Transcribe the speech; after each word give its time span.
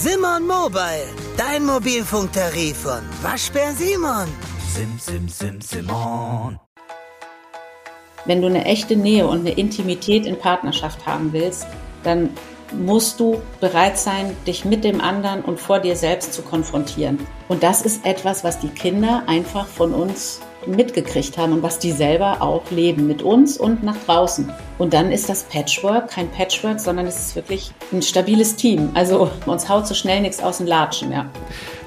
Simon 0.00 0.46
Mobile, 0.46 1.08
dein 1.36 1.66
Mobilfunktarif 1.66 2.76
von 2.76 3.00
Waschbär 3.20 3.72
Simon. 3.72 4.28
Sim, 4.72 4.96
sim, 4.96 5.28
sim, 5.28 5.60
Simon. 5.60 6.56
Wenn 8.24 8.40
du 8.40 8.46
eine 8.46 8.64
echte 8.64 8.94
Nähe 8.94 9.26
und 9.26 9.40
eine 9.40 9.50
Intimität 9.50 10.24
in 10.24 10.38
Partnerschaft 10.38 11.04
haben 11.04 11.32
willst, 11.32 11.66
dann 12.04 12.30
musst 12.72 13.18
du 13.18 13.42
bereit 13.60 13.98
sein, 13.98 14.36
dich 14.46 14.64
mit 14.64 14.84
dem 14.84 15.00
anderen 15.00 15.42
und 15.42 15.58
vor 15.58 15.80
dir 15.80 15.96
selbst 15.96 16.32
zu 16.32 16.42
konfrontieren. 16.42 17.18
Und 17.48 17.64
das 17.64 17.82
ist 17.82 18.06
etwas, 18.06 18.44
was 18.44 18.60
die 18.60 18.68
Kinder 18.68 19.24
einfach 19.26 19.66
von 19.66 19.92
uns 19.92 20.40
mitgekriegt 20.66 21.38
haben 21.38 21.52
und 21.52 21.62
was 21.62 21.78
die 21.78 21.92
selber 21.92 22.42
auch 22.42 22.70
leben, 22.70 23.06
mit 23.06 23.22
uns 23.22 23.56
und 23.56 23.82
nach 23.82 23.96
draußen. 24.06 24.52
Und 24.78 24.94
dann 24.94 25.10
ist 25.10 25.28
das 25.28 25.44
Patchwork 25.44 26.08
kein 26.08 26.30
Patchwork, 26.30 26.80
sondern 26.80 27.06
es 27.06 27.18
ist 27.18 27.36
wirklich 27.36 27.72
ein 27.92 28.02
stabiles 28.02 28.56
Team. 28.56 28.90
Also 28.94 29.30
uns 29.46 29.68
haut 29.68 29.86
so 29.86 29.94
schnell 29.94 30.20
nichts 30.20 30.42
aus 30.42 30.58
dem 30.58 30.66
Latschen, 30.66 31.12
ja. 31.12 31.26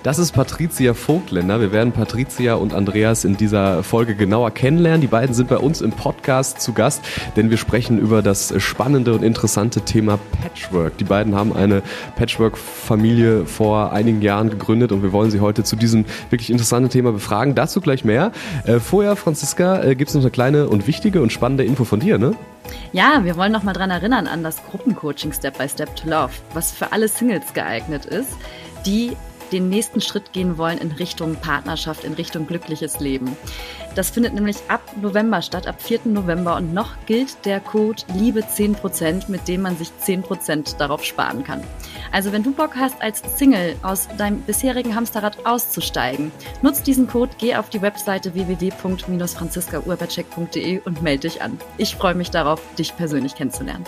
Das 0.03 0.17
ist 0.17 0.31
Patricia 0.31 0.95
Vogtländer. 0.95 1.61
Wir 1.61 1.71
werden 1.71 1.91
Patricia 1.91 2.55
und 2.55 2.73
Andreas 2.73 3.23
in 3.23 3.37
dieser 3.37 3.83
Folge 3.83 4.15
genauer 4.15 4.49
kennenlernen. 4.49 4.99
Die 4.99 5.05
beiden 5.05 5.35
sind 5.35 5.47
bei 5.47 5.57
uns 5.57 5.79
im 5.79 5.91
Podcast 5.91 6.59
zu 6.59 6.73
Gast, 6.73 7.03
denn 7.35 7.51
wir 7.51 7.57
sprechen 7.57 7.99
über 7.99 8.23
das 8.23 8.51
spannende 8.57 9.13
und 9.13 9.21
interessante 9.21 9.81
Thema 9.81 10.17
Patchwork. 10.41 10.97
Die 10.97 11.03
beiden 11.03 11.35
haben 11.35 11.53
eine 11.53 11.83
Patchwork-Familie 12.15 13.45
vor 13.45 13.91
einigen 13.91 14.23
Jahren 14.23 14.49
gegründet 14.49 14.91
und 14.91 15.03
wir 15.03 15.11
wollen 15.11 15.29
sie 15.29 15.39
heute 15.39 15.63
zu 15.63 15.75
diesem 15.75 16.05
wirklich 16.31 16.49
interessanten 16.49 16.89
Thema 16.89 17.11
befragen. 17.11 17.53
Dazu 17.53 17.79
gleich 17.79 18.03
mehr. 18.03 18.31
Äh, 18.65 18.79
vorher, 18.79 19.15
Franziska, 19.15 19.83
äh, 19.83 19.95
gibt 19.95 20.09
es 20.09 20.15
noch 20.15 20.21
eine 20.21 20.31
kleine 20.31 20.69
und 20.69 20.87
wichtige 20.87 21.21
und 21.21 21.31
spannende 21.31 21.63
Info 21.63 21.83
von 21.83 21.99
dir, 21.99 22.17
ne? 22.17 22.35
Ja, 22.93 23.23
wir 23.23 23.35
wollen 23.37 23.51
noch 23.51 23.63
mal 23.63 23.73
dran 23.73 23.89
erinnern 23.89 24.27
an 24.27 24.43
das 24.43 24.63
Gruppencoaching 24.69 25.33
Step 25.33 25.57
by 25.57 25.67
Step 25.67 25.95
to 25.95 26.09
Love, 26.09 26.31
was 26.53 26.71
für 26.71 26.91
alle 26.91 27.07
Singles 27.07 27.53
geeignet 27.53 28.05
ist, 28.05 28.29
die 28.85 29.15
den 29.51 29.69
nächsten 29.69 29.99
Schritt 29.99 30.31
gehen 30.31 30.57
wollen 30.57 30.77
in 30.77 30.91
Richtung 30.91 31.35
Partnerschaft, 31.35 32.03
in 32.03 32.13
Richtung 32.13 32.47
glückliches 32.47 32.99
Leben. 32.99 33.35
Das 33.95 34.09
findet 34.09 34.33
nämlich 34.33 34.57
ab 34.69 34.81
November 35.01 35.41
statt, 35.41 35.67
ab 35.67 35.81
4. 35.81 36.01
November 36.05 36.55
und 36.55 36.73
noch 36.73 36.91
gilt 37.05 37.45
der 37.45 37.59
Code 37.59 38.01
Liebe 38.13 38.41
10%, 38.41 39.29
mit 39.29 39.47
dem 39.47 39.63
man 39.63 39.75
sich 39.77 39.91
10% 40.05 40.77
darauf 40.77 41.03
sparen 41.03 41.43
kann. 41.43 41.61
Also 42.11 42.31
wenn 42.31 42.43
du 42.43 42.51
Bock 42.51 42.75
hast, 42.75 43.01
als 43.01 43.23
Single 43.37 43.75
aus 43.83 44.07
deinem 44.17 44.41
bisherigen 44.41 44.93
Hamsterrad 44.95 45.45
auszusteigen, 45.45 46.31
nutz 46.61 46.83
diesen 46.83 47.07
Code, 47.07 47.31
geh 47.37 47.55
auf 47.55 47.69
die 47.69 47.81
Webseite 47.81 48.33
www.franziskaurbacek.de 48.33 50.81
und 50.83 51.01
melde 51.01 51.29
dich 51.29 51.41
an. 51.41 51.57
Ich 51.77 51.95
freue 51.95 52.15
mich 52.15 52.31
darauf, 52.31 52.59
dich 52.77 52.97
persönlich 52.97 53.35
kennenzulernen. 53.35 53.85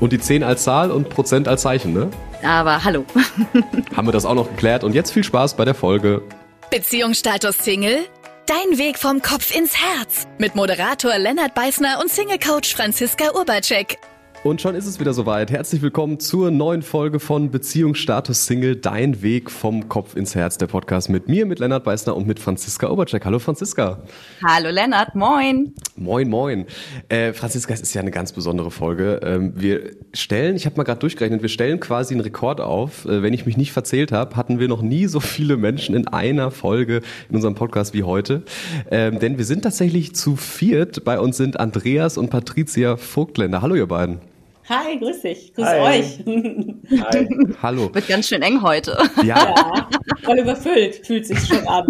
Und 0.00 0.12
die 0.12 0.20
10 0.20 0.44
als 0.44 0.64
Zahl 0.64 0.90
und 0.90 1.08
Prozent 1.08 1.48
als 1.48 1.62
Zeichen, 1.62 1.94
ne? 1.94 2.10
Aber 2.42 2.84
hallo. 2.84 3.06
Haben 3.96 4.06
wir 4.06 4.12
das 4.12 4.26
auch 4.26 4.34
noch 4.34 4.50
geklärt 4.50 4.84
und 4.84 4.94
jetzt 4.94 5.10
viel 5.10 5.24
Spaß 5.24 5.56
bei 5.56 5.64
der 5.64 5.74
Folge. 5.74 6.22
Beziehungsstatus 6.70 7.58
Single? 7.58 8.04
Dein 8.46 8.78
Weg 8.78 8.98
vom 8.98 9.22
Kopf 9.22 9.54
ins 9.54 9.74
Herz. 9.76 10.26
Mit 10.38 10.54
Moderator 10.54 11.18
Lennart 11.18 11.54
Beißner 11.54 11.98
und 12.00 12.10
Single-Coach 12.10 12.74
Franziska 12.74 13.32
Urbacek. 13.34 13.98
Und 14.44 14.60
schon 14.60 14.76
ist 14.76 14.86
es 14.86 15.00
wieder 15.00 15.12
soweit. 15.14 15.50
Herzlich 15.50 15.82
willkommen 15.82 16.20
zur 16.20 16.52
neuen 16.52 16.82
Folge 16.82 17.18
von 17.18 17.50
Beziehungsstatus 17.50 18.46
Single, 18.46 18.76
dein 18.76 19.20
Weg 19.20 19.50
vom 19.50 19.88
Kopf 19.88 20.14
ins 20.14 20.36
Herz, 20.36 20.56
der 20.58 20.68
Podcast 20.68 21.10
mit 21.10 21.28
mir, 21.28 21.44
mit 21.44 21.58
Lennart 21.58 21.82
Beißner 21.82 22.14
und 22.14 22.28
mit 22.28 22.38
Franziska 22.38 22.88
Obercheck. 22.88 23.24
Hallo 23.24 23.40
Franziska. 23.40 23.98
Hallo 24.46 24.70
Lennart, 24.70 25.16
moin. 25.16 25.74
Moin, 25.96 26.30
moin. 26.30 26.66
Äh, 27.08 27.32
Franziska, 27.32 27.74
es 27.74 27.80
ist 27.80 27.94
ja 27.94 28.00
eine 28.00 28.12
ganz 28.12 28.32
besondere 28.32 28.70
Folge. 28.70 29.20
Ähm, 29.24 29.54
wir 29.56 29.96
stellen, 30.14 30.54
ich 30.54 30.66
habe 30.66 30.76
mal 30.76 30.84
gerade 30.84 31.00
durchgerechnet, 31.00 31.42
wir 31.42 31.48
stellen 31.48 31.80
quasi 31.80 32.14
einen 32.14 32.20
Rekord 32.20 32.60
auf. 32.60 33.06
Äh, 33.06 33.24
wenn 33.24 33.34
ich 33.34 33.44
mich 33.44 33.56
nicht 33.56 33.72
verzählt 33.72 34.12
habe, 34.12 34.36
hatten 34.36 34.60
wir 34.60 34.68
noch 34.68 34.82
nie 34.82 35.06
so 35.06 35.18
viele 35.18 35.56
Menschen 35.56 35.96
in 35.96 36.06
einer 36.06 36.52
Folge 36.52 37.02
in 37.28 37.34
unserem 37.34 37.56
Podcast 37.56 37.92
wie 37.92 38.04
heute. 38.04 38.44
Ähm, 38.92 39.18
denn 39.18 39.36
wir 39.36 39.44
sind 39.44 39.62
tatsächlich 39.62 40.14
zu 40.14 40.36
viert. 40.36 41.02
Bei 41.02 41.18
uns 41.18 41.36
sind 41.36 41.58
Andreas 41.58 42.16
und 42.16 42.30
Patricia 42.30 42.96
Vogtländer. 42.96 43.62
Hallo 43.62 43.74
ihr 43.74 43.88
beiden. 43.88 44.20
Hi, 44.68 44.98
grüß 44.98 45.22
dich. 45.22 45.54
Grüß 45.54 45.64
Hi. 45.66 46.00
euch. 46.00 46.18
Hi. 46.26 47.28
Hallo. 47.62 47.88
Wird 47.94 48.06
ganz 48.06 48.28
schön 48.28 48.42
eng 48.42 48.60
heute. 48.60 48.98
Ja, 49.24 49.38
Ja, 49.38 49.88
voll 50.22 50.40
überfüllt, 50.40 51.06
fühlt 51.06 51.26
sich 51.26 51.38
schon 51.38 51.66
an. 51.66 51.86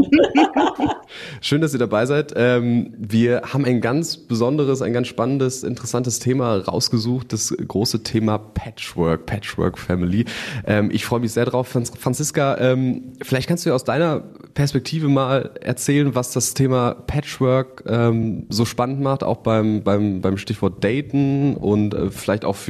schön, 1.41 1.61
dass 1.61 1.73
ihr 1.73 1.81
dabei 1.81 2.07
seid. 2.07 2.35
Ähm, 2.37 2.95
wir 2.97 3.43
haben 3.53 3.65
ein 3.65 3.81
ganz 3.81 4.17
besonderes, 4.17 4.81
ein 4.81 4.93
ganz 4.93 5.09
spannendes, 5.09 5.65
interessantes 5.65 6.21
Thema 6.21 6.59
rausgesucht. 6.59 7.33
Das 7.33 7.53
große 7.57 8.05
Thema 8.05 8.39
Patchwork, 8.39 9.27
Patchwork 9.27 9.77
Family. 9.77 10.25
Ähm, 10.65 10.91
ich 10.93 11.05
freue 11.05 11.19
mich 11.19 11.33
sehr 11.33 11.47
drauf. 11.47 11.67
Franz 11.67 11.91
Franziska, 11.99 12.59
ähm, 12.59 13.15
vielleicht 13.23 13.49
kannst 13.49 13.65
du 13.67 13.71
ja 13.71 13.75
aus 13.75 13.85
deiner 13.85 14.21
Perspektive 14.55 15.09
mal 15.09 15.51
erzählen, 15.61 16.15
was 16.15 16.33
das 16.33 16.55
Thema 16.55 16.95
Patchwork 16.95 17.85
so 18.49 18.65
spannend 18.65 19.01
macht, 19.01 19.23
auch 19.23 19.39
beim, 19.39 19.83
beim, 19.83 20.21
beim 20.21 20.37
Stichwort 20.37 20.83
Daten 20.83 21.57
und 21.57 21.95
äh, 21.95 22.11
vielleicht 22.11 22.45
auch 22.45 22.57
für, 22.57 22.68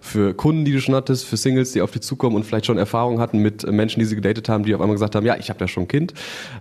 für 0.00 0.34
Kunden, 0.34 0.64
die 0.64 0.72
du 0.72 0.80
schon 0.80 0.94
hattest, 0.94 1.24
für 1.24 1.36
Singles, 1.36 1.72
die 1.72 1.82
auf 1.82 1.90
dich 1.90 2.02
zukommen 2.02 2.36
und 2.36 2.44
vielleicht 2.44 2.66
schon 2.66 2.78
Erfahrungen 2.78 3.20
hatten 3.20 3.38
mit 3.38 3.70
Menschen, 3.70 4.00
die 4.00 4.06
sie 4.06 4.16
gedatet 4.16 4.48
haben, 4.48 4.64
die 4.64 4.74
auf 4.74 4.80
einmal 4.80 4.94
gesagt 4.94 5.14
haben, 5.14 5.26
ja, 5.26 5.36
ich 5.36 5.50
habe 5.50 5.60
ja 5.60 5.68
schon 5.68 5.84
ein 5.84 5.88
Kind. 5.88 6.14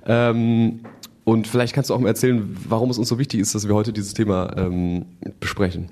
Ähm, 0.06 0.81
und 1.23 1.47
vielleicht 1.47 1.73
kannst 1.73 1.90
du 1.90 1.96
auch 1.96 2.00
mal 2.00 2.09
erzählen, 2.09 2.56
warum 2.69 2.90
es 2.91 2.97
uns 2.97 3.09
so 3.09 3.18
wichtig 3.18 3.40
ist, 3.40 3.56
dass 3.56 3.68
wir 3.68 3.75
heute 3.75 3.91
dieses 3.91 4.13
Thema 4.13 4.56
ähm, 4.57 5.06
besprechen. 5.40 5.90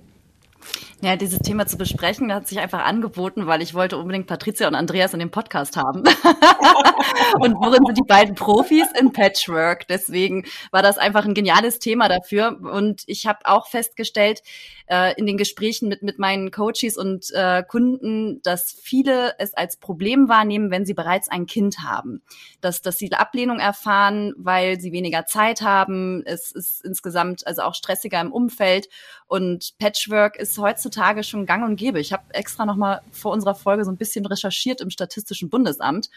Ja, 1.01 1.17
dieses 1.17 1.39
Thema 1.39 1.65
zu 1.67 1.77
besprechen, 1.77 2.33
hat 2.33 2.47
sich 2.47 2.59
einfach 2.59 2.85
angeboten, 2.85 3.45
weil 3.45 3.61
ich 3.61 3.73
wollte 3.73 3.97
unbedingt 3.97 4.25
Patricia 4.25 4.69
und 4.69 4.75
Andreas 4.75 5.13
in 5.13 5.19
dem 5.19 5.31
Podcast 5.31 5.75
haben. 5.75 6.03
und 7.39 7.55
worin 7.55 7.85
sind 7.85 7.97
die 7.97 8.07
beiden 8.07 8.35
Profis 8.35 8.87
in 8.99 9.11
Patchwork? 9.11 9.87
Deswegen 9.87 10.45
war 10.71 10.81
das 10.81 10.97
einfach 10.97 11.25
ein 11.25 11.33
geniales 11.33 11.79
Thema 11.79 12.09
dafür. 12.09 12.59
Und 12.61 13.03
ich 13.07 13.25
habe 13.25 13.39
auch 13.45 13.67
festgestellt 13.67 14.41
äh, 14.87 15.13
in 15.17 15.25
den 15.25 15.37
Gesprächen 15.37 15.87
mit, 15.87 16.03
mit 16.03 16.19
meinen 16.19 16.51
Coaches 16.51 16.97
und 16.97 17.31
äh, 17.31 17.63
Kunden, 17.63 18.41
dass 18.43 18.71
viele 18.71 19.35
es 19.39 19.53
als 19.53 19.77
Problem 19.77 20.29
wahrnehmen, 20.29 20.71
wenn 20.71 20.85
sie 20.85 20.93
bereits 20.93 21.29
ein 21.29 21.45
Kind 21.45 21.79
haben. 21.79 22.21
Dass, 22.61 22.81
dass 22.81 22.97
sie 22.97 23.11
Ablehnung 23.11 23.59
erfahren, 23.59 24.33
weil 24.37 24.79
sie 24.79 24.91
weniger 24.91 25.25
Zeit 25.25 25.61
haben. 25.61 26.23
Es 26.25 26.51
ist 26.51 26.83
insgesamt 26.83 27.45
also 27.47 27.61
auch 27.63 27.75
stressiger 27.75 28.21
im 28.21 28.31
Umfeld. 28.31 28.89
Und 29.27 29.77
Patchwork 29.79 30.35
ist 30.35 30.57
heutzutage 30.57 31.23
schon 31.23 31.45
gang 31.45 31.63
und 31.65 31.75
gäbe. 31.75 31.99
Ich 31.99 32.13
habe 32.13 32.23
extra 32.33 32.65
noch 32.65 32.75
mal 32.75 33.01
vor 33.11 33.31
unserer 33.31 33.55
Folge 33.55 33.85
so 33.85 33.91
ein 33.91 33.97
bisschen 33.97 34.25
recherchiert 34.25 34.81
im 34.81 34.89
Statistischen 34.89 35.49
Bundesamt. 35.49 36.09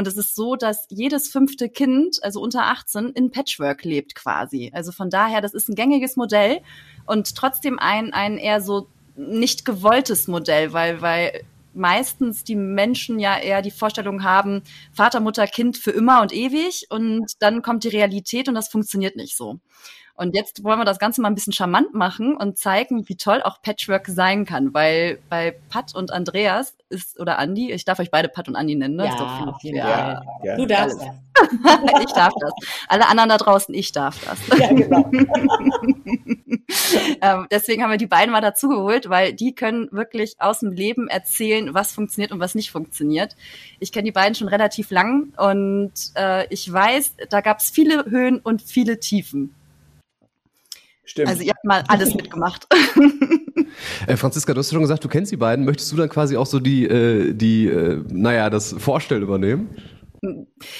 Und 0.00 0.06
es 0.06 0.16
ist 0.16 0.34
so, 0.34 0.56
dass 0.56 0.86
jedes 0.88 1.28
fünfte 1.28 1.68
Kind, 1.68 2.24
also 2.24 2.40
unter 2.40 2.62
18, 2.62 3.10
in 3.10 3.30
Patchwork 3.30 3.84
lebt 3.84 4.14
quasi. 4.14 4.70
Also 4.72 4.92
von 4.92 5.10
daher, 5.10 5.42
das 5.42 5.52
ist 5.52 5.68
ein 5.68 5.74
gängiges 5.74 6.16
Modell 6.16 6.62
und 7.04 7.36
trotzdem 7.36 7.78
ein, 7.78 8.14
ein 8.14 8.38
eher 8.38 8.62
so 8.62 8.88
nicht 9.14 9.66
gewolltes 9.66 10.26
Modell, 10.26 10.72
weil, 10.72 11.02
weil 11.02 11.42
meistens 11.74 12.44
die 12.44 12.56
Menschen 12.56 13.18
ja 13.18 13.38
eher 13.38 13.60
die 13.60 13.70
Vorstellung 13.70 14.24
haben, 14.24 14.62
Vater, 14.90 15.20
Mutter, 15.20 15.46
Kind 15.46 15.76
für 15.76 15.90
immer 15.90 16.22
und 16.22 16.32
ewig 16.32 16.86
und 16.88 17.34
dann 17.40 17.60
kommt 17.60 17.84
die 17.84 17.88
Realität 17.88 18.48
und 18.48 18.54
das 18.54 18.70
funktioniert 18.70 19.16
nicht 19.16 19.36
so. 19.36 19.60
Und 20.20 20.34
jetzt 20.34 20.62
wollen 20.64 20.78
wir 20.78 20.84
das 20.84 20.98
Ganze 20.98 21.22
mal 21.22 21.28
ein 21.28 21.34
bisschen 21.34 21.54
charmant 21.54 21.94
machen 21.94 22.36
und 22.36 22.58
zeigen, 22.58 23.08
wie 23.08 23.16
toll 23.16 23.40
auch 23.42 23.62
Patchwork 23.62 24.06
sein 24.06 24.44
kann, 24.44 24.74
weil 24.74 25.18
bei 25.30 25.56
Pat 25.70 25.94
und 25.94 26.12
Andreas 26.12 26.76
ist, 26.90 27.18
oder 27.18 27.38
Andi, 27.38 27.72
ich 27.72 27.86
darf 27.86 28.00
euch 28.00 28.10
beide 28.10 28.28
Pat 28.28 28.46
und 28.46 28.54
Andi 28.54 28.74
nennen, 28.74 28.96
ne? 28.96 29.08
ist 29.08 29.18
doch 29.18 29.38
viel, 29.38 29.48
auf 29.48 29.62
jeden 29.62 29.78
ja. 29.78 29.86
Fall. 29.86 30.22
Ja, 30.42 30.56
Du 30.56 30.66
darfst 30.66 31.00
das. 31.00 31.08
ich 32.04 32.12
darf 32.12 32.34
das. 32.38 32.52
Alle 32.88 33.08
anderen 33.08 33.30
da 33.30 33.38
draußen, 33.38 33.74
ich 33.74 33.92
darf 33.92 34.22
das. 34.22 34.58
Ja, 34.58 34.68
genau. 34.68 35.10
ähm, 37.22 37.46
deswegen 37.50 37.82
haben 37.82 37.90
wir 37.90 37.96
die 37.96 38.06
beiden 38.06 38.30
mal 38.30 38.42
dazugeholt, 38.42 39.08
weil 39.08 39.32
die 39.32 39.54
können 39.54 39.88
wirklich 39.90 40.34
aus 40.38 40.60
dem 40.60 40.72
Leben 40.72 41.08
erzählen, 41.08 41.72
was 41.72 41.92
funktioniert 41.92 42.30
und 42.30 42.40
was 42.40 42.54
nicht 42.54 42.70
funktioniert. 42.70 43.36
Ich 43.78 43.90
kenne 43.90 44.04
die 44.04 44.12
beiden 44.12 44.34
schon 44.34 44.48
relativ 44.48 44.90
lang 44.90 45.32
und 45.38 45.92
äh, 46.14 46.46
ich 46.52 46.70
weiß, 46.70 47.16
da 47.30 47.40
gab 47.40 47.60
es 47.60 47.70
viele 47.70 48.04
Höhen 48.04 48.38
und 48.38 48.60
viele 48.60 49.00
Tiefen. 49.00 49.54
Stimmt. 51.10 51.28
Also 51.28 51.42
ihr 51.42 51.50
habt 51.50 51.64
mal 51.64 51.82
alles 51.88 52.14
mitgemacht. 52.14 52.66
Äh, 54.08 54.16
Franziska, 54.16 54.52
du 54.52 54.58
hast 54.58 54.72
schon 54.72 54.80
gesagt, 54.80 55.04
du 55.04 55.08
kennst 55.08 55.30
die 55.30 55.36
beiden. 55.36 55.64
Möchtest 55.64 55.92
du 55.92 55.96
dann 55.96 56.08
quasi 56.08 56.36
auch 56.36 56.44
so 56.44 56.58
die, 56.58 56.84
äh, 56.86 57.32
die 57.32 57.68
äh, 57.68 58.02
naja, 58.08 58.50
das 58.50 58.74
Vorstellen 58.76 59.22
übernehmen? 59.22 59.76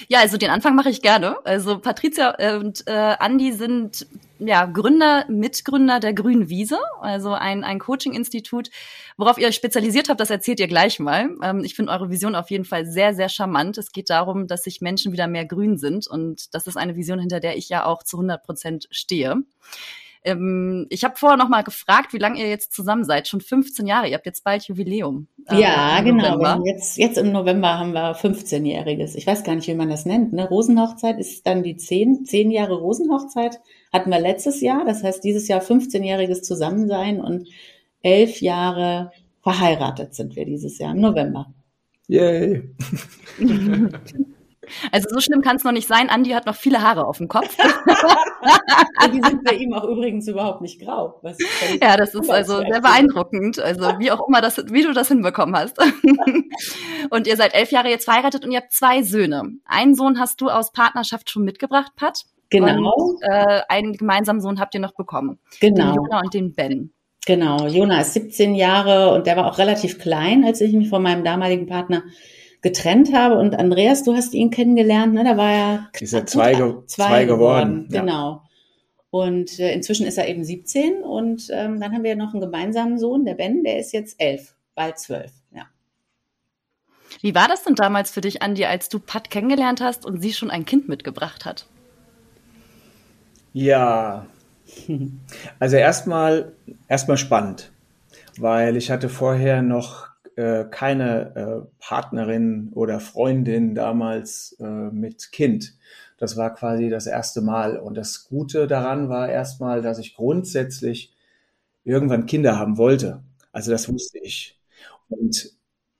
Ja, 0.09 0.19
also 0.19 0.37
den 0.37 0.50
Anfang 0.50 0.75
mache 0.75 0.91
ich 0.91 1.00
gerne. 1.00 1.37
Also 1.44 1.79
Patricia 1.79 2.35
und 2.59 2.82
äh, 2.88 2.93
Andi 2.93 3.53
sind 3.53 4.09
ja 4.41 4.67
Gründer, 4.67 5.25
Mitgründer 5.29 6.00
der 6.00 6.15
Grünen 6.15 6.49
Wiese, 6.49 6.79
also 7.00 7.32
ein, 7.32 7.62
ein 7.62 7.79
Coaching-Institut. 7.79 8.71
Worauf 9.17 9.38
ihr 9.38 9.47
euch 9.47 9.55
spezialisiert 9.55 10.09
habt, 10.09 10.21
das 10.21 10.31
erzählt 10.31 10.59
ihr 10.59 10.69
gleich 10.69 10.99
mal. 10.99 11.31
Ähm, 11.43 11.62
ich 11.65 11.77
finde 11.77 11.93
eure 11.93 12.11
Vision 12.11 12.35
auf 12.35 12.50
jeden 12.50 12.65
Fall 12.65 12.87
sehr, 12.87 13.15
sehr 13.15 13.29
charmant. 13.29 13.79
Es 13.79 13.93
geht 13.93 14.11
darum, 14.11 14.49
dass 14.49 14.65
sich 14.65 14.81
Menschen 14.81 15.12
wieder 15.12 15.29
mehr 15.29 15.47
grün 15.47 15.79
sind 15.79 16.09
und 16.09 16.53
das 16.55 16.67
ist 16.67 16.77
eine 16.77 16.97
Vision, 16.97 17.21
hinter 17.21 17.38
der 17.38 17.56
ich 17.56 17.69
ja 17.69 17.87
auch 17.87 18.03
zu 18.03 18.17
100 18.17 18.43
Prozent 18.43 18.88
stehe. 18.91 19.37
Ähm, 20.22 20.87
ich 20.90 21.05
habe 21.05 21.17
vorher 21.17 21.38
noch 21.38 21.49
mal 21.49 21.62
gefragt, 21.62 22.12
wie 22.12 22.19
lange 22.19 22.38
ihr 22.38 22.49
jetzt 22.49 22.72
zusammen 22.72 23.05
seid. 23.05 23.28
Schon 23.28 23.40
15 23.40 23.87
Jahre. 23.87 24.08
Ihr 24.08 24.14
habt 24.14 24.26
jetzt 24.26 24.44
bald 24.44 24.64
Jubiläum. 24.64 25.28
Äh, 25.46 25.61
ja, 25.61 26.00
genau. 26.02 26.62
Jetzt, 26.64 26.99
jetzt 26.99 27.17
im 27.17 27.32
November 27.32 27.78
haben 27.78 27.93
wir 27.93 28.14
15-jähriges. 28.17 29.17
Ich 29.17 29.26
weiß 29.26 29.44
gar 29.44 29.55
nicht, 29.55 29.69
wie 29.69 29.75
man 29.75 29.88
das 29.88 30.05
nennt. 30.05 30.32
Ne? 30.32 30.46
Rosenhochzeit 30.46 31.19
ist 31.19 31.46
dann 31.46 31.62
die 31.62 31.76
10, 31.76 32.26
10 32.26 32.50
Jahre 32.50 32.75
Rosenhochzeit. 32.75 33.61
Hatten 33.93 34.11
wir 34.11 34.20
letztes 34.20 34.61
Jahr. 34.61 34.84
Das 34.84 35.02
heißt, 35.02 35.25
dieses 35.25 35.49
Jahr 35.49 35.62
15-jähriges 35.62 36.43
Zusammensein 36.43 37.20
und 37.20 37.49
elf 38.02 38.40
Jahre 38.40 39.12
verheiratet 39.43 40.14
sind 40.14 40.37
wir 40.37 40.44
dieses 40.44 40.78
Jahr 40.78 40.93
im 40.93 41.00
November. 41.00 41.52
Yay. 42.08 42.62
Also 44.93 45.08
so 45.11 45.20
schlimm 45.20 45.43
kann 45.43 45.56
es 45.56 45.64
noch 45.64 45.72
nicht 45.72 45.88
sein. 45.88 46.08
Andi 46.11 46.31
hat 46.31 46.46
noch 46.46 46.55
viele 46.55 46.82
Haare 46.82 47.06
auf 47.06 47.19
dem 47.19 47.28
Kopf. 47.28 47.56
die 49.12 49.20
sind 49.20 49.44
bei 49.44 49.55
ihm 49.55 49.72
auch 49.72 49.84
übrigens 49.84 50.28
überhaupt 50.28 50.61
nicht 50.61 50.81
grau. 50.81 51.20
ja, 51.82 51.96
das 51.96 52.14
ist 52.14 52.31
also 52.31 52.58
sehr 52.58 52.81
beeindruckend. 52.81 53.58
Also 53.58 53.99
wie 53.99 54.11
auch 54.11 54.26
immer 54.26 54.40
das, 54.40 54.58
wie 54.70 54.82
du 54.82 54.93
das 54.93 55.08
hinbekommen 55.08 55.56
hast. 55.56 55.78
und 57.11 57.26
ihr 57.26 57.37
seid 57.37 57.55
elf 57.55 57.70
Jahre 57.70 57.88
jetzt 57.88 58.05
verheiratet 58.05 58.44
und 58.44 58.52
ihr 58.52 58.58
habt 58.61 58.72
zwei 58.72 59.02
Söhne. 59.02 59.43
Einen 59.64 59.94
Sohn 59.94 60.19
hast 60.19 60.40
du 60.40 60.49
aus 60.49 60.72
Partnerschaft 60.72 61.31
schon 61.31 61.44
mitgebracht, 61.44 61.93
Pat. 61.96 62.25
Genau. 62.50 62.93
Und 62.94 63.22
äh, 63.22 63.62
einen 63.69 63.93
gemeinsamen 63.93 64.40
Sohn 64.40 64.58
habt 64.61 64.75
ihr 64.75 64.81
noch 64.81 64.94
bekommen. 64.94 65.38
Genau. 65.61 65.93
Den 65.93 65.94
Jona 65.94 66.20
und 66.20 66.34
den 66.34 66.52
Ben. 66.52 66.93
Genau. 67.26 67.67
Jona 67.67 68.00
ist 68.00 68.14
17 68.14 68.55
Jahre 68.55 69.14
und 69.14 69.26
der 69.26 69.37
war 69.37 69.46
auch 69.46 69.58
relativ 69.58 69.99
klein, 69.99 70.44
als 70.44 70.61
ich 70.61 70.72
mich 70.72 70.88
von 70.88 71.02
meinem 71.02 71.22
damaligen 71.22 71.67
Partner 71.67 72.02
getrennt 72.62 73.12
habe. 73.15 73.39
Und 73.39 73.55
Andreas, 73.59 74.05
du 74.05 74.15
hast 74.15 74.35
ihn 74.35 74.51
kennengelernt, 74.51 75.15
ne? 75.15 75.25
Da 75.25 75.37
war 75.37 75.51
er 75.51 75.89
ist 75.99 76.12
er 76.12 76.27
zwei, 76.27 76.55
ge 76.55 76.75
zwei, 76.87 77.07
zwei 77.07 77.25
geworden. 77.25 77.89
geworden. 77.89 77.89
Ja. 77.91 78.01
Genau. 78.01 78.43
Und 79.11 79.59
äh, 79.59 79.73
inzwischen 79.73 80.07
ist 80.07 80.19
er 80.19 80.29
eben 80.29 80.45
17 80.45 81.03
und 81.03 81.49
ähm, 81.51 81.81
dann 81.81 81.93
haben 81.93 82.05
wir 82.05 82.15
noch 82.15 82.33
einen 82.33 82.41
gemeinsamen 82.41 82.99
Sohn, 82.99 83.25
der 83.25 83.35
Ben, 83.35 83.65
der 83.65 83.81
ist 83.81 83.93
jetzt 83.93 84.21
elf, 84.21 84.55
bald 84.77 85.01
zwölf, 85.01 85.33
ja. 85.51 85.67
Wie 87.21 87.35
war 87.35 87.49
das 87.49 87.65
denn 87.65 87.75
damals 87.75 88.12
für 88.12 88.21
dich, 88.21 88.41
Andi, 88.41 88.67
als 88.67 88.89
du 88.89 89.01
Pat 89.01 89.31
kennengelernt 89.31 89.81
hast 89.81 90.06
und 90.06 90.23
sie 90.23 90.33
schon 90.33 90.49
ein 90.49 90.65
Kind 90.65 90.89
mitgebracht 90.89 91.45
hat? 91.45 91.67
Ja, 93.53 94.27
also 95.59 95.77
erstmal 95.77 96.53
erstmal 96.87 97.17
spannend, 97.17 97.73
weil 98.39 98.77
ich 98.77 98.93
hatte 98.93 99.09
vorher 99.09 99.61
noch 99.61 100.10
äh, 100.37 100.65
keine 100.71 101.35
äh, 101.37 101.71
Partnerin 101.79 102.71
oder 102.73 103.00
Freundin 103.00 103.75
damals 103.75 104.56
äh, 104.61 104.65
mit 104.65 105.32
Kind. 105.32 105.75
Das 106.19 106.37
war 106.37 106.55
quasi 106.55 106.91
das 106.91 107.06
erste 107.06 107.41
Mal. 107.41 107.79
Und 107.79 107.97
das 107.97 108.25
Gute 108.29 108.67
daran 108.67 109.09
war 109.09 109.29
erstmal, 109.29 109.82
dass 109.82 109.99
ich 109.99 110.15
grundsätzlich 110.15 111.15
irgendwann 111.85 112.27
Kinder 112.27 112.59
haben 112.59 112.79
wollte. 112.79 113.23
Also 113.53 113.71
das 113.71 113.93
wusste 113.93 114.19
ich. 114.19 114.59
Und 115.09 115.53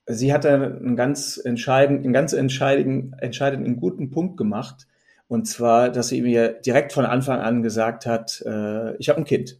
sie 0.05 0.33
hat 0.33 0.45
einen 0.45 0.95
ganz 0.95 1.37
entscheidenden, 1.37 2.05
einen 2.05 2.13
ganz 2.13 2.33
entscheidenden, 2.33 3.13
entscheidenden 3.13 3.77
guten 3.77 4.11
Punkt 4.11 4.37
gemacht. 4.37 4.87
Und 5.27 5.45
zwar, 5.47 5.89
dass 5.89 6.09
sie 6.09 6.21
mir 6.21 6.49
direkt 6.49 6.93
von 6.93 7.05
Anfang 7.05 7.39
an 7.39 7.63
gesagt 7.63 8.05
hat, 8.05 8.41
äh, 8.45 8.95
ich 8.97 9.09
habe 9.09 9.19
ein 9.19 9.25
Kind. 9.25 9.59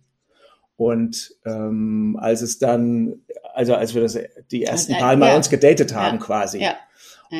Und 0.76 1.36
ähm, 1.46 2.18
als 2.20 2.42
es 2.42 2.58
dann, 2.60 3.22
also 3.54 3.76
als 3.76 3.94
wir 3.94 4.02
das 4.02 4.18
die 4.52 4.64
ersten 4.64 4.94
paar 4.94 5.16
Mal 5.16 5.30
ja. 5.30 5.36
uns 5.36 5.50
gedatet 5.50 5.94
haben 5.94 6.18
ja. 6.18 6.24
quasi. 6.24 6.62
Ja. 6.62 6.76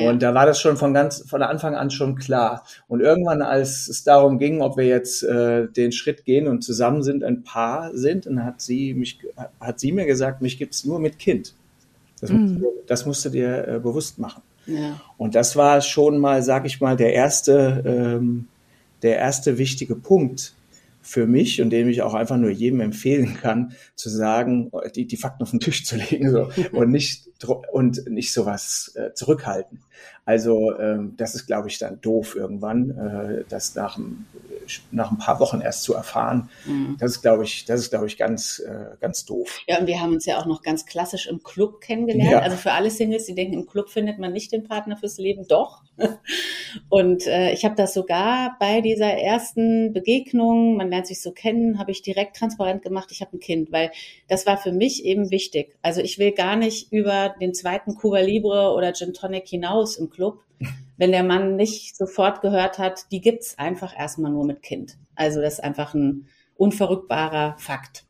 Und 0.08 0.22
da 0.22 0.32
war 0.32 0.46
das 0.46 0.58
schon 0.58 0.78
von 0.78 0.94
ganz 0.94 1.22
von 1.28 1.42
Anfang 1.42 1.74
an 1.74 1.90
schon 1.90 2.16
klar. 2.16 2.64
Und 2.88 3.00
irgendwann, 3.00 3.42
als 3.42 3.88
es 3.88 4.04
darum 4.04 4.38
ging, 4.38 4.62
ob 4.62 4.78
wir 4.78 4.86
jetzt 4.86 5.22
äh, 5.22 5.68
den 5.68 5.92
Schritt 5.92 6.24
gehen 6.24 6.46
und 6.48 6.62
zusammen 6.62 7.02
sind, 7.02 7.22
ein 7.22 7.44
Paar 7.44 7.90
sind, 7.92 8.24
dann 8.24 8.42
hat 8.42 8.62
sie 8.62 8.94
mich, 8.94 9.18
hat 9.60 9.80
sie 9.80 9.92
mir 9.92 10.06
gesagt, 10.06 10.40
mich 10.40 10.56
gibt's 10.56 10.86
nur 10.86 10.98
mit 10.98 11.18
Kind. 11.18 11.54
Das, 12.22 12.30
mhm. 12.30 12.40
musst, 12.40 12.54
du, 12.54 12.72
das 12.86 13.06
musst 13.06 13.24
du 13.26 13.28
dir 13.28 13.68
äh, 13.68 13.78
bewusst 13.80 14.18
machen. 14.18 14.42
Ja. 14.66 14.98
Und 15.18 15.34
das 15.34 15.56
war 15.56 15.82
schon 15.82 16.18
mal, 16.18 16.42
sag 16.42 16.64
ich 16.64 16.80
mal, 16.80 16.96
der 16.96 17.12
erste, 17.12 17.82
ähm, 17.84 18.46
der 19.02 19.18
erste 19.18 19.58
wichtige 19.58 19.94
Punkt, 19.94 20.54
für 21.02 21.26
mich 21.26 21.60
und 21.60 21.70
den 21.70 21.88
ich 21.88 22.02
auch 22.02 22.14
einfach 22.14 22.36
nur 22.36 22.50
jedem 22.50 22.80
empfehlen 22.80 23.36
kann, 23.40 23.72
zu 23.96 24.08
sagen, 24.08 24.70
die, 24.94 25.06
die 25.06 25.16
Fakten 25.16 25.42
auf 25.42 25.50
den 25.50 25.60
Tisch 25.60 25.84
zu 25.84 25.96
legen 25.96 26.30
so, 26.30 26.50
und 26.72 26.90
nicht 26.90 27.28
und 27.72 28.08
nicht 28.08 28.32
sowas 28.32 28.92
äh, 28.94 29.12
zurückhalten. 29.14 29.80
Also 30.24 30.78
ähm, 30.78 31.14
das 31.16 31.34
ist, 31.34 31.46
glaube 31.46 31.68
ich, 31.68 31.78
dann 31.78 32.00
doof 32.00 32.36
irgendwann, 32.36 32.90
äh, 32.90 33.44
das 33.48 33.74
nach, 33.74 33.98
nach 34.92 35.10
ein 35.10 35.18
paar 35.18 35.40
Wochen 35.40 35.60
erst 35.60 35.82
zu 35.82 35.94
erfahren. 35.94 36.48
Mhm. 36.64 36.96
Das 37.00 37.12
ist, 37.12 37.22
glaube 37.22 37.42
ich, 37.42 37.64
das 37.64 37.80
ist, 37.80 37.90
glaube 37.90 38.06
ich, 38.06 38.16
ganz, 38.16 38.60
äh, 38.60 38.96
ganz 39.00 39.24
doof. 39.24 39.60
Ja, 39.66 39.80
und 39.80 39.88
wir 39.88 40.00
haben 40.00 40.12
uns 40.12 40.24
ja 40.24 40.38
auch 40.38 40.46
noch 40.46 40.62
ganz 40.62 40.86
klassisch 40.86 41.26
im 41.26 41.42
Club 41.42 41.80
kennengelernt. 41.80 42.30
Ja. 42.30 42.38
Also 42.38 42.56
für 42.56 42.70
alle 42.70 42.90
Singles, 42.90 43.26
die 43.26 43.34
denken, 43.34 43.54
im 43.54 43.66
Club 43.66 43.90
findet 43.90 44.20
man 44.20 44.32
nicht 44.32 44.52
den 44.52 44.62
Partner 44.62 44.96
fürs 44.96 45.18
Leben, 45.18 45.48
doch. 45.48 45.82
Und 46.88 47.26
äh, 47.26 47.52
ich 47.52 47.64
habe 47.64 47.74
das 47.74 47.92
sogar 47.92 48.56
bei 48.60 48.80
dieser 48.80 49.12
ersten 49.12 49.92
Begegnung, 49.92 50.76
man 50.76 50.88
lernt 50.88 51.06
sich 51.06 51.20
so 51.20 51.32
kennen, 51.32 51.78
habe 51.78 51.90
ich 51.90 52.02
direkt 52.02 52.36
transparent 52.36 52.82
gemacht, 52.82 53.10
ich 53.10 53.20
habe 53.20 53.36
ein 53.36 53.40
Kind, 53.40 53.72
weil 53.72 53.90
das 54.28 54.46
war 54.46 54.56
für 54.56 54.72
mich 54.72 55.04
eben 55.04 55.30
wichtig. 55.30 55.76
Also 55.82 56.00
ich 56.00 56.18
will 56.18 56.32
gar 56.32 56.56
nicht 56.56 56.92
über 56.92 57.34
den 57.40 57.54
zweiten 57.54 57.96
Cuba 57.96 58.20
Libre 58.20 58.72
oder 58.72 58.92
Gin 58.92 59.12
Tonic 59.12 59.48
hinaus 59.48 59.96
im 59.96 60.11
Club, 60.12 60.40
wenn 60.96 61.12
der 61.12 61.24
Mann 61.24 61.56
nicht 61.56 61.96
sofort 61.96 62.40
gehört 62.40 62.78
hat, 62.78 63.10
die 63.10 63.20
gibt's 63.20 63.58
einfach 63.58 63.98
erstmal 63.98 64.30
nur 64.30 64.44
mit 64.44 64.62
Kind. 64.62 64.98
Also 65.14 65.40
das 65.40 65.54
ist 65.54 65.64
einfach 65.64 65.94
ein 65.94 66.28
unverrückbarer 66.56 67.56
Fakt. 67.58 68.04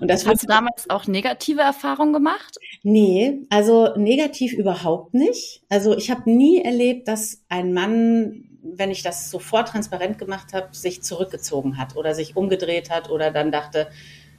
Und 0.00 0.08
das 0.08 0.26
Hast 0.26 0.42
du 0.42 0.46
damals 0.46 0.88
auch 0.90 1.06
negative 1.06 1.60
Erfahrungen 1.60 2.12
gemacht? 2.12 2.58
Nee, 2.82 3.40
also 3.50 3.94
negativ 3.96 4.52
überhaupt 4.52 5.14
nicht. 5.14 5.62
Also 5.68 5.96
ich 5.96 6.10
habe 6.10 6.30
nie 6.30 6.62
erlebt, 6.62 7.08
dass 7.08 7.42
ein 7.48 7.72
Mann, 7.72 8.44
wenn 8.62 8.90
ich 8.90 9.02
das 9.02 9.30
sofort 9.30 9.68
transparent 9.68 10.18
gemacht 10.18 10.52
habe, 10.52 10.74
sich 10.74 11.02
zurückgezogen 11.02 11.78
hat 11.78 11.96
oder 11.96 12.14
sich 12.14 12.36
umgedreht 12.36 12.90
hat 12.90 13.10
oder 13.10 13.30
dann 13.30 13.50
dachte, 13.50 13.88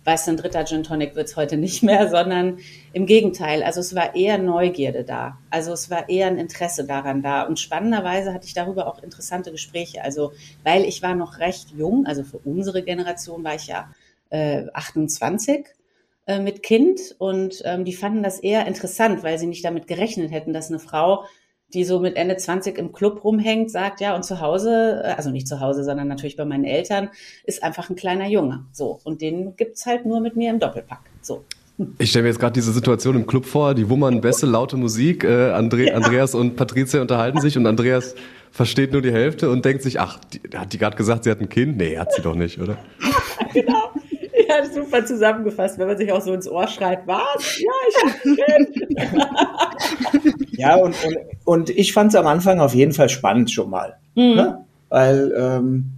weißt 0.05 0.29
ein 0.29 0.37
dritter 0.37 0.63
Gin 0.65 0.83
Tonic 0.83 1.15
wird's 1.15 1.35
heute 1.35 1.57
nicht 1.57 1.83
mehr, 1.83 2.09
sondern 2.11 2.59
im 2.93 3.05
Gegenteil. 3.05 3.63
Also 3.63 3.81
es 3.81 3.95
war 3.95 4.15
eher 4.15 4.37
Neugierde 4.37 5.03
da. 5.03 5.39
Also 5.49 5.73
es 5.73 5.89
war 5.89 6.07
eher 6.07 6.27
ein 6.27 6.37
Interesse 6.37 6.85
daran 6.85 7.21
da. 7.21 7.43
Und 7.43 7.59
spannenderweise 7.59 8.33
hatte 8.33 8.47
ich 8.47 8.53
darüber 8.53 8.87
auch 8.87 9.03
interessante 9.03 9.51
Gespräche. 9.51 10.03
Also 10.03 10.31
weil 10.63 10.85
ich 10.85 11.01
war 11.01 11.15
noch 11.15 11.39
recht 11.39 11.71
jung, 11.71 12.05
also 12.05 12.23
für 12.23 12.37
unsere 12.37 12.83
Generation 12.83 13.43
war 13.43 13.55
ich 13.55 13.67
ja 13.67 13.91
äh, 14.29 14.65
28 14.73 15.65
äh, 16.27 16.39
mit 16.39 16.63
Kind 16.63 17.15
und 17.17 17.61
ähm, 17.65 17.85
die 17.85 17.93
fanden 17.93 18.23
das 18.23 18.39
eher 18.39 18.65
interessant, 18.67 19.23
weil 19.23 19.37
sie 19.37 19.47
nicht 19.47 19.65
damit 19.65 19.87
gerechnet 19.87 20.31
hätten, 20.31 20.53
dass 20.53 20.69
eine 20.69 20.79
Frau 20.79 21.25
die 21.73 21.83
so 21.83 21.99
mit 21.99 22.15
Ende 22.15 22.37
20 22.37 22.77
im 22.77 22.93
Club 22.93 23.23
rumhängt, 23.23 23.71
sagt, 23.71 23.99
ja, 23.99 24.15
und 24.15 24.23
zu 24.23 24.39
Hause, 24.39 25.01
äh, 25.03 25.07
also 25.09 25.29
nicht 25.31 25.47
zu 25.47 25.59
Hause, 25.59 25.83
sondern 25.83 26.07
natürlich 26.07 26.37
bei 26.37 26.45
meinen 26.45 26.63
Eltern, 26.63 27.09
ist 27.43 27.63
einfach 27.63 27.89
ein 27.89 27.95
kleiner 27.95 28.27
Junge. 28.27 28.65
So. 28.71 28.99
Und 29.03 29.21
den 29.21 29.55
gibt's 29.55 29.85
halt 29.85 30.05
nur 30.05 30.19
mit 30.19 30.35
mir 30.35 30.51
im 30.51 30.59
Doppelpack. 30.59 31.01
So. 31.21 31.43
Ich 31.97 32.11
stelle 32.11 32.23
mir 32.23 32.29
jetzt 32.29 32.39
gerade 32.39 32.53
diese 32.53 32.71
Situation 32.71 33.15
im 33.15 33.27
Club 33.27 33.45
vor, 33.45 33.73
die 33.73 33.89
Wummern 33.89 34.21
Bässe, 34.21 34.45
laute 34.45 34.77
Musik, 34.77 35.25
äh, 35.25 35.51
Andre 35.51 35.87
ja. 35.87 35.95
Andreas 35.95 36.33
und 36.33 36.55
Patricia 36.55 37.01
unterhalten 37.01 37.41
sich 37.41 37.57
und 37.57 37.67
Andreas 37.67 38.15
versteht 38.51 38.93
nur 38.93 39.01
die 39.01 39.11
Hälfte 39.11 39.49
und 39.49 39.65
denkt 39.65 39.83
sich, 39.83 39.99
ach, 39.99 40.17
die, 40.31 40.39
hat 40.55 40.71
die 40.71 40.77
gerade 40.77 40.95
gesagt, 40.95 41.25
sie 41.25 41.31
hat 41.31 41.41
ein 41.41 41.49
Kind? 41.49 41.75
Nee, 41.75 41.97
hat 41.97 42.13
sie 42.13 42.21
doch 42.21 42.35
nicht, 42.35 42.59
oder? 42.61 42.77
genau. 43.53 43.91
Ja, 44.55 44.65
super 44.69 45.05
zusammengefasst, 45.05 45.77
wenn 45.77 45.87
man 45.87 45.97
sich 45.97 46.11
auch 46.11 46.21
so 46.21 46.33
ins 46.33 46.47
Ohr 46.47 46.67
schreit, 46.67 47.01
was? 47.05 47.59
Ja, 47.59 47.71
ich. 47.89 48.85
Ja, 50.57 50.75
und, 50.75 50.95
und, 51.03 51.17
und 51.43 51.69
ich 51.69 51.91
fand 51.91 52.13
es 52.13 52.15
am 52.15 52.27
Anfang 52.27 52.59
auf 52.61 52.73
jeden 52.73 52.93
Fall 52.93 53.09
spannend 53.09 53.51
schon 53.51 53.69
mal. 53.69 53.97
Mhm. 54.15 54.35
Ne? 54.35 54.65
Weil 54.89 55.33
ähm, 55.37 55.91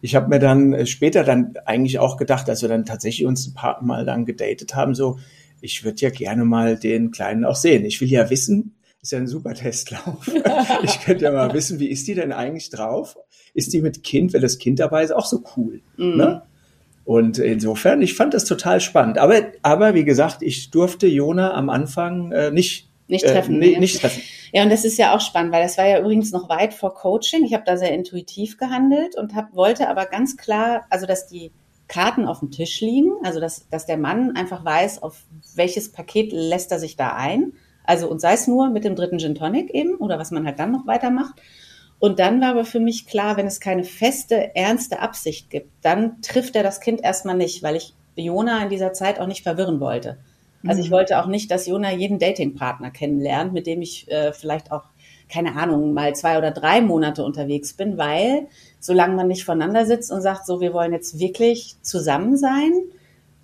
ich 0.00 0.14
habe 0.14 0.28
mir 0.28 0.38
dann 0.38 0.86
später 0.86 1.24
dann 1.24 1.54
eigentlich 1.64 1.98
auch 1.98 2.16
gedacht, 2.16 2.48
als 2.48 2.62
wir 2.62 2.68
dann 2.68 2.84
tatsächlich 2.84 3.26
uns 3.26 3.48
ein 3.48 3.54
paar 3.54 3.82
Mal 3.82 4.04
dann 4.04 4.24
gedatet 4.24 4.76
haben, 4.76 4.94
so, 4.94 5.18
ich 5.60 5.84
würde 5.84 6.00
ja 6.00 6.10
gerne 6.10 6.44
mal 6.44 6.76
den 6.76 7.10
Kleinen 7.10 7.44
auch 7.44 7.56
sehen. 7.56 7.84
Ich 7.84 8.00
will 8.00 8.08
ja 8.08 8.30
wissen, 8.30 8.76
ist 9.02 9.12
ja 9.12 9.18
ein 9.18 9.26
super 9.26 9.54
Testlauf. 9.54 10.30
ich 10.84 11.00
könnte 11.00 11.24
ja 11.24 11.32
mal 11.32 11.52
wissen, 11.52 11.80
wie 11.80 11.88
ist 11.88 12.06
die 12.06 12.14
denn 12.14 12.32
eigentlich 12.32 12.70
drauf? 12.70 13.16
Ist 13.54 13.72
die 13.72 13.82
mit 13.82 14.04
Kind, 14.04 14.32
wenn 14.32 14.42
das 14.42 14.58
Kind 14.58 14.78
dabei 14.78 15.02
ist, 15.02 15.12
auch 15.12 15.26
so 15.26 15.42
cool? 15.56 15.80
Mhm. 15.96 16.16
Ne? 16.16 16.42
Und 17.06 17.38
insofern, 17.38 18.02
ich 18.02 18.14
fand 18.14 18.34
das 18.34 18.44
total 18.44 18.80
spannend. 18.80 19.16
Aber, 19.16 19.40
aber 19.62 19.94
wie 19.94 20.04
gesagt, 20.04 20.42
ich 20.42 20.70
durfte 20.72 21.06
Jona 21.06 21.54
am 21.54 21.70
Anfang 21.70 22.32
äh, 22.32 22.50
nicht 22.50 22.90
nicht 23.08 23.24
äh, 23.24 23.32
treffen. 23.32 23.62
Äh, 23.62 23.70
nee, 23.70 23.78
nicht 23.78 24.00
treffen. 24.00 24.22
Ja, 24.52 24.64
und 24.64 24.70
das 24.70 24.84
ist 24.84 24.98
ja 24.98 25.14
auch 25.14 25.20
spannend, 25.20 25.52
weil 25.52 25.62
das 25.62 25.78
war 25.78 25.86
ja 25.86 26.00
übrigens 26.00 26.32
noch 26.32 26.48
weit 26.48 26.74
vor 26.74 26.94
Coaching. 26.94 27.44
Ich 27.44 27.54
habe 27.54 27.62
da 27.64 27.76
sehr 27.76 27.92
intuitiv 27.92 28.58
gehandelt 28.58 29.16
und 29.16 29.36
hab, 29.36 29.54
wollte 29.54 29.88
aber 29.88 30.06
ganz 30.06 30.36
klar, 30.36 30.84
also 30.90 31.06
dass 31.06 31.28
die 31.28 31.52
Karten 31.86 32.26
auf 32.26 32.40
dem 32.40 32.50
Tisch 32.50 32.80
liegen, 32.80 33.12
also 33.22 33.38
dass, 33.38 33.68
dass 33.68 33.86
der 33.86 33.96
Mann 33.96 34.34
einfach 34.34 34.64
weiß, 34.64 35.02
auf 35.02 35.24
welches 35.54 35.92
Paket 35.92 36.32
lässt 36.32 36.72
er 36.72 36.80
sich 36.80 36.96
da 36.96 37.14
ein. 37.14 37.52
Also 37.84 38.10
und 38.10 38.20
sei 38.20 38.32
es 38.32 38.48
nur 38.48 38.70
mit 38.70 38.84
dem 38.84 38.96
dritten 38.96 39.20
Gin 39.20 39.36
Tonic 39.36 39.70
eben 39.70 39.94
oder 39.96 40.18
was 40.18 40.32
man 40.32 40.44
halt 40.44 40.58
dann 40.58 40.72
noch 40.72 40.88
weitermacht. 40.88 41.40
Und 41.98 42.18
dann 42.18 42.40
war 42.40 42.50
aber 42.50 42.64
für 42.64 42.80
mich 42.80 43.06
klar, 43.06 43.36
wenn 43.36 43.46
es 43.46 43.60
keine 43.60 43.84
feste, 43.84 44.54
ernste 44.54 45.00
Absicht 45.00 45.48
gibt, 45.50 45.70
dann 45.82 46.20
trifft 46.20 46.54
er 46.56 46.62
das 46.62 46.80
Kind 46.80 47.02
erstmal 47.02 47.36
nicht, 47.36 47.62
weil 47.62 47.76
ich 47.76 47.94
Jona 48.16 48.62
in 48.62 48.70
dieser 48.70 48.92
Zeit 48.92 49.18
auch 49.18 49.26
nicht 49.26 49.42
verwirren 49.42 49.80
wollte. 49.80 50.18
Also 50.66 50.80
ich 50.80 50.88
mhm. 50.88 50.94
wollte 50.94 51.20
auch 51.20 51.26
nicht, 51.26 51.50
dass 51.50 51.66
Jona 51.66 51.92
jeden 51.92 52.18
Datingpartner 52.18 52.90
kennenlernt, 52.90 53.52
mit 53.52 53.66
dem 53.66 53.82
ich 53.82 54.10
äh, 54.10 54.32
vielleicht 54.32 54.72
auch, 54.72 54.84
keine 55.28 55.56
Ahnung, 55.56 55.92
mal 55.92 56.14
zwei 56.14 56.38
oder 56.38 56.50
drei 56.50 56.80
Monate 56.80 57.24
unterwegs 57.24 57.74
bin, 57.74 57.98
weil 57.98 58.46
solange 58.80 59.14
man 59.14 59.28
nicht 59.28 59.44
voneinander 59.44 59.86
sitzt 59.86 60.10
und 60.10 60.22
sagt, 60.22 60.46
so, 60.46 60.60
wir 60.60 60.72
wollen 60.72 60.92
jetzt 60.92 61.18
wirklich 61.18 61.76
zusammen 61.82 62.36
sein, 62.36 62.72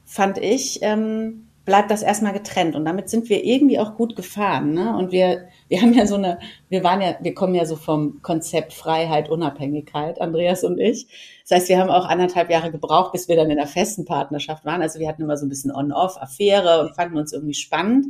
fand 0.04 0.38
ich, 0.38 0.80
ähm, 0.82 1.48
bleibt 1.64 1.90
das 1.90 2.02
erstmal 2.02 2.32
getrennt. 2.32 2.74
Und 2.74 2.84
damit 2.84 3.08
sind 3.08 3.28
wir 3.28 3.44
irgendwie 3.44 3.78
auch 3.78 3.94
gut 3.96 4.16
gefahren. 4.16 4.72
Ne? 4.72 4.96
Und 4.96 5.12
wir, 5.12 5.48
wir 5.68 5.80
haben 5.80 5.92
ja 5.92 6.06
so 6.06 6.16
eine, 6.16 6.38
wir 6.68 6.82
waren 6.82 7.00
ja, 7.00 7.16
wir 7.20 7.34
kommen 7.34 7.54
ja 7.54 7.64
so 7.64 7.76
vom 7.76 8.20
Konzept 8.22 8.72
Freiheit, 8.72 9.28
Unabhängigkeit, 9.28 10.20
Andreas 10.20 10.64
und 10.64 10.78
ich. 10.78 11.06
Das 11.42 11.58
heißt, 11.58 11.68
wir 11.68 11.78
haben 11.78 11.90
auch 11.90 12.06
anderthalb 12.06 12.50
Jahre 12.50 12.72
gebraucht, 12.72 13.12
bis 13.12 13.28
wir 13.28 13.36
dann 13.36 13.50
in 13.50 13.58
der 13.58 13.66
festen 13.66 14.04
Partnerschaft 14.04 14.64
waren. 14.64 14.82
Also 14.82 14.98
wir 14.98 15.08
hatten 15.08 15.22
immer 15.22 15.36
so 15.36 15.46
ein 15.46 15.50
bisschen 15.50 15.72
On-Off-Affäre 15.72 16.80
und 16.80 16.94
fanden 16.96 17.16
uns 17.16 17.32
irgendwie 17.32 17.54
spannend. 17.54 18.06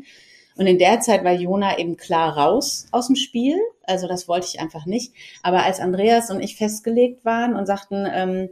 Und 0.57 0.67
in 0.67 0.79
der 0.79 1.01
Zeit 1.01 1.25
war 1.25 1.33
Jona 1.33 1.79
eben 1.79 1.97
klar 1.97 2.37
raus 2.37 2.87
aus 2.91 3.07
dem 3.07 3.17
Spiel. 3.17 3.59
Also 3.85 4.09
das 4.09 4.29
wollte 4.29 4.47
ich 4.47 4.61
einfach 4.61 4.87
nicht. 4.87 5.13
Aber 5.43 5.65
als 5.65 5.81
Andreas 5.81 6.31
und 6.31 6.41
ich 6.41 6.57
festgelegt 6.57 7.25
waren 7.25 7.55
und 7.55 7.67
sagten, 7.67 8.07
ähm, 8.11 8.51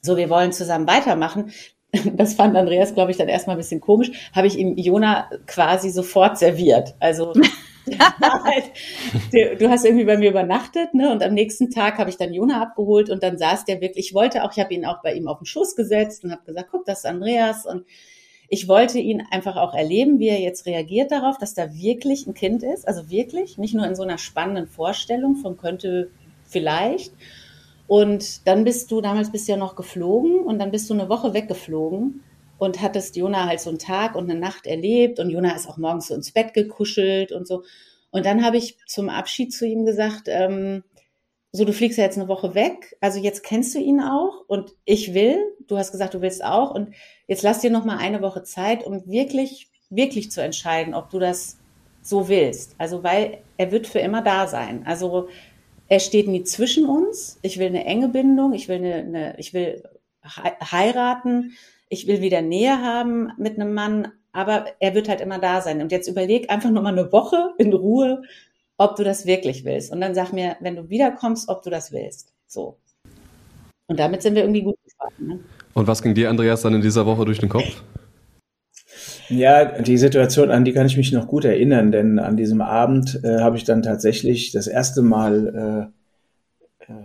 so, 0.00 0.16
wir 0.16 0.28
wollen 0.30 0.52
zusammen 0.52 0.88
weitermachen, 0.88 1.52
das 2.16 2.34
fand 2.34 2.56
Andreas, 2.56 2.94
glaube 2.94 3.10
ich, 3.10 3.16
dann 3.16 3.28
erstmal 3.28 3.56
ein 3.56 3.60
bisschen 3.60 3.80
komisch, 3.80 4.30
habe 4.34 4.46
ich 4.46 4.58
ihm 4.58 4.76
Jona 4.76 5.30
quasi 5.46 5.90
sofort 5.90 6.38
serviert. 6.38 6.94
Also 7.00 7.32
halt, 8.44 9.60
du 9.60 9.68
hast 9.68 9.84
irgendwie 9.84 10.04
bei 10.04 10.16
mir 10.16 10.30
übernachtet, 10.30 10.94
ne? 10.94 11.10
Und 11.10 11.22
am 11.22 11.34
nächsten 11.34 11.70
Tag 11.70 11.98
habe 11.98 12.10
ich 12.10 12.16
dann 12.16 12.32
Jona 12.32 12.62
abgeholt 12.62 13.10
und 13.10 13.22
dann 13.22 13.38
saß 13.38 13.64
der 13.64 13.80
wirklich, 13.80 14.06
ich 14.06 14.14
wollte 14.14 14.44
auch, 14.44 14.52
ich 14.52 14.62
habe 14.62 14.72
ihn 14.72 14.86
auch 14.86 15.02
bei 15.02 15.14
ihm 15.14 15.26
auf 15.26 15.38
den 15.38 15.46
Schoß 15.46 15.74
gesetzt 15.74 16.24
und 16.24 16.30
habe 16.30 16.44
gesagt, 16.44 16.68
guck, 16.70 16.84
das 16.86 17.00
ist 17.00 17.06
Andreas. 17.06 17.66
Und 17.66 17.84
ich 18.48 18.68
wollte 18.68 18.98
ihn 18.98 19.22
einfach 19.30 19.56
auch 19.56 19.74
erleben, 19.74 20.18
wie 20.18 20.28
er 20.28 20.40
jetzt 20.40 20.66
reagiert 20.66 21.10
darauf, 21.10 21.38
dass 21.38 21.54
da 21.54 21.74
wirklich 21.74 22.26
ein 22.26 22.34
Kind 22.34 22.62
ist. 22.62 22.86
Also 22.86 23.10
wirklich, 23.10 23.58
nicht 23.58 23.74
nur 23.74 23.86
in 23.86 23.96
so 23.96 24.02
einer 24.02 24.18
spannenden 24.18 24.68
Vorstellung 24.68 25.36
von 25.36 25.56
könnte 25.56 26.10
vielleicht, 26.44 27.12
und 27.86 28.46
dann 28.46 28.64
bist 28.64 28.90
du, 28.90 29.00
damals 29.00 29.32
bist 29.32 29.48
du 29.48 29.52
ja 29.52 29.58
noch 29.58 29.76
geflogen 29.76 30.40
und 30.40 30.58
dann 30.58 30.70
bist 30.70 30.88
du 30.88 30.94
eine 30.94 31.08
Woche 31.08 31.34
weggeflogen 31.34 32.22
und 32.58 32.80
hattest 32.80 33.16
Jona 33.16 33.46
halt 33.46 33.60
so 33.60 33.70
einen 33.70 33.78
Tag 33.78 34.14
und 34.14 34.30
eine 34.30 34.38
Nacht 34.38 34.66
erlebt 34.66 35.18
und 35.18 35.30
Jona 35.30 35.54
ist 35.54 35.68
auch 35.68 35.78
morgens 35.78 36.08
so 36.08 36.14
ins 36.14 36.32
Bett 36.32 36.54
gekuschelt 36.54 37.32
und 37.32 37.46
so. 37.46 37.64
Und 38.10 38.26
dann 38.26 38.44
habe 38.44 38.56
ich 38.56 38.78
zum 38.86 39.08
Abschied 39.08 39.52
zu 39.52 39.66
ihm 39.66 39.84
gesagt, 39.84 40.24
ähm, 40.26 40.84
so, 41.50 41.64
du 41.64 41.72
fliegst 41.72 41.98
ja 41.98 42.04
jetzt 42.04 42.16
eine 42.16 42.28
Woche 42.28 42.54
weg, 42.54 42.96
also 43.00 43.18
jetzt 43.18 43.42
kennst 43.42 43.74
du 43.74 43.78
ihn 43.78 44.00
auch 44.00 44.44
und 44.46 44.74
ich 44.84 45.12
will, 45.12 45.36
du 45.66 45.76
hast 45.76 45.92
gesagt, 45.92 46.14
du 46.14 46.22
willst 46.22 46.42
auch 46.42 46.70
und 46.74 46.94
jetzt 47.26 47.42
lass 47.42 47.60
dir 47.60 47.70
noch 47.70 47.84
mal 47.84 47.98
eine 47.98 48.22
Woche 48.22 48.42
Zeit, 48.42 48.84
um 48.86 49.06
wirklich, 49.06 49.68
wirklich 49.90 50.30
zu 50.30 50.42
entscheiden, 50.42 50.94
ob 50.94 51.10
du 51.10 51.18
das 51.18 51.58
so 52.00 52.28
willst. 52.28 52.74
Also, 52.78 53.02
weil 53.04 53.38
er 53.56 53.70
wird 53.70 53.86
für 53.86 54.00
immer 54.00 54.22
da 54.22 54.46
sein. 54.46 54.84
Also, 54.86 55.28
er 55.92 56.00
steht 56.00 56.26
nie 56.26 56.42
zwischen 56.42 56.86
uns. 56.86 57.38
Ich 57.42 57.58
will 57.58 57.66
eine 57.66 57.84
enge 57.84 58.08
Bindung. 58.08 58.54
Ich 58.54 58.66
will 58.66 58.76
eine, 58.76 58.94
eine 58.94 59.38
ich 59.38 59.52
will 59.52 59.82
heiraten. 60.24 61.52
Ich 61.90 62.06
will 62.06 62.22
wieder 62.22 62.40
Nähe 62.40 62.80
haben 62.80 63.30
mit 63.36 63.60
einem 63.60 63.74
Mann. 63.74 64.08
Aber 64.32 64.64
er 64.80 64.94
wird 64.94 65.10
halt 65.10 65.20
immer 65.20 65.38
da 65.38 65.60
sein. 65.60 65.82
Und 65.82 65.92
jetzt 65.92 66.08
überleg 66.08 66.48
einfach 66.48 66.70
nur 66.70 66.82
mal 66.82 66.98
eine 66.98 67.12
Woche 67.12 67.52
in 67.58 67.74
Ruhe, 67.74 68.22
ob 68.78 68.96
du 68.96 69.04
das 69.04 69.26
wirklich 69.26 69.66
willst. 69.66 69.92
Und 69.92 70.00
dann 70.00 70.14
sag 70.14 70.32
mir, 70.32 70.56
wenn 70.60 70.76
du 70.76 70.88
wiederkommst, 70.88 71.50
ob 71.50 71.62
du 71.62 71.68
das 71.68 71.92
willst. 71.92 72.32
So. 72.46 72.78
Und 73.86 74.00
damit 74.00 74.22
sind 74.22 74.34
wir 74.34 74.44
irgendwie 74.44 74.62
gut 74.62 74.78
gefahren. 74.84 75.12
Ne? 75.18 75.40
Und 75.74 75.86
was 75.86 76.00
ging 76.00 76.14
dir, 76.14 76.30
Andreas, 76.30 76.62
dann 76.62 76.72
in 76.72 76.80
dieser 76.80 77.04
Woche 77.04 77.26
durch 77.26 77.38
den 77.38 77.50
Kopf? 77.50 77.82
Ja, 79.32 79.64
die 79.64 79.96
Situation, 79.96 80.50
an 80.50 80.64
die 80.64 80.72
kann 80.72 80.86
ich 80.86 80.98
mich 80.98 81.10
noch 81.10 81.26
gut 81.26 81.46
erinnern, 81.46 81.90
denn 81.90 82.18
an 82.18 82.36
diesem 82.36 82.60
Abend 82.60 83.18
äh, 83.24 83.40
habe 83.40 83.56
ich 83.56 83.64
dann 83.64 83.82
tatsächlich 83.82 84.52
das 84.52 84.66
erste 84.66 85.00
Mal 85.00 85.90
äh, 86.78 86.92
äh, 86.92 86.96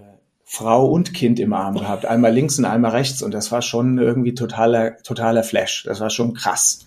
Frau 0.43 0.87
und 0.87 1.13
Kind 1.13 1.39
im 1.39 1.53
Arm 1.53 1.75
gehabt. 1.75 2.05
Einmal 2.05 2.33
links 2.33 2.59
und 2.59 2.65
einmal 2.65 2.91
rechts 2.91 3.21
und 3.21 3.33
das 3.33 3.51
war 3.53 3.61
schon 3.61 3.97
irgendwie 3.97 4.33
totaler, 4.33 4.97
totaler 5.03 5.43
Flash. 5.43 5.83
Das 5.85 6.01
war 6.01 6.09
schon 6.09 6.33
krass. 6.33 6.79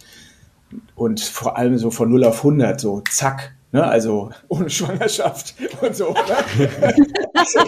Und 0.94 1.20
vor 1.20 1.56
allem 1.56 1.78
so 1.78 1.90
von 1.90 2.10
0 2.10 2.24
auf 2.24 2.38
100, 2.38 2.78
so 2.78 3.02
zack. 3.10 3.54
Ne, 3.72 3.82
also 3.82 4.30
ohne 4.48 4.68
Schwangerschaft 4.68 5.54
und 5.80 5.96
so. 5.96 6.12
Ne? 6.12 6.68
also, 7.34 7.60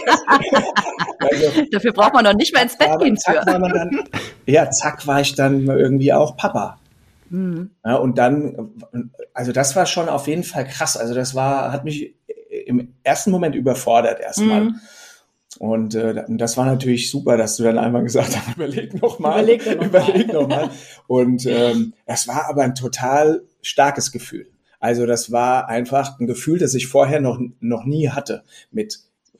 Dafür 1.71 1.93
braucht 1.93 2.13
man 2.13 2.25
doch 2.25 2.35
nicht 2.35 2.53
mehr 2.53 2.63
ins 2.63 2.77
Bett 2.77 2.99
gehen. 2.99 3.17
Dann, 3.25 4.03
ja, 4.45 4.69
zack 4.69 5.07
war 5.07 5.21
ich 5.21 5.33
dann 5.33 5.65
irgendwie 5.65 6.13
auch 6.13 6.37
Papa. 6.37 6.77
Mhm. 7.33 7.71
Ja, 7.83 7.95
und 7.95 8.19
dann, 8.19 8.69
also 9.33 9.51
das 9.51 9.75
war 9.75 9.87
schon 9.87 10.07
auf 10.07 10.27
jeden 10.27 10.43
Fall 10.43 10.67
krass. 10.67 10.95
Also 10.95 11.15
das 11.15 11.33
war, 11.33 11.71
hat 11.71 11.83
mich 11.83 12.13
im 12.67 12.93
ersten 13.01 13.31
Moment 13.31 13.55
überfordert 13.55 14.19
erstmal. 14.19 14.65
Mhm. 14.65 14.79
Und 15.57 15.95
äh, 15.95 16.25
das 16.27 16.57
war 16.57 16.67
natürlich 16.67 17.09
super, 17.09 17.35
dass 17.35 17.57
du 17.57 17.63
dann 17.63 17.79
einmal 17.79 18.03
gesagt 18.03 18.37
hast, 18.37 18.55
überleg 18.55 19.01
noch 19.01 19.17
mal, 19.17 19.41
überleg 19.41 19.65
noch, 19.65 19.85
überleg 19.85 20.33
noch 20.33 20.47
mal. 20.47 20.69
Und 21.07 21.47
ähm, 21.47 21.93
das 22.05 22.27
war 22.27 22.47
aber 22.49 22.61
ein 22.61 22.75
total 22.75 23.41
starkes 23.63 24.11
Gefühl. 24.11 24.51
Also 24.79 25.07
das 25.07 25.31
war 25.31 25.69
einfach 25.69 26.19
ein 26.19 26.27
Gefühl, 26.27 26.59
das 26.59 26.75
ich 26.75 26.85
vorher 26.85 27.19
noch 27.19 27.39
noch 27.59 27.85
nie 27.85 28.09
hatte 28.09 28.43
mit 28.69 28.99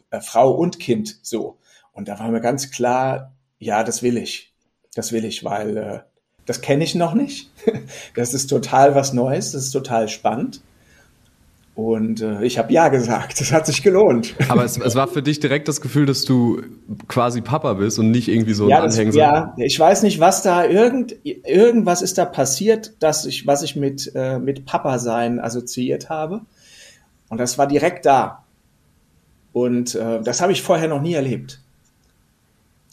äh, 0.10 0.20
Frau 0.20 0.52
und 0.52 0.80
Kind 0.80 1.20
so. 1.22 1.60
Und 1.92 2.08
da 2.08 2.18
war 2.18 2.30
mir 2.30 2.42
ganz 2.42 2.72
klar, 2.72 3.36
ja, 3.60 3.84
das 3.84 4.02
will 4.02 4.18
ich, 4.18 4.52
das 4.96 5.12
will 5.12 5.26
ich, 5.26 5.44
weil 5.44 5.78
äh, 5.78 6.00
das 6.46 6.62
kenne 6.62 6.84
ich 6.84 6.96
noch 6.96 7.14
nicht. 7.14 7.50
Das 8.16 8.34
ist 8.34 8.48
total 8.48 8.96
was 8.96 9.14
Neues, 9.14 9.54
das 9.54 9.64
ist 9.66 9.72
total 9.72 10.10
spannend. 10.10 10.62
Und 11.76 12.22
äh, 12.22 12.44
ich 12.44 12.60
habe 12.60 12.72
ja 12.72 12.90
gesagt, 12.90 13.40
das 13.40 13.52
hat 13.52 13.66
sich 13.66 13.82
gelohnt. 13.82 14.36
Aber 14.50 14.64
es, 14.64 14.78
es, 14.78 14.96
war 14.96 15.08
für 15.08 15.24
dich 15.24 15.40
direkt 15.40 15.68
das 15.68 15.82
Gefühl, 15.82 16.06
dass 16.06 16.24
du 16.24 16.62
quasi 17.08 17.42
Papa 17.42 17.74
bist 17.74 17.98
und 17.98 18.12
nicht 18.12 18.28
irgendwie 18.28 18.54
so 18.54 18.66
ein 18.66 18.70
ja, 18.70 18.84
Anhängsel. 18.84 19.20
ja, 19.20 19.56
ich 19.58 19.80
weiß 19.80 20.04
nicht, 20.04 20.20
was 20.20 20.44
da 20.44 20.66
irgend 20.66 21.16
irgendwas 21.24 22.02
ist 22.02 22.18
da 22.18 22.26
passiert, 22.26 22.94
dass 23.00 23.26
ich 23.26 23.48
was 23.48 23.64
ich 23.64 23.76
mit 23.76 24.12
äh, 24.14 24.38
mit 24.38 24.66
Papa 24.66 25.00
sein 25.00 25.40
assoziiert 25.40 26.10
habe. 26.10 26.42
Und 27.30 27.40
das 27.40 27.58
war 27.58 27.66
direkt 27.66 28.06
da. 28.06 28.44
Und 29.52 29.96
äh, 29.96 30.22
das 30.22 30.42
habe 30.42 30.52
ich 30.52 30.62
vorher 30.62 30.88
noch 30.88 31.02
nie 31.02 31.14
erlebt. 31.14 31.63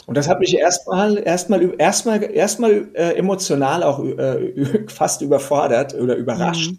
Und 0.07 0.17
das 0.17 0.29
hat 0.29 0.41
mich 0.41 0.57
erstmal 0.57 1.19
erstmal 1.19 1.75
erstmal 1.79 2.23
erstmal 2.23 2.89
äh, 2.95 3.15
emotional 3.15 3.83
auch 3.83 4.03
äh, 4.05 4.87
fast 4.89 5.23
überfordert 5.23 5.95
oder 5.95 6.17
überrascht. 6.17 6.73
Mhm. 6.73 6.79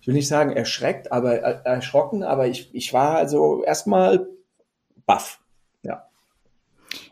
Ich 0.00 0.06
will 0.06 0.14
nicht 0.14 0.28
sagen 0.28 0.52
erschreckt, 0.52 1.12
aber 1.12 1.42
äh, 1.42 1.58
erschrocken, 1.64 2.22
aber 2.22 2.48
ich, 2.48 2.74
ich 2.74 2.92
war 2.92 3.16
also 3.16 3.62
erstmal 3.62 4.26
baff. 5.06 5.40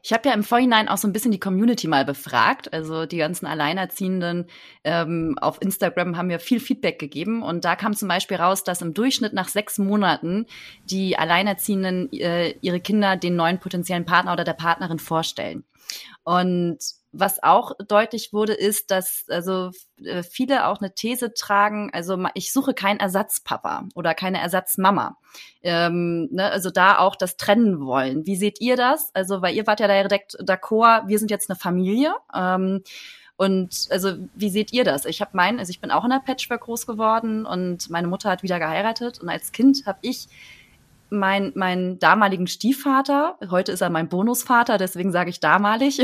Ich 0.09 0.15
habe 0.15 0.27
ja 0.27 0.35
im 0.35 0.43
Vorhinein 0.43 0.89
auch 0.89 0.97
so 0.97 1.07
ein 1.07 1.13
bisschen 1.13 1.33
die 1.33 1.39
Community 1.39 1.87
mal 1.87 2.07
befragt. 2.07 2.73
Also 2.73 3.05
die 3.05 3.19
ganzen 3.19 3.45
Alleinerziehenden 3.45 4.47
ähm, 4.83 5.37
auf 5.39 5.61
Instagram 5.61 6.17
haben 6.17 6.29
mir 6.29 6.41
viel 6.41 6.61
Feedback 6.61 6.99
gegeben. 6.99 7.43
Und 7.43 7.67
da 7.67 7.77
kam 7.77 7.93
zum 7.93 8.09
Beispiel 8.09 8.39
raus, 8.39 8.65
dass 8.65 8.81
im 8.81 8.95
Durchschnitt 8.95 9.35
nach 9.35 9.49
sechs 9.49 9.77
Monaten 9.77 10.47
die 10.85 11.19
Alleinerziehenden 11.19 12.11
äh, 12.15 12.55
ihre 12.63 12.81
Kinder 12.81 13.19
den 13.19 13.37
neuen 13.37 13.59
potenziellen 13.59 14.07
Partner 14.07 14.33
oder 14.33 14.45
der 14.45 14.55
Partnerin 14.55 14.99
vorstellen. 14.99 15.65
Und 16.25 16.79
was 17.13 17.43
auch 17.43 17.73
deutlich 17.87 18.33
wurde, 18.33 18.53
ist, 18.53 18.91
dass 18.91 19.25
also 19.29 19.71
äh, 20.03 20.23
viele 20.23 20.67
auch 20.67 20.81
eine 20.81 20.95
These 20.95 21.33
tragen, 21.33 21.91
also 21.93 22.23
ich 22.35 22.53
suche 22.53 22.75
keinen 22.75 23.01
Ersatzpapa 23.01 23.89
oder 23.95 24.15
keine 24.15 24.41
Ersatzmama. 24.41 25.17
Ähm, 25.63 26.29
ne, 26.31 26.51
also 26.51 26.71
da 26.71 26.99
auch 26.99 27.17
das 27.17 27.37
trennen 27.37 27.81
wollen. 27.81 28.27
Wie 28.27 28.37
seht 28.37 28.61
ihr 28.61 28.77
das? 28.77 29.11
Also, 29.15 29.43
weil 29.43 29.55
ihr 29.55 29.67
wart 29.67 29.81
ja 29.81 29.87
direkt 29.87 30.37
d'accord, 30.41 31.09
wir 31.09 31.19
sind 31.19 31.31
jetzt 31.31 31.51
eine 31.51 31.59
Familie. 31.59 32.15
Ähm, 32.35 32.83
und 33.37 33.87
also, 33.91 34.15
wie 34.35 34.51
seht 34.51 34.73
ihr 34.73 34.85
das? 34.85 35.05
Ich 35.05 35.21
habe 35.21 35.37
meinen, 35.37 35.61
also 35.61 35.71
ich 35.71 35.81
bin 35.81 35.93
auch 35.93 36.05
in 36.05 36.11
der 36.11 36.19
Patchwork 36.19 36.63
groß 36.63 36.87
geworden 36.87 37.47
und 37.47 37.89
meine 37.89 38.09
Mutter 38.09 38.31
hat 38.31 38.43
wieder 38.43 38.59
geheiratet 38.59 39.21
und 39.21 39.29
als 39.29 39.53
Kind 39.53 39.87
habe 39.87 39.99
ich 40.03 40.29
mein, 41.11 41.53
meinen 41.55 41.99
damaligen 41.99 42.47
Stiefvater, 42.47 43.39
heute 43.51 43.73
ist 43.73 43.81
er 43.81 43.91
mein 43.91 44.09
Bonusvater, 44.09 44.79
deswegen 44.79 45.13
sage 45.13 45.31
ich 45.31 45.41
damalig, 45.41 46.01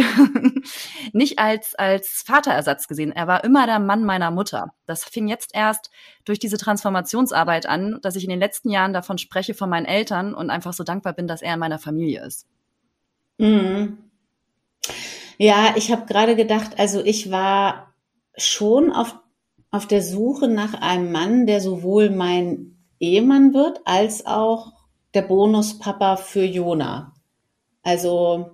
nicht 1.13 1.39
als, 1.39 1.75
als 1.75 2.23
Vaterersatz 2.27 2.89
gesehen. 2.89 3.13
Er 3.13 3.27
war 3.27 3.45
immer 3.45 3.67
der 3.67 3.79
Mann 3.79 4.05
meiner 4.05 4.31
Mutter. 4.31 4.75
Das 4.87 5.05
fing 5.05 5.29
jetzt 5.29 5.55
erst 5.55 5.91
durch 6.25 6.39
diese 6.39 6.59
Transformationsarbeit 6.59 7.67
an, 7.67 7.99
dass 8.03 8.17
ich 8.17 8.25
in 8.25 8.31
den 8.31 8.39
letzten 8.39 8.71
Jahren 8.71 8.93
davon 8.93 9.19
spreche 9.19 9.55
von 9.55 9.71
meinen 9.71 9.87
Eltern 9.87 10.35
und 10.35 10.51
einfach 10.51 10.73
so 10.73 10.85
dankbar 10.85 11.13
bin, 11.13 11.27
dass 11.27 11.43
er 11.43 11.55
in 11.55 11.61
meiner 11.61 11.79
Familie 11.79 12.25
ist. 12.25 12.47
Mhm. 13.39 13.99
Ja, 15.39 15.75
ich 15.77 15.91
habe 15.91 16.07
gerade 16.07 16.37
gedacht, 16.37 16.79
also 16.79 17.05
ich 17.05 17.31
war 17.31 17.95
schon 18.37 18.93
auf, 18.93 19.17
auf 19.71 19.87
der 19.87 20.03
Suche 20.03 20.49
nach 20.49 20.75
einem 20.75 21.11
Mann, 21.11 21.47
der 21.47 21.61
sowohl 21.61 22.11
mein 22.11 22.77
Ehemann 23.01 23.55
wird, 23.55 23.81
als 23.85 24.27
auch 24.27 24.74
der 25.15 25.23
Bonuspapa 25.23 26.17
für 26.17 26.45
Jona. 26.45 27.15
Also 27.83 28.51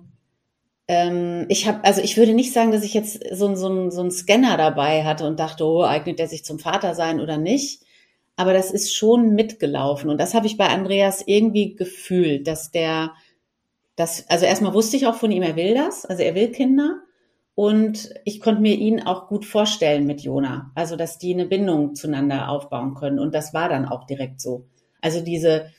ähm, 0.87 1.45
ich 1.47 1.67
habe, 1.67 1.83
also 1.83 2.01
ich 2.01 2.17
würde 2.17 2.33
nicht 2.33 2.53
sagen, 2.53 2.71
dass 2.71 2.83
ich 2.83 2.93
jetzt 2.93 3.23
so, 3.31 3.55
so, 3.55 3.89
so 3.89 4.01
einen 4.01 4.11
Scanner 4.11 4.57
dabei 4.57 5.03
hatte 5.03 5.25
und 5.25 5.39
dachte, 5.39 5.65
oh, 5.65 5.83
eignet 5.83 6.19
der 6.19 6.27
sich 6.27 6.43
zum 6.43 6.59
Vater 6.59 6.95
sein 6.95 7.19
oder 7.19 7.37
nicht. 7.37 7.83
Aber 8.35 8.53
das 8.53 8.71
ist 8.71 8.93
schon 8.93 9.33
mitgelaufen. 9.33 10.09
Und 10.09 10.19
das 10.19 10.33
habe 10.33 10.47
ich 10.47 10.57
bei 10.57 10.67
Andreas 10.67 11.23
irgendwie 11.25 11.75
gefühlt, 11.75 12.47
dass 12.47 12.71
der, 12.71 13.11
das, 13.95 14.27
also 14.29 14.45
erstmal 14.45 14.73
wusste 14.73 14.97
ich 14.97 15.07
auch 15.07 15.15
von 15.15 15.31
ihm, 15.31 15.43
er 15.43 15.55
will 15.55 15.75
das, 15.75 16.05
also 16.05 16.23
er 16.23 16.35
will 16.35 16.51
Kinder. 16.51 17.01
Und 17.55 18.13
ich 18.25 18.39
konnte 18.39 18.61
mir 18.61 18.75
ihn 18.75 19.01
auch 19.01 19.27
gut 19.27 19.45
vorstellen 19.45 20.05
mit 20.05 20.21
Jona. 20.21 20.71
Also, 20.73 20.95
dass 20.95 21.17
die 21.17 21.33
eine 21.33 21.45
Bindung 21.45 21.95
zueinander 21.95 22.49
aufbauen 22.49 22.95
können. 22.95 23.19
Und 23.19 23.35
das 23.35 23.53
war 23.53 23.69
dann 23.69 23.85
auch 23.85 24.05
direkt 24.05 24.41
so. 24.41 24.65
Also 25.01 25.21
diese 25.21 25.71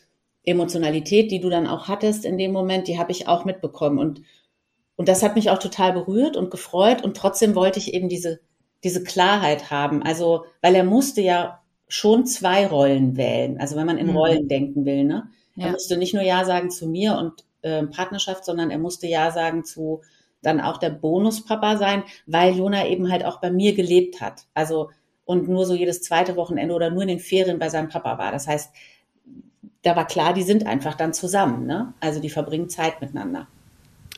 Emotionalität, 0.45 1.31
die 1.31 1.41
du 1.41 1.51
dann 1.51 1.67
auch 1.67 1.89
hattest 1.89 2.25
in 2.25 2.39
dem 2.39 2.53
Moment, 2.53 2.89
die 2.89 2.99
habe 2.99 3.13
ich 3.13 3.29
auch 3.29 3.45
mitbekommen. 3.45 3.99
Und 3.99 4.23
und 4.97 5.09
das 5.09 5.23
hat 5.23 5.35
mich 5.35 5.51
auch 5.51 5.59
total 5.59 5.93
berührt 5.93 6.37
und 6.37 6.51
gefreut. 6.51 7.03
Und 7.03 7.17
trotzdem 7.17 7.55
wollte 7.55 7.79
ich 7.79 7.95
eben 7.95 8.09
diese, 8.09 8.41
diese 8.85 9.03
Klarheit 9.03 9.71
haben. 9.71 10.03
Also, 10.03 10.45
weil 10.61 10.75
er 10.75 10.85
musste 10.85 11.21
ja 11.21 11.61
schon 11.89 12.27
zwei 12.27 12.67
Rollen 12.67 13.17
wählen. 13.17 13.59
Also, 13.59 13.77
wenn 13.77 13.87
man 13.87 13.99
in 13.99 14.09
mhm. 14.09 14.17
Rollen 14.17 14.49
denken 14.49 14.85
will, 14.85 15.05
ne? 15.05 15.29
Ja. 15.57 15.67
Er 15.67 15.73
musste 15.73 15.97
nicht 15.97 16.15
nur 16.15 16.23
Ja 16.23 16.45
sagen 16.45 16.71
zu 16.71 16.89
mir 16.89 17.17
und 17.17 17.45
äh, 17.63 17.85
Partnerschaft, 17.87 18.45
sondern 18.45 18.71
er 18.71 18.79
musste 18.79 19.07
Ja 19.07 19.31
sagen 19.31 19.65
zu 19.65 20.03
dann 20.41 20.61
auch 20.61 20.79
der 20.79 20.91
Bonuspapa 20.91 21.77
sein, 21.77 22.03
weil 22.27 22.57
Jona 22.57 22.87
eben 22.87 23.11
halt 23.11 23.25
auch 23.25 23.41
bei 23.41 23.51
mir 23.51 23.75
gelebt 23.75 24.21
hat. 24.21 24.47
Also, 24.55 24.91
und 25.25 25.49
nur 25.49 25.67
so 25.67 25.75
jedes 25.75 26.03
zweite 26.03 26.37
Wochenende 26.37 26.75
oder 26.75 26.91
nur 26.91 27.03
in 27.03 27.09
den 27.09 27.21
Ferien 27.21 27.59
bei 27.59 27.69
seinem 27.69 27.89
Papa 27.89 28.19
war. 28.19 28.33
Das 28.33 28.49
heißt, 28.49 28.73
da 29.83 29.97
war 29.97 30.07
klar, 30.07 30.33
die 30.33 30.43
sind 30.43 30.67
einfach 30.67 30.95
dann 30.95 31.13
zusammen, 31.13 31.67
ne? 31.67 31.93
Also 32.01 32.21
die 32.21 32.31
verbringen 32.31 32.69
Zeit 32.69 33.01
miteinander. 33.01 33.49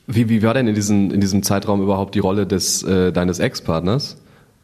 Wie, 0.07 0.29
wie 0.29 0.43
war 0.43 0.53
denn 0.53 0.67
in, 0.67 0.75
diesen, 0.75 1.11
in 1.11 1.19
diesem 1.19 1.41
Zeitraum 1.41 1.81
überhaupt 1.81 2.13
die 2.15 2.19
Rolle 2.19 2.45
des, 2.45 2.83
äh, 2.83 3.11
deines 3.11 3.39
Ex-Partners? 3.39 4.17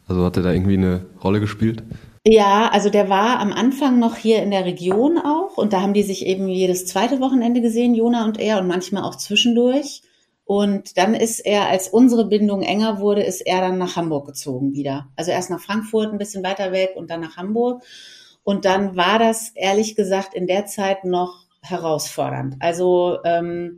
Also 0.06 0.24
hat 0.24 0.36
er 0.36 0.42
da 0.42 0.52
irgendwie 0.52 0.76
eine 0.76 1.04
Rolle 1.22 1.40
gespielt? 1.40 1.82
Ja, 2.24 2.68
also 2.70 2.88
der 2.88 3.08
war 3.08 3.40
am 3.40 3.52
Anfang 3.52 3.98
noch 3.98 4.16
hier 4.16 4.42
in 4.44 4.52
der 4.52 4.64
Region 4.64 5.18
auch 5.18 5.56
und 5.56 5.72
da 5.72 5.80
haben 5.80 5.94
die 5.94 6.04
sich 6.04 6.24
eben 6.24 6.46
jedes 6.46 6.86
zweite 6.86 7.18
Wochenende 7.20 7.60
gesehen, 7.60 7.96
Jona 7.96 8.24
und 8.24 8.38
er 8.38 8.60
und 8.60 8.68
manchmal 8.68 9.02
auch 9.02 9.16
zwischendurch. 9.16 10.02
Und 10.44 10.98
dann 10.98 11.14
ist 11.14 11.40
er, 11.40 11.68
als 11.68 11.88
unsere 11.88 12.26
Bindung 12.26 12.62
enger 12.62 13.00
wurde, 13.00 13.22
ist 13.22 13.40
er 13.40 13.60
dann 13.60 13.78
nach 13.78 13.96
Hamburg 13.96 14.26
gezogen 14.26 14.72
wieder. 14.74 15.08
Also 15.16 15.30
erst 15.32 15.50
nach 15.50 15.60
Frankfurt, 15.60 16.12
ein 16.12 16.18
bisschen 16.18 16.44
weiter 16.44 16.70
weg 16.70 16.90
und 16.94 17.10
dann 17.10 17.20
nach 17.20 17.36
Hamburg. 17.36 17.82
Und 18.44 18.64
dann 18.64 18.96
war 18.96 19.18
das 19.18 19.50
ehrlich 19.54 19.94
gesagt 19.94 20.34
in 20.34 20.46
der 20.46 20.66
Zeit 20.66 21.04
noch 21.04 21.46
herausfordernd. 21.62 22.56
Also 22.60 23.18
ähm, 23.24 23.76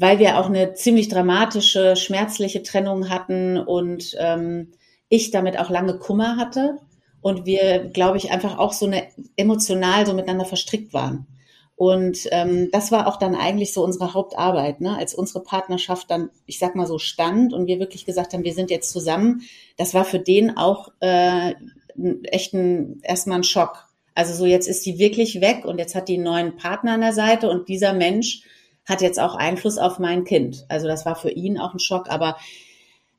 weil 0.00 0.18
wir 0.18 0.38
auch 0.38 0.46
eine 0.46 0.72
ziemlich 0.72 1.08
dramatische, 1.08 1.94
schmerzliche 1.94 2.62
Trennung 2.62 3.10
hatten 3.10 3.58
und 3.58 4.16
ähm, 4.18 4.72
ich 5.10 5.30
damit 5.30 5.58
auch 5.58 5.68
lange 5.68 5.98
Kummer 5.98 6.36
hatte 6.36 6.78
und 7.20 7.44
wir, 7.44 7.80
glaube 7.84 8.16
ich, 8.16 8.30
einfach 8.30 8.58
auch 8.58 8.72
so 8.72 8.86
eine 8.86 9.08
emotional 9.36 10.06
so 10.06 10.14
miteinander 10.14 10.46
verstrickt 10.46 10.94
waren. 10.94 11.26
Und 11.76 12.28
ähm, 12.30 12.70
das 12.72 12.92
war 12.92 13.06
auch 13.06 13.16
dann 13.16 13.34
eigentlich 13.34 13.74
so 13.74 13.84
unsere 13.84 14.14
Hauptarbeit, 14.14 14.80
ne? 14.80 14.96
als 14.96 15.14
unsere 15.14 15.42
Partnerschaft 15.42 16.10
dann, 16.10 16.30
ich 16.46 16.58
sag 16.58 16.74
mal 16.76 16.86
so, 16.86 16.98
stand 16.98 17.52
und 17.52 17.66
wir 17.66 17.78
wirklich 17.78 18.06
gesagt 18.06 18.32
haben, 18.32 18.44
wir 18.44 18.54
sind 18.54 18.70
jetzt 18.70 18.90
zusammen. 18.90 19.42
Das 19.76 19.92
war 19.92 20.04
für 20.04 20.18
den 20.18 20.56
auch 20.56 20.88
äh, 21.00 21.54
echt 22.24 22.54
ein, 22.54 23.00
erstmal 23.02 23.38
ein 23.38 23.44
Schock. 23.44 23.86
Also 24.14 24.34
so 24.34 24.46
jetzt 24.46 24.68
ist 24.68 24.84
die 24.86 24.98
wirklich 24.98 25.40
weg 25.40 25.64
und 25.64 25.78
jetzt 25.78 25.94
hat 25.94 26.08
die 26.08 26.14
einen 26.14 26.24
neuen 26.24 26.56
Partner 26.56 26.92
an 26.92 27.00
der 27.00 27.12
Seite 27.12 27.48
und 27.48 27.68
dieser 27.68 27.92
Mensch 27.92 28.42
hat 28.86 29.02
jetzt 29.02 29.20
auch 29.20 29.34
Einfluss 29.34 29.78
auf 29.78 29.98
mein 29.98 30.24
Kind. 30.24 30.64
Also 30.68 30.88
das 30.88 31.06
war 31.06 31.14
für 31.14 31.30
ihn 31.30 31.58
auch 31.58 31.72
ein 31.72 31.78
Schock. 31.78 32.10
Aber 32.10 32.36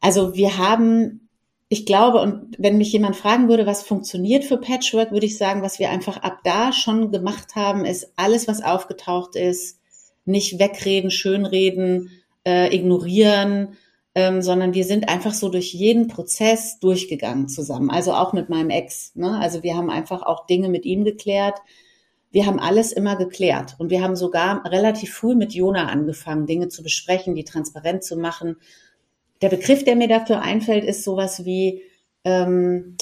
also 0.01 0.35
wir 0.35 0.57
haben, 0.57 1.29
ich 1.69 1.85
glaube, 1.85 2.19
und 2.19 2.55
wenn 2.57 2.77
mich 2.77 2.91
jemand 2.91 3.15
fragen 3.15 3.47
würde, 3.47 3.65
was 3.65 3.83
funktioniert 3.83 4.43
für 4.43 4.57
Patchwork, 4.57 5.11
würde 5.11 5.25
ich 5.25 5.37
sagen, 5.37 5.61
was 5.61 5.79
wir 5.79 5.89
einfach 5.89 6.17
ab 6.17 6.39
da 6.43 6.73
schon 6.73 7.11
gemacht 7.11 7.55
haben, 7.55 7.85
ist 7.85 8.11
alles, 8.17 8.47
was 8.47 8.63
aufgetaucht 8.63 9.35
ist, 9.35 9.79
nicht 10.25 10.59
wegreden, 10.59 11.09
schönreden, 11.09 12.11
äh, 12.45 12.75
ignorieren, 12.75 13.77
ähm, 14.13 14.41
sondern 14.41 14.73
wir 14.73 14.83
sind 14.83 15.07
einfach 15.09 15.33
so 15.33 15.49
durch 15.49 15.73
jeden 15.73 16.07
Prozess 16.07 16.79
durchgegangen 16.79 17.47
zusammen. 17.47 17.89
Also 17.89 18.13
auch 18.13 18.33
mit 18.33 18.49
meinem 18.49 18.69
Ex. 18.69 19.15
Ne? 19.15 19.37
Also 19.39 19.63
wir 19.63 19.75
haben 19.75 19.89
einfach 19.89 20.21
auch 20.21 20.45
Dinge 20.45 20.69
mit 20.69 20.85
ihm 20.85 21.05
geklärt, 21.05 21.59
wir 22.31 22.45
haben 22.45 22.59
alles 22.59 22.93
immer 22.93 23.17
geklärt 23.17 23.75
und 23.77 23.89
wir 23.89 24.01
haben 24.01 24.15
sogar 24.15 24.65
relativ 24.65 25.13
früh 25.13 25.35
mit 25.35 25.53
Jona 25.53 25.87
angefangen, 25.87 26.45
Dinge 26.45 26.69
zu 26.69 26.81
besprechen, 26.81 27.35
die 27.35 27.43
transparent 27.43 28.03
zu 28.05 28.15
machen. 28.15 28.55
Der 29.41 29.49
Begriff, 29.49 29.83
der 29.83 29.97
mir 29.97 30.07
dafür 30.07 30.41
einfällt, 30.41 30.85
ist 30.85 31.03
sowas 31.03 31.43
wie 31.43 31.81
ähm, 32.23 32.95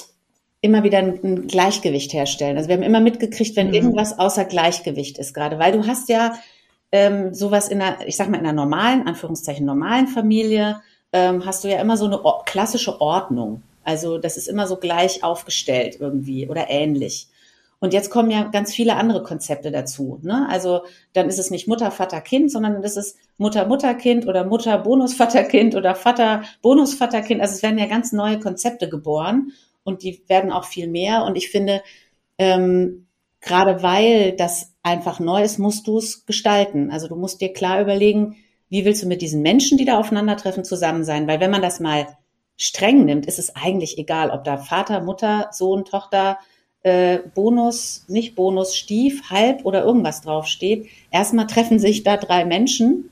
immer 0.60 0.82
wieder 0.82 0.98
ein, 0.98 1.46
Gleichgewicht 1.46 2.12
herstellen. 2.12 2.56
Also 2.56 2.68
wir 2.68 2.76
haben 2.76 2.82
immer 2.82 3.00
mitgekriegt, 3.00 3.54
wenn 3.56 3.68
mhm. 3.68 3.74
irgendwas 3.74 4.18
außer 4.18 4.44
Gleichgewicht 4.44 5.18
ist 5.18 5.32
gerade, 5.32 5.60
weil 5.60 5.72
du 5.72 5.86
hast 5.86 6.08
ja 6.08 6.34
ähm, 6.90 7.32
sowas 7.32 7.68
in 7.68 7.80
einer, 7.80 8.06
ich 8.08 8.16
sag 8.16 8.28
mal 8.30 8.38
in 8.38 8.46
einer 8.46 8.52
normalen, 8.52 9.06
Anführungszeichen 9.06 9.64
normalen 9.64 10.08
Familie, 10.08 10.80
ähm, 11.12 11.44
hast 11.46 11.64
du 11.64 11.68
ja 11.68 11.80
immer 11.80 11.96
so 11.96 12.06
eine 12.06 12.20
klassische 12.44 13.00
Ordnung. 13.00 13.62
Also 13.84 14.18
das 14.18 14.36
ist 14.36 14.48
immer 14.48 14.66
so 14.66 14.76
gleich 14.76 15.24
aufgestellt 15.24 15.96
irgendwie 15.98 16.48
oder 16.48 16.70
ähnlich. 16.70 17.28
Und 17.80 17.94
jetzt 17.94 18.10
kommen 18.10 18.30
ja 18.30 18.44
ganz 18.44 18.74
viele 18.74 18.96
andere 18.96 19.22
Konzepte 19.22 19.70
dazu. 19.70 20.20
Ne? 20.22 20.46
Also 20.50 20.82
dann 21.14 21.28
ist 21.28 21.38
es 21.38 21.50
nicht 21.50 21.66
Mutter, 21.66 21.90
Vater, 21.90 22.20
Kind, 22.20 22.52
sondern 22.52 22.82
das 22.82 22.98
ist 22.98 23.16
Mutter, 23.38 23.66
Mutter, 23.66 23.94
Kind 23.94 24.26
oder 24.28 24.44
Mutter, 24.44 24.76
Bonus, 24.78 25.14
Vater, 25.14 25.44
Kind 25.44 25.74
oder 25.74 25.94
Vater, 25.94 26.42
Bonus, 26.60 26.94
Vater, 26.94 27.22
Kind. 27.22 27.40
Also 27.40 27.54
es 27.54 27.62
werden 27.62 27.78
ja 27.78 27.86
ganz 27.86 28.12
neue 28.12 28.38
Konzepte 28.38 28.90
geboren 28.90 29.52
und 29.82 30.02
die 30.02 30.22
werden 30.28 30.52
auch 30.52 30.64
viel 30.64 30.88
mehr. 30.88 31.24
Und 31.24 31.36
ich 31.36 31.48
finde, 31.48 31.82
ähm, 32.36 33.06
gerade 33.40 33.82
weil 33.82 34.32
das 34.32 34.74
einfach 34.82 35.18
neu 35.18 35.42
ist, 35.42 35.58
musst 35.58 35.86
du 35.86 35.96
es 35.96 36.26
gestalten. 36.26 36.90
Also 36.90 37.08
du 37.08 37.16
musst 37.16 37.40
dir 37.40 37.54
klar 37.54 37.80
überlegen, 37.80 38.36
wie 38.70 38.84
willst 38.84 39.02
du 39.02 39.06
mit 39.06 39.20
diesen 39.20 39.42
Menschen, 39.42 39.76
die 39.76 39.84
da 39.84 39.98
aufeinandertreffen, 39.98 40.64
zusammen 40.64 41.04
sein? 41.04 41.26
Weil 41.26 41.40
wenn 41.40 41.50
man 41.50 41.62
das 41.62 41.80
mal 41.80 42.06
streng 42.56 43.04
nimmt, 43.04 43.26
ist 43.26 43.38
es 43.38 43.54
eigentlich 43.54 43.98
egal, 43.98 44.30
ob 44.30 44.44
da 44.44 44.56
Vater, 44.56 45.00
Mutter, 45.02 45.48
Sohn, 45.52 45.84
Tochter, 45.84 46.38
äh, 46.82 47.18
Bonus, 47.34 48.04
nicht 48.08 48.34
Bonus, 48.34 48.76
Stief, 48.76 49.30
Halb 49.30 49.66
oder 49.66 49.84
irgendwas 49.84 50.22
draufsteht. 50.22 50.86
Erstmal 51.10 51.46
treffen 51.46 51.78
sich 51.78 52.04
da 52.04 52.16
drei 52.16 52.44
Menschen 52.44 53.10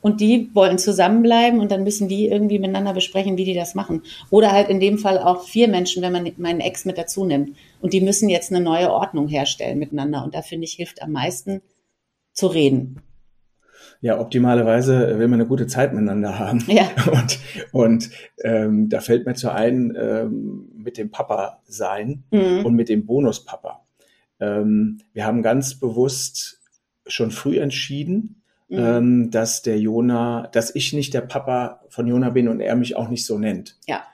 und 0.00 0.20
die 0.20 0.50
wollen 0.54 0.78
zusammenbleiben 0.78 1.58
und 1.58 1.72
dann 1.72 1.84
müssen 1.84 2.08
die 2.08 2.26
irgendwie 2.26 2.58
miteinander 2.58 2.92
besprechen, 2.92 3.36
wie 3.36 3.44
die 3.44 3.54
das 3.54 3.74
machen. 3.74 4.02
Oder 4.30 4.52
halt 4.52 4.68
in 4.68 4.78
dem 4.78 4.98
Fall 4.98 5.18
auch 5.18 5.44
vier 5.44 5.68
Menschen, 5.68 6.02
wenn 6.02 6.12
man 6.12 6.30
meinen 6.36 6.60
Ex 6.60 6.84
mit 6.84 6.98
dazu 6.98 7.24
nimmt. 7.24 7.56
Und 7.80 7.92
die 7.92 8.00
müssen 8.00 8.28
jetzt 8.28 8.52
eine 8.52 8.62
neue 8.62 8.92
Ordnung 8.92 9.26
herstellen 9.26 9.78
miteinander. 9.78 10.22
Und 10.22 10.34
da 10.34 10.42
finde 10.42 10.66
ich, 10.66 10.74
hilft 10.74 11.02
am 11.02 11.12
meisten 11.12 11.62
zu 12.32 12.46
reden. 12.46 13.02
Ja, 14.00 14.20
optimalerweise 14.20 15.18
will 15.18 15.26
man 15.26 15.40
eine 15.40 15.48
gute 15.48 15.66
Zeit 15.66 15.92
miteinander 15.92 16.38
haben. 16.38 16.62
Ja. 16.68 16.88
Und, 17.12 17.38
und 17.72 18.10
ähm, 18.44 18.88
da 18.88 19.00
fällt 19.00 19.26
mir 19.26 19.34
zu 19.34 19.52
ein, 19.52 19.96
ähm, 19.98 20.70
mit 20.76 20.98
dem 20.98 21.10
Papa 21.10 21.60
sein 21.66 22.22
mhm. 22.30 22.64
und 22.64 22.74
mit 22.74 22.88
dem 22.88 23.06
Bonuspapa. 23.06 23.84
Ähm, 24.40 25.00
wir 25.12 25.26
haben 25.26 25.42
ganz 25.42 25.74
bewusst 25.74 26.60
schon 27.06 27.30
früh 27.30 27.58
entschieden, 27.58 28.42
mhm. 28.68 28.78
ähm, 28.78 29.30
dass 29.30 29.62
der 29.62 29.78
Jona, 29.78 30.48
dass 30.52 30.74
ich 30.74 30.92
nicht 30.92 31.12
der 31.14 31.22
Papa 31.22 31.80
von 31.88 32.06
Jona 32.06 32.30
bin 32.30 32.48
und 32.48 32.60
er 32.60 32.76
mich 32.76 32.96
auch 32.96 33.08
nicht 33.08 33.26
so 33.26 33.38
nennt. 33.38 33.76
Ja. 33.86 34.04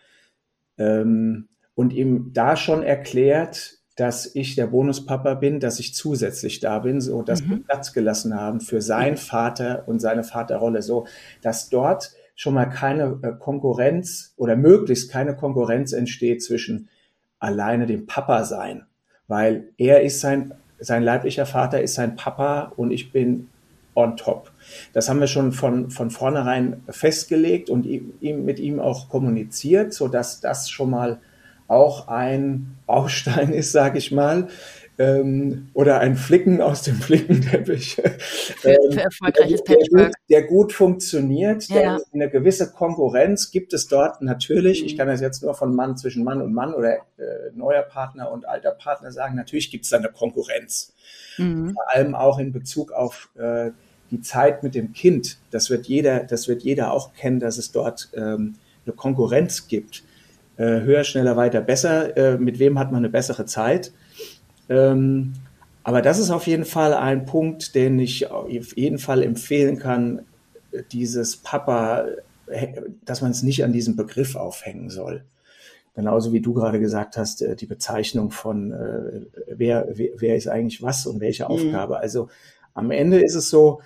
Ähm, 0.79 1.49
und 1.75 1.93
ihm 1.93 2.33
da 2.33 2.57
schon 2.57 2.83
erklärt, 2.83 3.79
dass 3.97 4.35
ich 4.35 4.57
der 4.57 4.67
Bonuspapa 4.67 5.35
bin, 5.35 5.61
dass 5.61 5.79
ich 5.79 5.95
zusätzlich 5.95 6.61
da 6.61 6.81
bin, 6.81 7.01
so 7.01 7.23
dass 7.23 7.43
mhm. 7.43 7.51
wir 7.51 7.65
Platz 7.65 7.93
gelassen 7.93 8.35
haben 8.35 8.61
für 8.61 8.83
seinen 8.83 9.17
Vater 9.17 9.85
und 9.87 10.01
seine 10.01 10.25
Vaterrolle, 10.25 10.83
so 10.83 11.07
dass 11.43 11.69
dort 11.69 12.13
schon 12.35 12.55
mal 12.55 12.67
keine 12.67 13.19
äh, 13.23 13.33
Konkurrenz 13.39 14.35
oder 14.37 14.57
möglichst 14.57 15.11
keine 15.11 15.37
Konkurrenz 15.37 15.93
entsteht 15.93 16.43
zwischen 16.43 16.89
alleine 17.39 17.87
dem 17.87 18.07
Papa 18.07 18.45
sein, 18.45 18.87
weil 19.29 19.69
er 19.77 20.03
ist 20.03 20.21
sein 20.21 20.55
sein 20.81 21.03
leiblicher 21.03 21.47
Vater 21.47 21.81
ist 21.81 21.95
sein 21.95 22.17
Papa 22.17 22.73
und 22.77 22.91
ich 22.91 23.13
bin 23.13 23.49
on 23.95 24.17
top. 24.17 24.51
Das 24.93 25.09
haben 25.09 25.21
wir 25.21 25.29
schon 25.29 25.53
von, 25.53 25.91
von 25.91 26.11
vornherein 26.11 26.83
festgelegt 26.89 27.71
und 27.71 27.87
ihm, 27.87 28.45
mit 28.45 28.59
ihm 28.59 28.81
auch 28.81 29.09
kommuniziert, 29.09 29.95
so 29.95 30.09
dass 30.09 30.41
das 30.41 30.69
schon 30.69 30.91
mal 30.91 31.21
auch 31.69 32.09
ein 32.09 32.77
Baustein 32.87 33.53
ist, 33.53 33.73
sage 33.73 33.99
ich 33.99 34.13
mal, 34.13 34.49
ähm, 34.97 35.71
oder 35.75 35.99
ein 35.99 36.17
Flicken 36.17 36.61
aus 36.61 36.83
dem 36.83 36.97
Flickenteppich. 36.97 37.99
ähm, 38.65 38.93
für 38.93 39.01
erfolgreiches 39.01 39.65
der, 39.65 39.77
der, 39.77 39.89
gut, 39.89 40.15
der 40.31 40.43
gut 40.45 40.73
funktioniert, 40.73 41.65
Ja. 41.65 41.75
der, 41.75 42.01
eine 42.13 42.31
gewisse 42.31 42.71
Konkurrenz 42.71 43.51
gibt 43.51 43.73
es 43.73 43.89
dort 43.89 44.23
natürlich. 44.23 44.83
Mhm. 44.83 44.87
Ich 44.87 44.97
kann 44.97 45.09
das 45.09 45.21
jetzt 45.21 45.43
nur 45.43 45.55
von 45.55 45.75
Mann 45.75 45.97
zwischen 45.97 46.23
Mann 46.23 46.41
und 46.41 46.53
Mann 46.53 46.75
oder 46.75 46.95
äh, 46.95 47.51
neuer 47.55 47.83
Partner 47.83 48.31
und 48.31 48.47
alter 48.47 48.71
Partner 48.71 49.11
sagen. 49.11 49.35
Natürlich 49.35 49.71
gibt 49.71 49.85
es 49.85 49.91
da 49.91 49.97
eine 49.99 50.11
Konkurrenz. 50.11 50.93
Mhm. 51.39 51.73
Vor 51.73 51.93
allem 51.93 52.15
auch 52.15 52.39
in 52.39 52.53
Bezug 52.53 52.93
auf 52.93 53.31
äh, 53.37 53.71
die 54.11 54.21
Zeit 54.21 54.63
mit 54.63 54.77
dem 54.77 54.93
Kind. 54.93 55.39
Das 55.51 55.71
wird 55.71 55.87
jeder, 55.87 56.21
das 56.21 56.47
wird 56.47 56.63
jeder 56.63 56.93
auch 56.93 57.15
kennen, 57.15 57.41
dass 57.41 57.59
es 57.59 57.73
dort 57.73 58.11
ähm, 58.15 58.55
eine 58.87 58.95
Konkurrenz 58.95 59.67
gibt. 59.67 60.05
Äh, 60.57 60.81
höher, 60.81 61.05
schneller, 61.05 61.37
weiter, 61.37 61.61
besser. 61.61 62.17
Äh, 62.17 62.39
mit 62.39 62.59
wem 62.59 62.79
hat 62.79 62.93
man 62.93 62.99
eine 62.99 63.11
bessere 63.11 63.45
Zeit? 63.45 63.93
Ähm, 64.69 65.35
aber 65.83 66.01
das 66.01 66.19
ist 66.19 66.31
auf 66.31 66.47
jeden 66.47 66.65
Fall 66.65 66.95
ein 66.95 67.27
Punkt, 67.27 67.75
den 67.75 67.99
ich 67.99 68.31
auf 68.31 68.77
jeden 68.77 68.99
Fall 68.99 69.23
empfehlen 69.23 69.79
kann, 69.79 70.23
dieses 70.93 71.37
Papa, 71.37 72.07
äh, 72.47 72.69
dass 73.05 73.21
man 73.21 73.31
es 73.31 73.43
nicht 73.43 73.65
an 73.65 73.73
diesem 73.73 73.97
Begriff 73.97 74.37
aufhängen 74.37 74.91
soll. 74.91 75.25
Genauso 75.95 76.33
wie 76.33 76.41
du 76.41 76.55
gerade 76.55 76.81
gesagt 76.81 77.17
hast, 77.17 77.43
äh, 77.43 77.55
die 77.55 77.67
Bezeichnung 77.67 78.31
von 78.31 78.73
äh, 78.73 79.21
wer, 79.47 79.87
wer, 79.93 80.09
wer 80.17 80.37
ist 80.37 80.49
eigentlich 80.49 80.83
was 80.83 81.07
und 81.07 81.21
welche 81.21 81.49
Aufgabe. 81.49 81.99
Also 81.99 82.29
am 82.73 82.91
Ende 82.91 83.23
ist 83.23 83.35
es 83.35 83.51
so, 83.51 83.81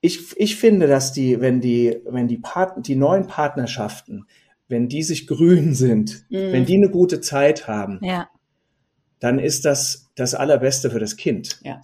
ich, 0.00 0.38
ich 0.38 0.56
finde, 0.56 0.86
dass 0.86 1.12
die, 1.12 1.40
wenn 1.40 1.60
die, 1.60 1.98
wenn 2.06 2.28
die 2.28 2.38
Part, 2.38 2.86
die 2.86 2.96
neuen 2.96 3.26
Partnerschaften, 3.26 4.26
wenn 4.68 4.88
die 4.88 5.02
sich 5.02 5.26
grün 5.26 5.74
sind, 5.74 6.24
Mhm. 6.28 6.52
wenn 6.52 6.66
die 6.66 6.76
eine 6.76 6.90
gute 6.90 7.20
Zeit 7.20 7.68
haben, 7.68 8.00
Ja. 8.02 8.28
dann 9.20 9.38
ist 9.38 9.64
das 9.64 10.10
das 10.14 10.34
Allerbeste 10.34 10.90
für 10.90 10.98
das 10.98 11.16
Kind. 11.16 11.60
Ja. 11.64 11.82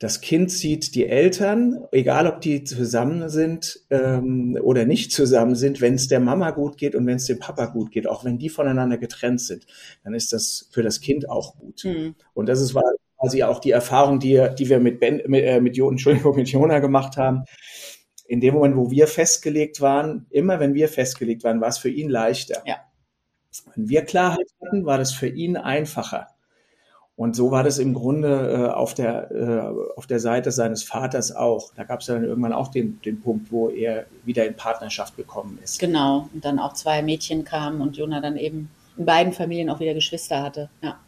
Das 0.00 0.20
Kind 0.20 0.50
sieht 0.50 0.96
die 0.96 1.06
Eltern, 1.06 1.84
egal 1.92 2.26
ob 2.26 2.40
die 2.40 2.64
zusammen 2.64 3.28
sind 3.28 3.80
ähm, 3.90 4.58
oder 4.60 4.84
nicht 4.84 5.12
zusammen 5.12 5.54
sind, 5.54 5.80
wenn 5.80 5.94
es 5.94 6.08
der 6.08 6.18
Mama 6.20 6.50
gut 6.50 6.76
geht 6.76 6.94
und 6.96 7.06
wenn 7.06 7.16
es 7.16 7.26
dem 7.26 7.38
Papa 7.38 7.66
gut 7.66 7.92
geht, 7.92 8.08
auch 8.08 8.24
wenn 8.24 8.36
die 8.36 8.48
voneinander 8.48 8.98
getrennt 8.98 9.40
sind, 9.40 9.66
dann 10.02 10.12
ist 10.12 10.32
das 10.32 10.68
für 10.72 10.82
das 10.82 11.00
Kind 11.00 11.30
auch 11.30 11.56
gut. 11.56 11.84
Mhm. 11.84 12.16
Und 12.34 12.48
das 12.48 12.60
ist 12.60 12.74
quasi 13.18 13.44
auch 13.44 13.60
die 13.60 13.70
Erfahrung, 13.70 14.18
die, 14.18 14.44
die 14.58 14.68
wir 14.68 14.80
mit, 14.80 14.98
ben, 14.98 15.22
mit, 15.26 15.44
äh, 15.44 15.60
mit, 15.60 15.78
Entschuldigung, 15.78 16.36
mit 16.36 16.48
Jona 16.48 16.80
gemacht 16.80 17.16
haben. 17.16 17.44
In 18.26 18.40
dem 18.40 18.54
Moment, 18.54 18.76
wo 18.76 18.90
wir 18.90 19.06
festgelegt 19.06 19.80
waren, 19.80 20.26
immer 20.30 20.60
wenn 20.60 20.74
wir 20.74 20.88
festgelegt 20.88 21.44
waren, 21.44 21.60
war 21.60 21.68
es 21.68 21.78
für 21.78 21.90
ihn 21.90 22.08
leichter. 22.08 22.62
Ja. 22.66 22.76
Wenn 23.74 23.88
wir 23.88 24.04
Klarheit 24.04 24.46
hatten, 24.64 24.84
war 24.84 24.98
das 24.98 25.12
für 25.12 25.28
ihn 25.28 25.56
einfacher. 25.56 26.28
Und 27.16 27.36
so 27.36 27.52
war 27.52 27.62
das 27.62 27.78
im 27.78 27.94
Grunde 27.94 28.68
äh, 28.68 28.72
auf, 28.72 28.94
der, 28.94 29.30
äh, 29.30 29.96
auf 29.96 30.06
der 30.06 30.18
Seite 30.18 30.50
seines 30.50 30.82
Vaters 30.82 31.34
auch. 31.34 31.72
Da 31.76 31.84
gab 31.84 32.00
es 32.00 32.06
dann 32.06 32.24
irgendwann 32.24 32.52
auch 32.52 32.68
den, 32.68 33.00
den 33.02 33.20
Punkt, 33.20 33.52
wo 33.52 33.68
er 33.68 34.06
wieder 34.24 34.44
in 34.46 34.56
Partnerschaft 34.56 35.16
gekommen 35.16 35.58
ist. 35.62 35.78
Genau. 35.78 36.28
Und 36.34 36.44
dann 36.44 36.58
auch 36.58 36.72
zwei 36.72 37.02
Mädchen 37.02 37.44
kamen 37.44 37.80
und 37.80 37.96
Jona 37.96 38.20
dann 38.20 38.36
eben 38.36 38.68
in 38.96 39.04
beiden 39.04 39.32
Familien 39.32 39.70
auch 39.70 39.78
wieder 39.78 39.94
Geschwister 39.94 40.42
hatte. 40.42 40.68
Ja. 40.82 40.98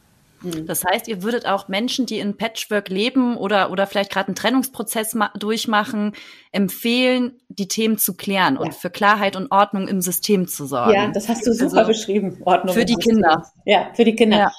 Mhm. 0.46 0.66
Das 0.66 0.84
heißt, 0.84 1.08
ihr 1.08 1.22
würdet 1.22 1.46
auch 1.46 1.68
Menschen, 1.68 2.06
die 2.06 2.18
in 2.18 2.36
Patchwork 2.36 2.88
leben 2.88 3.36
oder, 3.36 3.70
oder 3.70 3.86
vielleicht 3.86 4.10
gerade 4.12 4.28
einen 4.28 4.34
Trennungsprozess 4.36 5.14
ma- 5.14 5.32
durchmachen, 5.38 6.12
empfehlen, 6.52 7.32
die 7.48 7.68
Themen 7.68 7.98
zu 7.98 8.14
klären 8.14 8.56
und 8.56 8.66
Ja. 8.66 8.72
für 8.72 8.90
Klarheit 8.90 9.36
und 9.36 9.50
Ordnung 9.50 9.88
im 9.88 10.00
System 10.00 10.48
zu 10.48 10.66
sorgen. 10.66 10.92
Ja, 10.94 11.08
das 11.10 11.28
hast 11.28 11.46
du 11.46 11.52
super 11.52 11.78
Also, 11.78 11.88
beschrieben. 11.88 12.38
Ordnung 12.44 12.74
für 12.74 12.84
die 12.84 12.94
System. 12.94 13.14
Kinder. 13.16 13.46
Ja, 13.64 13.90
für 13.94 14.04
die 14.04 14.14
Kinder. 14.14 14.36
Ja. 14.38 14.52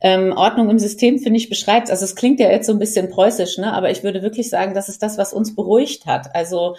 Ähm, 0.00 0.32
Ordnung 0.32 0.70
im 0.70 0.78
System, 0.78 1.18
finde 1.18 1.38
ich, 1.38 1.48
beschreibt 1.48 1.90
Also 1.90 2.04
es 2.04 2.16
klingt 2.16 2.40
ja 2.40 2.50
jetzt 2.50 2.66
so 2.66 2.72
ein 2.72 2.78
bisschen 2.78 3.10
preußisch, 3.10 3.58
ne? 3.58 3.72
aber 3.72 3.90
ich 3.90 4.02
würde 4.02 4.22
wirklich 4.22 4.50
sagen, 4.50 4.74
das 4.74 4.88
ist 4.88 5.02
das, 5.02 5.18
was 5.18 5.32
uns 5.32 5.54
beruhigt 5.54 6.06
hat. 6.06 6.34
Also 6.34 6.76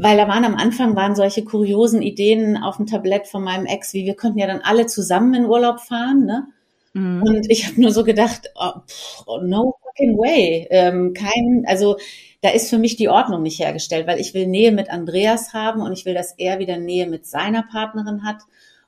weil 0.00 0.16
da 0.16 0.28
waren 0.28 0.44
am 0.44 0.54
Anfang 0.54 0.94
waren 0.94 1.16
solche 1.16 1.42
kuriosen 1.42 2.02
Ideen 2.02 2.56
auf 2.56 2.76
dem 2.76 2.86
Tablett 2.86 3.26
von 3.26 3.42
meinem 3.42 3.66
Ex, 3.66 3.94
wie 3.94 4.04
wir 4.06 4.14
könnten 4.14 4.38
ja 4.38 4.46
dann 4.46 4.60
alle 4.60 4.86
zusammen 4.86 5.34
in 5.34 5.44
Urlaub 5.46 5.80
fahren, 5.80 6.24
ne? 6.24 6.46
Mhm. 6.94 7.22
Und 7.22 7.50
ich 7.50 7.66
habe 7.66 7.80
nur 7.80 7.90
so 7.92 8.04
gedacht, 8.04 8.50
oh, 8.54 8.80
pff, 8.86 9.22
oh, 9.26 9.40
no 9.42 9.76
fucking 9.84 10.16
way. 10.18 10.66
Ähm, 10.70 11.12
kein, 11.14 11.64
also 11.66 11.96
da 12.40 12.50
ist 12.50 12.70
für 12.70 12.78
mich 12.78 12.96
die 12.96 13.08
Ordnung 13.08 13.42
nicht 13.42 13.58
hergestellt, 13.60 14.06
weil 14.06 14.20
ich 14.20 14.34
will 14.34 14.46
Nähe 14.46 14.72
mit 14.72 14.90
Andreas 14.90 15.52
haben 15.52 15.82
und 15.82 15.92
ich 15.92 16.04
will, 16.06 16.14
dass 16.14 16.34
er 16.38 16.58
wieder 16.58 16.78
Nähe 16.78 17.06
mit 17.06 17.26
seiner 17.26 17.62
Partnerin 17.64 18.24
hat. 18.24 18.38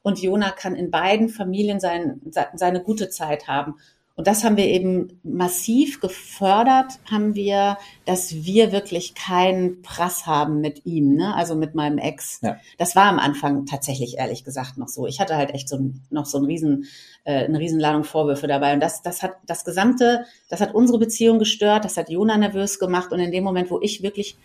Und 0.02 0.22
Jona 0.22 0.50
kann 0.50 0.76
in 0.76 0.90
beiden 0.90 1.28
Familien 1.28 1.78
sein, 1.80 2.20
se- 2.30 2.46
seine 2.54 2.82
gute 2.82 3.10
Zeit 3.10 3.48
haben. 3.48 3.76
Und 4.16 4.26
das 4.26 4.44
haben 4.44 4.58
wir 4.58 4.66
eben 4.66 5.18
massiv 5.22 6.00
gefördert, 6.00 6.98
haben 7.10 7.34
wir, 7.34 7.78
dass 8.04 8.34
wir 8.34 8.70
wirklich 8.70 9.14
keinen 9.14 9.80
Prass 9.80 10.26
haben 10.26 10.60
mit 10.60 10.84
ihm, 10.84 11.14
ne? 11.14 11.34
also 11.34 11.54
mit 11.54 11.74
meinem 11.74 11.96
Ex. 11.96 12.40
Ja. 12.42 12.58
Das 12.76 12.94
war 12.96 13.04
am 13.04 13.18
Anfang 13.18 13.64
tatsächlich 13.64 14.18
ehrlich 14.18 14.44
gesagt 14.44 14.76
noch 14.76 14.88
so. 14.88 15.06
Ich 15.06 15.20
hatte 15.20 15.36
halt 15.36 15.54
echt 15.54 15.70
so 15.70 15.76
ein, 15.76 16.02
noch 16.10 16.26
so 16.26 16.36
ein 16.36 16.44
riesen, 16.44 16.84
äh, 17.24 17.44
eine 17.44 17.58
Riesenladung 17.58 18.04
Vorwürfe 18.04 18.46
dabei. 18.46 18.74
Und 18.74 18.80
das, 18.80 19.00
das 19.00 19.22
hat 19.22 19.36
das 19.46 19.64
gesamte, 19.64 20.26
das 20.50 20.60
hat 20.60 20.74
unsere 20.74 20.98
Beziehung 20.98 21.38
gestört, 21.38 21.86
das 21.86 21.96
hat 21.96 22.10
Jona 22.10 22.36
nervös 22.36 22.78
gemacht. 22.78 23.12
Und 23.12 23.20
in 23.20 23.32
dem 23.32 23.44
Moment, 23.44 23.70
wo 23.70 23.80
ich 23.80 24.02
wirklich 24.02 24.36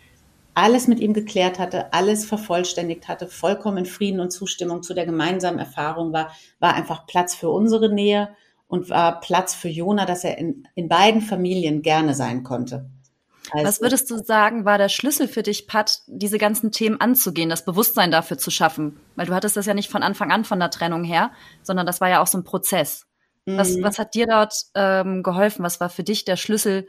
alles 0.54 0.88
mit 0.88 1.00
ihm 1.00 1.12
geklärt 1.12 1.58
hatte, 1.58 1.92
alles 1.92 2.24
vervollständigt 2.24 3.08
hatte, 3.08 3.26
vollkommen 3.26 3.76
in 3.76 3.86
Frieden 3.86 4.20
und 4.20 4.30
Zustimmung 4.30 4.82
zu 4.82 4.94
der 4.94 5.04
gemeinsamen 5.04 5.58
Erfahrung 5.58 6.14
war, 6.14 6.32
war 6.60 6.74
einfach 6.74 7.06
Platz 7.06 7.34
für 7.34 7.50
unsere 7.50 7.92
Nähe 7.92 8.30
und 8.68 8.90
war 8.90 9.20
Platz 9.20 9.54
für 9.54 9.68
Jona, 9.68 10.06
dass 10.06 10.24
er 10.24 10.38
in, 10.38 10.66
in 10.74 10.88
beiden 10.88 11.20
Familien 11.20 11.82
gerne 11.82 12.14
sein 12.14 12.42
konnte. 12.42 12.90
Also, 13.52 13.66
Was 13.66 13.80
würdest 13.80 14.10
du 14.10 14.18
sagen, 14.18 14.64
war 14.64 14.76
der 14.76 14.88
Schlüssel 14.88 15.28
für 15.28 15.42
dich, 15.44 15.68
Pat, 15.68 16.00
diese 16.08 16.36
ganzen 16.38 16.72
Themen 16.72 17.00
anzugehen, 17.00 17.48
das 17.48 17.64
Bewusstsein 17.64 18.10
dafür 18.10 18.38
zu 18.38 18.50
schaffen? 18.50 18.98
Weil 19.14 19.26
du 19.26 19.34
hattest 19.34 19.56
das 19.56 19.66
ja 19.66 19.74
nicht 19.74 19.88
von 19.90 20.02
Anfang 20.02 20.32
an 20.32 20.44
von 20.44 20.58
der 20.58 20.70
Trennung 20.70 21.04
her, 21.04 21.30
sondern 21.62 21.86
das 21.86 22.00
war 22.00 22.08
ja 22.08 22.20
auch 22.20 22.26
so 22.26 22.38
ein 22.38 22.44
Prozess. 22.44 23.06
Was, 23.46 23.76
Mhm. 23.76 23.84
was 23.84 24.00
hat 24.00 24.14
dir 24.14 24.26
dort 24.26 24.52
ähm, 24.74 25.22
geholfen? 25.22 25.64
Was 25.64 25.78
war 25.78 25.88
für 25.90 26.02
dich 26.02 26.24
der 26.24 26.36
Schlüssel, 26.36 26.88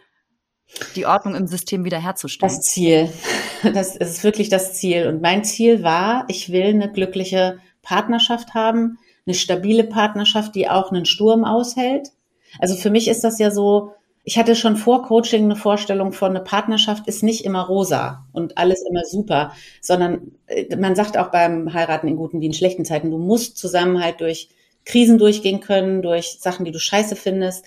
die 0.96 1.06
Ordnung 1.06 1.36
im 1.36 1.46
System 1.46 1.84
wiederherzustellen? 1.86 2.54
Das 2.56 2.62
Ziel. 2.66 3.12
Das 3.74 3.96
ist 3.96 4.24
wirklich 4.24 4.50
das 4.50 4.76
Ziel. 4.76 5.08
Und 5.08 5.20
mein 5.22 5.44
Ziel 5.44 5.82
war, 5.82 6.26
ich 6.28 6.52
will 6.52 6.68
eine 6.68 6.92
glückliche 6.92 7.58
Partnerschaft 7.82 8.54
haben, 8.54 9.00
eine 9.28 9.36
stabile 9.36 9.84
Partnerschaft, 9.84 10.56
die 10.56 10.70
auch 10.70 10.92
einen 10.92 11.06
Sturm 11.06 11.44
aushält. 11.46 12.12
Also 12.60 12.76
für 12.76 12.90
mich 12.90 13.08
ist 13.08 13.24
das 13.24 13.40
ja 13.40 13.52
so, 13.52 13.94
ich 14.24 14.38
hatte 14.38 14.56
schon 14.56 14.78
vor 14.78 15.04
Coaching 15.04 15.44
eine 15.44 15.56
Vorstellung 15.56 16.12
von, 16.12 16.32
eine 16.32 16.42
Partnerschaft 16.42 17.08
ist 17.08 17.24
nicht 17.24 17.46
immer 17.46 17.62
rosa 17.62 18.26
und 18.34 18.58
alles 18.58 18.84
immer 18.90 19.04
super, 19.06 19.54
sondern 19.82 20.32
äh, 20.48 20.76
man 20.76 20.96
sagt 20.96 21.18
auch 21.18 21.32
beim 21.32 21.74
Heiraten 21.74 22.08
in 22.08 22.16
guten 22.16 22.42
wie 22.42 22.48
in 22.48 22.54
schlechten 22.54 22.86
Zeiten, 22.86 23.12
du 23.12 23.18
musst 23.18 23.58
zusammen 23.58 24.04
halt 24.04 24.22
durch 24.22 24.50
Krisen 24.88 25.18
durchgehen 25.18 25.60
können, 25.60 26.02
durch 26.02 26.38
Sachen, 26.40 26.66
die 26.66 26.72
du 26.72 26.80
scheiße 26.80 27.16
findest. 27.16 27.66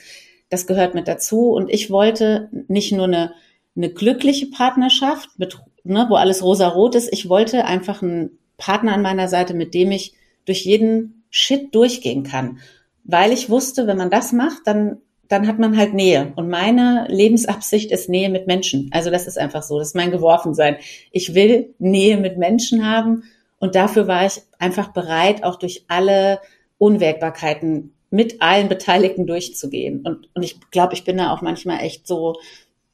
Das 0.49 0.67
gehört 0.67 0.95
mit 0.95 1.07
dazu. 1.07 1.51
Und 1.51 1.71
ich 1.71 1.91
wollte 1.91 2.49
nicht 2.67 2.93
nur 2.93 3.05
eine, 3.05 3.35
eine 3.77 3.91
glückliche 3.91 4.47
Partnerschaft, 4.47 5.29
mit, 5.39 5.59
ne, 5.85 6.07
wo 6.09 6.17
alles 6.17 6.43
rosa-rot 6.43 6.95
ist. 6.95 7.13
Ich 7.13 7.29
wollte 7.29 7.67
einfach 7.67 8.03
einen 8.03 8.39
Partner 8.57 8.95
an 8.95 9.03
meiner 9.03 9.29
Seite, 9.29 9.55
mit 9.55 9.75
dem 9.75 9.93
ich 9.93 10.15
durch 10.47 10.65
jeden 10.65 11.20
Shit 11.31 11.75
durchgehen 11.75 12.23
kann. 12.23 12.59
Weil 13.05 13.33
ich 13.33 13.49
wusste, 13.49 13.87
wenn 13.87 13.97
man 13.97 14.11
das 14.11 14.33
macht, 14.33 14.67
dann, 14.67 14.99
dann 15.29 15.47
hat 15.47 15.59
man 15.59 15.77
halt 15.77 15.95
Nähe. 15.95 16.33
Und 16.37 16.49
meine 16.49 17.07
Lebensabsicht 17.09 17.91
ist 17.91 18.09
Nähe 18.09 18.29
mit 18.29 18.47
Menschen. 18.47 18.91
Also 18.93 19.11
das 19.11 19.27
ist 19.27 19.39
einfach 19.39 19.63
so. 19.63 19.79
Das 19.79 19.89
ist 19.89 19.97
mein 19.97 20.11
Geworfensein. 20.11 20.77
Ich 21.13 21.35
will 21.35 21.75
Nähe 21.79 22.19
mit 22.19 22.37
Menschen 22.37 22.87
haben. 22.87 23.25
Und 23.59 23.75
dafür 23.75 24.07
war 24.07 24.27
ich 24.27 24.43
einfach 24.59 24.89
bereit, 24.89 25.45
auch 25.45 25.57
durch 25.57 25.85
alle 25.89 26.41
Unwägbarkeiten 26.79 27.93
mit 28.11 28.43
allen 28.43 28.69
Beteiligten 28.69 29.27
durchzugehen. 29.27 30.01
Und, 30.01 30.29
und 30.35 30.43
ich 30.43 30.59
glaube, 30.71 30.95
ich 30.95 31.05
bin 31.05 31.17
da 31.17 31.33
auch 31.33 31.43
manchmal 31.43 31.81
echt 31.81 32.07
so, 32.07 32.37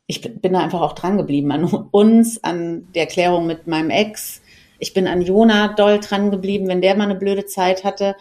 ich 0.06 0.20
bin 0.20 0.52
da 0.52 0.60
einfach 0.60 0.82
auch 0.82 0.92
dran 0.92 1.16
geblieben 1.16 1.50
an 1.52 1.64
uns, 1.90 2.42
an 2.44 2.88
der 2.94 3.04
Erklärung 3.04 3.46
mit 3.46 3.66
meinem 3.66 3.90
Ex. 3.90 4.42
Ich 4.78 4.94
bin 4.94 5.06
an 5.06 5.22
Jona 5.22 5.68
doll 5.68 6.00
dran 6.00 6.30
geblieben, 6.30 6.68
wenn 6.68 6.80
der 6.80 6.96
mal 6.96 7.04
eine 7.04 7.14
blöde 7.14 7.46
Zeit 7.46 7.84
hatte. 7.84 8.16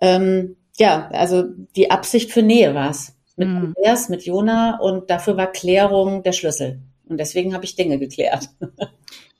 Ähm, 0.00 0.56
ja, 0.76 1.08
also 1.12 1.44
die 1.76 1.90
Absicht 1.90 2.32
für 2.32 2.42
Nähe 2.42 2.74
war 2.74 2.90
es. 2.90 3.16
Mit 3.36 3.48
Mhm. 3.48 3.74
Andreas, 3.76 4.08
mit 4.08 4.24
Jona 4.24 4.78
und 4.80 5.10
dafür 5.10 5.36
war 5.36 5.46
Klärung 5.46 6.22
der 6.22 6.32
Schlüssel. 6.32 6.80
Und 7.08 7.18
deswegen 7.18 7.54
habe 7.54 7.64
ich 7.64 7.76
Dinge 7.76 7.98
geklärt. 7.98 8.48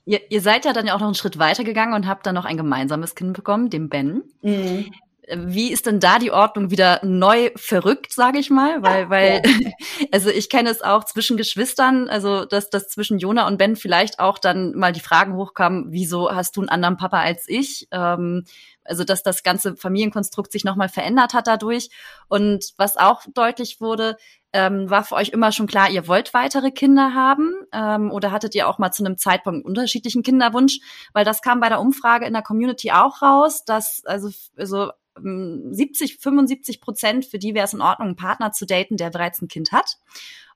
Ihr, 0.04 0.20
ihr 0.30 0.40
seid 0.40 0.64
ja 0.64 0.72
dann 0.72 0.86
ja 0.86 0.94
auch 0.94 1.00
noch 1.00 1.08
einen 1.08 1.14
Schritt 1.14 1.38
weiter 1.38 1.64
gegangen 1.64 1.92
und 1.92 2.06
habt 2.06 2.24
dann 2.24 2.34
noch 2.34 2.46
ein 2.46 2.56
gemeinsames 2.56 3.14
Kind 3.14 3.34
bekommen, 3.34 3.68
den 3.68 3.90
Ben. 3.90 4.22
Mhm. 4.40 4.86
Wie 5.34 5.72
ist 5.72 5.86
denn 5.86 6.00
da 6.00 6.18
die 6.18 6.30
Ordnung 6.30 6.70
wieder 6.70 7.00
neu 7.04 7.50
verrückt, 7.56 8.12
sage 8.12 8.38
ich 8.38 8.50
mal? 8.50 8.82
Weil, 8.82 9.10
weil, 9.10 9.42
also 10.12 10.30
ich 10.30 10.48
kenne 10.48 10.70
es 10.70 10.82
auch 10.82 11.04
zwischen 11.04 11.36
Geschwistern, 11.36 12.08
also 12.08 12.44
dass, 12.44 12.70
dass 12.70 12.88
zwischen 12.88 13.18
Jona 13.18 13.46
und 13.46 13.58
Ben 13.58 13.76
vielleicht 13.76 14.20
auch 14.20 14.38
dann 14.38 14.72
mal 14.74 14.92
die 14.92 15.00
Fragen 15.00 15.34
hochkamen, 15.34 15.86
wieso 15.90 16.34
hast 16.34 16.56
du 16.56 16.60
einen 16.60 16.68
anderen 16.70 16.96
Papa 16.96 17.20
als 17.20 17.48
ich? 17.48 17.88
Ähm, 17.90 18.44
also 18.84 19.04
dass 19.04 19.22
das 19.22 19.42
ganze 19.42 19.76
Familienkonstrukt 19.76 20.50
sich 20.50 20.64
nochmal 20.64 20.88
verändert 20.88 21.34
hat 21.34 21.46
dadurch. 21.46 21.90
Und 22.28 22.72
was 22.78 22.96
auch 22.96 23.22
deutlich 23.34 23.80
wurde, 23.80 24.16
Ähm, 24.54 24.88
war 24.88 25.04
für 25.04 25.14
euch 25.16 25.28
immer 25.28 25.52
schon 25.52 25.66
klar, 25.66 25.90
ihr 25.90 26.08
wollt 26.08 26.32
weitere 26.32 26.70
Kinder 26.70 27.12
haben? 27.12 27.52
Ähm, 27.70 28.10
oder 28.10 28.32
hattet 28.32 28.54
ihr 28.54 28.66
auch 28.66 28.78
mal 28.78 28.90
zu 28.92 29.04
einem 29.04 29.18
Zeitpunkt 29.18 29.66
unterschiedlichen 29.66 30.22
Kinderwunsch? 30.22 30.78
Weil 31.12 31.26
das 31.26 31.42
kam 31.42 31.60
bei 31.60 31.68
der 31.68 31.80
Umfrage 31.80 32.24
in 32.24 32.32
der 32.32 32.40
Community 32.42 32.90
auch 32.90 33.20
raus, 33.20 33.66
dass 33.66 34.00
also, 34.06 34.30
also 34.56 34.90
70, 35.22 36.18
75 36.18 36.80
Prozent, 36.80 37.24
für 37.24 37.38
die 37.38 37.54
wäre 37.54 37.64
es 37.64 37.74
in 37.74 37.80
Ordnung, 37.80 38.08
einen 38.08 38.16
Partner 38.16 38.52
zu 38.52 38.66
daten, 38.66 38.96
der 38.96 39.10
bereits 39.10 39.40
ein 39.42 39.48
Kind 39.48 39.72
hat. 39.72 39.98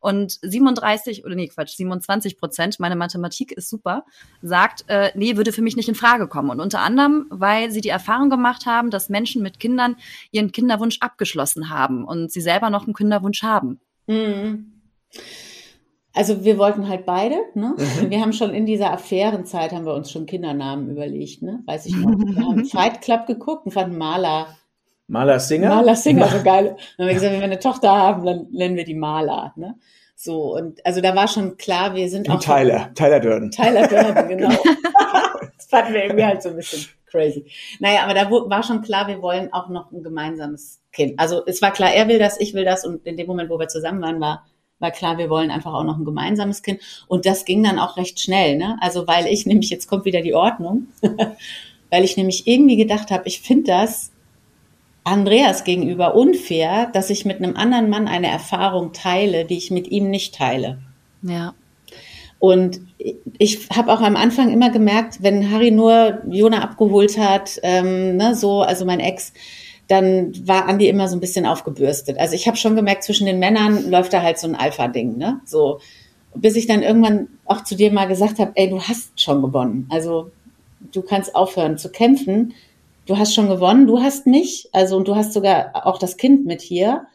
Und 0.01 0.39
37, 0.43 1.25
oder 1.25 1.37
nee, 1.37 1.47
Quatsch, 1.47 1.77
27 1.77 2.37
Prozent, 2.37 2.81
meine 2.81 2.97
Mathematik 2.97 3.53
ist 3.53 3.71
super, 3.71 4.05
sagt, 4.43 4.85
äh, 4.89 5.13
nee, 5.15 5.37
würde 5.37 5.53
für 5.53 5.63
mich 5.63 5.77
nicht 5.77 5.89
in 5.89 5.95
Frage 5.95 6.27
kommen. 6.27 6.51
Und 6.51 6.61
unter 6.61 6.81
anderem, 6.81 7.27
weil 7.31 7.71
sie 7.71 7.81
die 7.81 7.89
Erfahrung 7.89 8.29
gemacht 8.29 8.67
haben, 8.67 8.91
dass 8.91 9.09
Menschen 9.09 9.43
mit 9.43 9.61
Kindern 9.61 9.95
ihren 10.33 10.51
Kinderwunsch 10.51 10.99
abgeschlossen 11.01 11.71
haben 11.71 12.05
und 12.05 12.33
sie 12.33 12.41
selber 12.41 12.69
noch 12.69 12.85
einen 12.85 12.95
Kinderwunsch 12.95 13.45
haben. 13.45 13.81
Mhm. 14.09 14.73
Also 16.15 16.45
wir 16.45 16.59
wollten 16.59 16.89
halt 16.89 17.07
beide, 17.07 17.37
ne? 17.55 17.75
Mhm. 17.77 18.11
Wir 18.11 18.21
haben 18.21 18.33
schon 18.33 18.53
in 18.53 18.67
dieser 18.67 18.93
Affärenzeit 18.93 19.73
haben 19.73 19.87
wir 19.87 19.95
uns 19.95 20.11
schon 20.11 20.27
Kindernamen 20.27 20.91
überlegt, 20.91 21.43
ne? 21.43 21.63
Weiß 21.67 21.87
ich 21.87 21.97
noch. 21.97 22.11
Wir 22.11 22.45
haben 22.45 22.65
Fight 22.67 23.01
Club 23.01 23.27
geguckt 23.27 23.65
und 23.65 23.73
fanden 23.73 23.97
Maler. 23.97 24.49
Maler 25.07 25.41
Singer? 25.41 25.71
Maler 25.71 25.97
Singer, 25.97 26.29
so 26.29 26.43
geil. 26.43 26.77
Dann 26.97 27.05
haben 27.05 27.07
wir 27.07 27.15
gesagt, 27.15 27.33
wenn 27.33 27.41
wir 27.41 27.47
eine 27.47 27.59
Tochter 27.59 27.91
haben, 27.91 28.27
dann 28.27 28.47
nennen 28.51 28.77
wir 28.77 28.85
die 28.85 28.95
Maler, 28.95 29.53
ne? 29.57 29.77
So, 30.15 30.55
und 30.55 30.85
also 30.87 31.01
da 31.01 31.17
war 31.17 31.27
schon 31.27 31.57
klar, 31.57 31.95
wir 31.95 32.09
sind 32.09 32.29
und 32.29 32.37
auch. 32.37 32.41
Tyler, 32.41 32.93
Tyler 32.95 33.19
Durden. 33.19 33.51
Tyler 33.51 33.89
Durden, 33.89 34.29
genau. 34.29 34.51
das 35.57 35.67
fanden 35.67 35.95
wir 35.95 36.05
irgendwie 36.05 36.25
halt 36.25 36.43
so 36.43 36.51
ein 36.51 36.57
bisschen 36.57 36.87
crazy. 37.07 37.47
Naja, 37.81 38.05
aber 38.05 38.15
da 38.15 38.31
war 38.31 38.63
schon 38.63 38.83
klar, 38.83 39.09
wir 39.09 39.21
wollen 39.21 39.53
auch 39.53 39.69
noch 39.69 39.91
ein 39.91 40.03
gemeinsames 40.03 40.81
Kind. 40.93 41.19
Also 41.19 41.43
es 41.47 41.61
war 41.63 41.73
klar, 41.73 41.93
er 41.93 42.07
will 42.09 42.19
das, 42.19 42.39
ich 42.39 42.55
will 42.55 42.65
das 42.65 42.87
und 42.87 43.07
in 43.07 43.17
dem 43.17 43.27
Moment, 43.27 43.51
wo 43.51 43.59
wir 43.59 43.69
zusammen 43.69 44.01
waren, 44.01 44.21
war 44.21 44.47
war 44.83 44.91
klar, 44.91 45.17
wir 45.17 45.31
wollen 45.31 45.51
einfach 45.51 45.73
auch 45.73 45.85
noch 45.85 45.97
ein 45.97 46.05
gemeinsames 46.05 46.63
Kind. 46.63 46.81
Und 47.09 47.25
das 47.25 47.45
ging 47.45 47.63
dann 47.63 47.79
auch 47.79 47.97
recht 47.97 48.21
schnell, 48.21 48.57
ne? 48.57 48.77
Also 48.81 49.07
weil 49.07 49.27
ich 49.27 49.47
nämlich, 49.47 49.71
jetzt 49.71 49.87
kommt 49.87 50.05
wieder 50.05 50.21
die 50.21 50.35
Ordnung, 50.35 50.89
weil 51.91 52.05
ich 52.05 52.17
nämlich 52.17 52.47
irgendwie 52.47 52.77
gedacht 52.77 53.11
habe, 53.11 53.27
ich 53.27 53.41
finde 53.41 53.65
das 53.65 54.13
Andreas 55.05 55.65
gegenüber 55.65 56.15
unfair, 56.15 56.91
dass 56.93 57.11
ich 57.11 57.25
mit 57.25 57.39
einem 57.39 57.57
anderen 57.57 57.89
Mann 57.89 58.09
eine 58.09 58.29
Erfahrung 58.29 58.93
teile, 58.93 59.45
die 59.45 59.57
ich 59.57 59.71
mit 59.71 59.89
ihm 59.89 60.11
nicht 60.11 60.35
teile. 60.35 60.79
Ja. 61.23 61.55
Und 62.39 62.81
ich 63.39 63.69
habe 63.71 63.93
auch 63.93 64.01
am 64.01 64.17
Anfang 64.17 64.53
immer 64.53 64.71
gemerkt, 64.71 65.23
wenn 65.23 65.51
Harry 65.51 65.71
nur 65.71 66.23
Jona 66.29 66.61
abgeholt 66.63 67.17
hat, 67.17 67.61
ähm, 67.63 68.17
ne, 68.17 68.35
so, 68.35 68.63
also 68.63 68.85
mein 68.85 68.99
Ex, 68.99 69.33
dann 69.93 70.33
war 70.49 70.69
Andi 70.69 70.89
immer 70.89 71.07
so 71.07 71.17
ein 71.17 71.21
bisschen 71.21 71.45
aufgebürstet. 71.45 72.19
Also 72.19 72.35
ich 72.35 72.49
habe 72.49 72.57
schon 72.57 72.77
gemerkt, 72.77 73.05
zwischen 73.05 73.27
den 73.27 73.39
Männern 73.39 73.91
läuft 73.91 74.15
da 74.15 74.23
halt 74.23 74.39
so 74.39 74.49
ein 74.49 74.55
Alpha-Ding, 74.55 75.19
ne? 75.19 75.43
So, 75.45 75.81
bis 76.35 76.57
ich 76.57 76.67
dann 76.67 76.83
irgendwann 76.83 77.29
auch 77.45 77.63
zu 77.63 77.77
dir 77.77 77.93
mal 77.93 78.09
gesagt 78.09 78.39
habe, 78.39 78.53
ey, 78.55 78.71
du 78.71 78.81
hast 78.81 79.21
schon 79.21 79.43
gewonnen. 79.43 79.87
Also 79.91 80.31
du 80.93 81.03
kannst 81.03 81.35
aufhören 81.35 81.77
zu 81.77 81.91
kämpfen. 81.91 82.55
Du 83.05 83.19
hast 83.19 83.35
schon 83.35 83.49
gewonnen, 83.49 83.87
du 83.87 84.01
hast 84.01 84.27
mich, 84.27 84.71
also 84.73 84.97
und 84.97 85.09
du 85.09 85.15
hast 85.15 85.35
sogar 85.35 85.87
auch 85.87 85.99
das 85.99 86.17
Kind 86.17 86.47
mit 86.47 86.63
hier. 86.63 87.07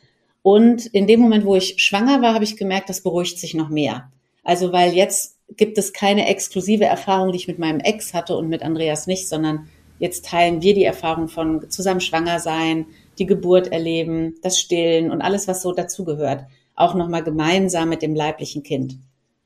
Und 0.44 0.86
in 0.86 1.08
dem 1.08 1.20
Moment, 1.20 1.46
wo 1.46 1.56
ich 1.56 1.82
schwanger 1.82 2.22
war, 2.22 2.36
habe 2.36 2.44
ich 2.44 2.58
gemerkt, 2.58 2.90
das 2.90 3.02
beruhigt 3.02 3.40
sich 3.40 3.56
noch 3.56 3.70
mehr. 3.70 4.12
Also 4.44 4.72
weil 4.72 4.94
jetzt 4.94 5.38
gibt 5.56 5.80
es 5.80 5.94
keine 5.94 6.28
exklusive 6.28 6.86
Erfahrung, 6.86 7.32
die 7.32 7.38
ich 7.38 7.48
mit 7.48 7.58
meinem 7.58 7.80
Ex 7.80 8.14
hatte 8.14 8.38
und 8.38 8.50
mit 8.50 8.62
Andreas 8.62 9.08
nicht, 9.08 9.28
sondern 9.28 9.68
Jetzt 10.00 10.26
teilen 10.26 10.62
wir 10.62 10.74
die 10.74 10.84
Erfahrung 10.84 11.28
von 11.28 11.70
zusammen 11.70 12.02
schwanger 12.02 12.40
sein, 12.40 12.86
die 13.18 13.26
Geburt 13.26 13.72
erleben, 13.72 14.36
das 14.42 14.60
Stillen 14.60 15.12
und 15.12 15.22
alles, 15.22 15.48
was 15.48 15.62
so 15.62 15.74
dazugehört, 15.74 16.46
auch 16.76 16.94
nochmal 16.94 17.24
gemeinsam 17.24 17.90
mit 17.90 18.02
dem 18.02 18.16
leiblichen 18.16 18.64
Kind. 18.64 18.98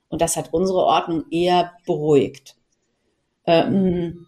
Und 0.09 0.21
das 0.21 0.35
hat 0.35 0.53
unsere 0.53 0.79
Ordnung 0.79 1.23
eher 1.31 1.71
beruhigt. 1.85 2.55
Ähm, 3.45 4.27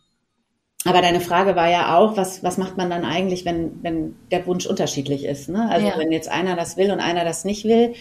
aber 0.85 1.01
deine 1.01 1.21
Frage 1.21 1.55
war 1.55 1.69
ja 1.69 1.97
auch, 1.97 2.17
was, 2.17 2.43
was 2.43 2.57
macht 2.57 2.77
man 2.77 2.89
dann 2.89 3.05
eigentlich, 3.05 3.45
wenn, 3.45 3.83
wenn 3.83 4.15
der 4.31 4.45
Wunsch 4.47 4.65
unterschiedlich 4.65 5.25
ist? 5.25 5.49
Ne? 5.49 5.69
Also 5.69 5.87
ja. 5.87 5.97
wenn 5.97 6.11
jetzt 6.11 6.29
einer 6.29 6.55
das 6.55 6.77
will 6.77 6.91
und 6.91 6.99
einer 6.99 7.23
das 7.23 7.45
nicht 7.45 7.65
will. 7.65 7.93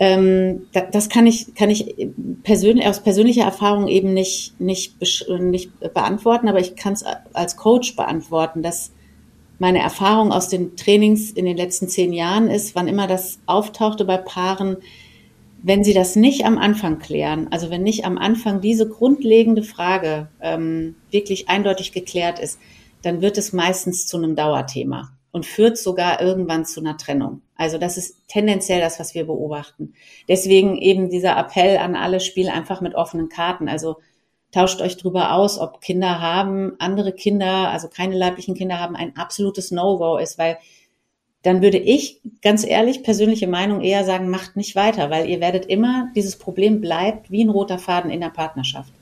Ähm, 0.00 0.66
das 0.92 1.08
kann 1.08 1.26
ich, 1.26 1.54
kann 1.54 1.70
ich 1.70 1.96
persönlich, 2.44 2.86
aus 2.86 3.02
persönlicher 3.02 3.44
Erfahrung 3.44 3.88
eben 3.88 4.14
nicht, 4.14 4.60
nicht, 4.60 4.94
nicht 5.40 5.70
beantworten, 5.92 6.48
aber 6.48 6.60
ich 6.60 6.76
kann 6.76 6.92
es 6.92 7.04
als 7.32 7.56
Coach 7.56 7.96
beantworten, 7.96 8.62
dass 8.62 8.92
meine 9.58 9.80
Erfahrung 9.80 10.30
aus 10.30 10.48
den 10.48 10.76
Trainings 10.76 11.32
in 11.32 11.44
den 11.44 11.56
letzten 11.56 11.88
zehn 11.88 12.12
Jahren 12.12 12.48
ist, 12.48 12.76
wann 12.76 12.86
immer 12.86 13.08
das 13.08 13.40
auftauchte 13.46 14.04
bei 14.04 14.16
Paaren, 14.16 14.76
wenn 15.62 15.82
sie 15.82 15.94
das 15.94 16.14
nicht 16.14 16.46
am 16.46 16.58
Anfang 16.58 17.00
klären, 17.00 17.48
also 17.50 17.68
wenn 17.68 17.82
nicht 17.82 18.04
am 18.04 18.16
Anfang 18.16 18.60
diese 18.60 18.88
grundlegende 18.88 19.64
Frage 19.64 20.28
ähm, 20.40 20.94
wirklich 21.10 21.48
eindeutig 21.48 21.90
geklärt 21.90 22.38
ist, 22.38 22.60
dann 23.02 23.20
wird 23.20 23.38
es 23.38 23.52
meistens 23.52 24.06
zu 24.06 24.16
einem 24.16 24.36
Dauerthema 24.36 25.10
und 25.32 25.46
führt 25.46 25.76
sogar 25.76 26.20
irgendwann 26.20 26.64
zu 26.64 26.80
einer 26.80 26.96
Trennung. 26.96 27.42
Also 27.58 27.76
das 27.76 27.98
ist 27.98 28.28
tendenziell 28.28 28.80
das, 28.80 29.00
was 29.00 29.14
wir 29.14 29.26
beobachten. 29.26 29.92
Deswegen 30.28 30.78
eben 30.78 31.10
dieser 31.10 31.36
Appell 31.36 31.76
an 31.76 31.96
alle, 31.96 32.20
spiel 32.20 32.48
einfach 32.48 32.80
mit 32.80 32.94
offenen 32.94 33.28
Karten. 33.28 33.68
Also 33.68 33.96
tauscht 34.52 34.80
euch 34.80 34.96
drüber 34.96 35.32
aus, 35.32 35.58
ob 35.58 35.80
Kinder 35.80 36.20
haben, 36.20 36.76
andere 36.78 37.12
Kinder, 37.12 37.68
also 37.70 37.88
keine 37.88 38.16
leiblichen 38.16 38.54
Kinder 38.54 38.78
haben, 38.78 38.94
ein 38.96 39.16
absolutes 39.16 39.72
No-Go 39.72 40.18
ist, 40.18 40.38
weil 40.38 40.56
dann 41.42 41.60
würde 41.60 41.78
ich 41.78 42.20
ganz 42.42 42.64
ehrlich, 42.64 43.02
persönliche 43.02 43.48
Meinung 43.48 43.80
eher 43.80 44.04
sagen, 44.04 44.28
macht 44.28 44.56
nicht 44.56 44.76
weiter, 44.76 45.10
weil 45.10 45.28
ihr 45.28 45.40
werdet 45.40 45.66
immer, 45.66 46.10
dieses 46.14 46.36
Problem 46.36 46.80
bleibt 46.80 47.30
wie 47.30 47.44
ein 47.44 47.50
roter 47.50 47.78
Faden 47.78 48.10
in 48.10 48.20
der 48.20 48.30
Partnerschaft. 48.30 48.92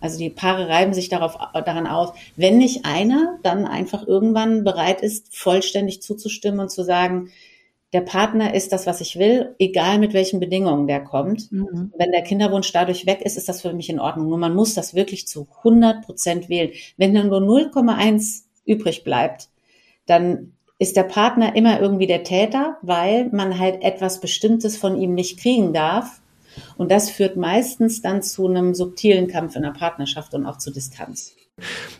Also 0.00 0.18
die 0.18 0.30
Paare 0.30 0.68
reiben 0.68 0.94
sich 0.94 1.08
darauf, 1.08 1.36
daran 1.52 1.86
aus, 1.86 2.12
wenn 2.36 2.56
nicht 2.58 2.84
einer 2.84 3.38
dann 3.42 3.66
einfach 3.66 4.06
irgendwann 4.06 4.62
bereit 4.64 5.02
ist, 5.02 5.36
vollständig 5.36 6.02
zuzustimmen 6.02 6.60
und 6.60 6.70
zu 6.70 6.84
sagen, 6.84 7.30
der 7.92 8.02
Partner 8.02 8.54
ist 8.54 8.72
das, 8.72 8.86
was 8.86 9.00
ich 9.00 9.18
will, 9.18 9.54
egal 9.58 9.98
mit 9.98 10.12
welchen 10.12 10.38
Bedingungen 10.38 10.86
der 10.86 11.02
kommt. 11.02 11.50
Mhm. 11.50 11.92
Wenn 11.96 12.12
der 12.12 12.22
Kinderwunsch 12.22 12.72
dadurch 12.72 13.06
weg 13.06 13.20
ist, 13.22 13.36
ist 13.36 13.48
das 13.48 13.62
für 13.62 13.72
mich 13.72 13.90
in 13.90 13.98
Ordnung. 13.98 14.28
Nur 14.28 14.38
man 14.38 14.54
muss 14.54 14.74
das 14.74 14.94
wirklich 14.94 15.26
zu 15.26 15.48
100 15.58 16.04
Prozent 16.04 16.48
wählen. 16.48 16.70
Wenn 16.96 17.14
dann 17.14 17.28
nur 17.28 17.40
0,1 17.40 18.42
übrig 18.64 19.02
bleibt, 19.02 19.48
dann 20.06 20.52
ist 20.78 20.96
der 20.96 21.02
Partner 21.02 21.56
immer 21.56 21.80
irgendwie 21.80 22.06
der 22.06 22.22
Täter, 22.22 22.78
weil 22.80 23.28
man 23.30 23.58
halt 23.58 23.82
etwas 23.82 24.20
Bestimmtes 24.20 24.76
von 24.76 24.96
ihm 24.96 25.14
nicht 25.14 25.40
kriegen 25.40 25.72
darf. 25.72 26.20
Und 26.76 26.90
das 26.90 27.10
führt 27.10 27.36
meistens 27.36 28.02
dann 28.02 28.22
zu 28.22 28.46
einem 28.46 28.74
subtilen 28.74 29.28
Kampf 29.28 29.56
in 29.56 29.62
der 29.62 29.70
Partnerschaft 29.70 30.32
und 30.34 30.46
auch 30.46 30.58
zu 30.58 30.70
Distanz. 30.70 31.34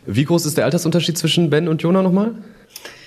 Wie 0.05 0.25
groß 0.25 0.45
ist 0.45 0.57
der 0.57 0.65
Altersunterschied 0.65 1.17
zwischen 1.17 1.49
Ben 1.49 1.67
und 1.67 1.83
Jona 1.83 2.01
nochmal? 2.01 2.35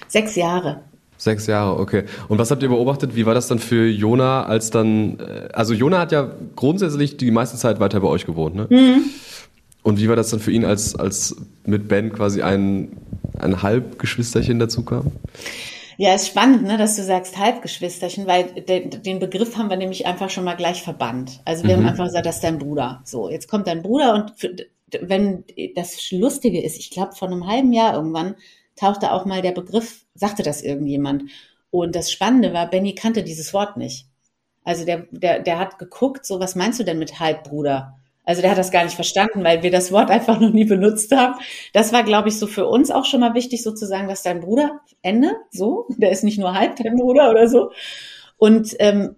Sechs 0.06 0.36
Jahre. 0.36 0.82
Sechs 1.16 1.46
Jahre, 1.46 1.78
okay. 1.78 2.04
Und 2.28 2.38
was 2.38 2.50
habt 2.50 2.62
ihr 2.62 2.68
beobachtet? 2.68 3.14
Wie 3.14 3.24
war 3.24 3.34
das 3.34 3.48
dann 3.48 3.58
für 3.58 3.86
Jona, 3.86 4.44
als 4.44 4.70
dann, 4.70 5.18
äh, 5.20 5.48
also 5.52 5.72
Jona 5.72 5.98
hat 6.00 6.12
ja 6.12 6.30
grundsätzlich 6.56 7.16
die 7.16 7.30
meiste 7.30 7.56
Zeit 7.56 7.80
weiter 7.80 8.00
bei 8.00 8.08
euch 8.08 8.26
gewohnt, 8.26 8.54
ne? 8.54 8.66
Mhm. 8.68 9.04
Und 9.82 10.00
wie 10.00 10.08
war 10.08 10.16
das 10.16 10.30
dann 10.30 10.40
für 10.40 10.50
ihn, 10.50 10.64
als, 10.64 10.96
als 10.96 11.36
mit 11.64 11.88
Ben 11.88 12.10
quasi 12.12 12.40
ein, 12.40 12.96
ein 13.38 13.62
Halbgeschwisterchen 13.62 14.58
dazu 14.58 14.82
kam? 14.82 15.12
Ja, 15.96 16.14
ist 16.14 16.26
spannend, 16.26 16.64
ne, 16.64 16.76
dass 16.76 16.96
du 16.96 17.04
sagst 17.04 17.38
Halbgeschwisterchen, 17.38 18.26
weil 18.26 18.44
de, 18.44 18.88
den 18.88 19.20
Begriff 19.20 19.56
haben 19.56 19.70
wir 19.70 19.76
nämlich 19.76 20.06
einfach 20.06 20.30
schon 20.30 20.44
mal 20.44 20.54
gleich 20.54 20.82
verbannt. 20.82 21.40
Also 21.44 21.64
wir 21.64 21.76
mhm. 21.76 21.80
haben 21.80 21.88
einfach 21.90 22.06
gesagt, 22.06 22.26
das 22.26 22.36
ist 22.36 22.44
dein 22.44 22.58
Bruder. 22.58 23.02
So, 23.04 23.30
jetzt 23.30 23.48
kommt 23.48 23.66
dein 23.66 23.82
Bruder 23.82 24.14
und 24.14 24.32
für, 24.36 24.56
wenn 25.00 25.44
das 25.76 26.10
Lustige 26.10 26.62
ist, 26.62 26.78
ich 26.78 26.90
glaube, 26.90 27.14
vor 27.14 27.28
einem 27.28 27.46
halben 27.46 27.72
Jahr 27.72 27.94
irgendwann 27.94 28.34
tauchte 28.76 29.12
auch 29.12 29.24
mal 29.24 29.42
der 29.42 29.52
Begriff, 29.52 30.04
sagte 30.14 30.42
das 30.42 30.62
irgendjemand. 30.62 31.24
Und 31.70 31.96
das 31.96 32.10
Spannende 32.10 32.52
war, 32.52 32.70
Benny 32.70 32.94
kannte 32.94 33.22
dieses 33.22 33.52
Wort 33.52 33.76
nicht. 33.76 34.06
Also 34.64 34.84
der, 34.84 35.06
der, 35.10 35.40
der 35.40 35.58
hat 35.58 35.78
geguckt, 35.78 36.24
so, 36.24 36.40
was 36.40 36.54
meinst 36.54 36.80
du 36.80 36.84
denn 36.84 36.98
mit 36.98 37.20
Halbbruder? 37.20 37.98
Also 38.24 38.40
der 38.40 38.50
hat 38.50 38.58
das 38.58 38.70
gar 38.70 38.84
nicht 38.84 38.94
verstanden, 38.94 39.44
weil 39.44 39.62
wir 39.62 39.70
das 39.70 39.92
Wort 39.92 40.10
einfach 40.10 40.40
noch 40.40 40.50
nie 40.50 40.64
benutzt 40.64 41.14
haben. 41.14 41.34
Das 41.74 41.92
war, 41.92 42.02
glaube 42.02 42.28
ich, 42.28 42.38
so 42.38 42.46
für 42.46 42.66
uns 42.66 42.90
auch 42.90 43.04
schon 43.04 43.20
mal 43.20 43.34
wichtig, 43.34 43.62
sozusagen, 43.62 44.08
dass 44.08 44.22
dein 44.22 44.40
Bruder, 44.40 44.80
Ende, 45.02 45.36
so, 45.50 45.86
der 45.98 46.10
ist 46.10 46.24
nicht 46.24 46.38
nur 46.38 46.54
halb 46.54 46.76
dein 46.76 46.96
Bruder 46.96 47.30
oder 47.30 47.48
so. 47.48 47.70
Und 48.38 48.74
ähm, 48.78 49.16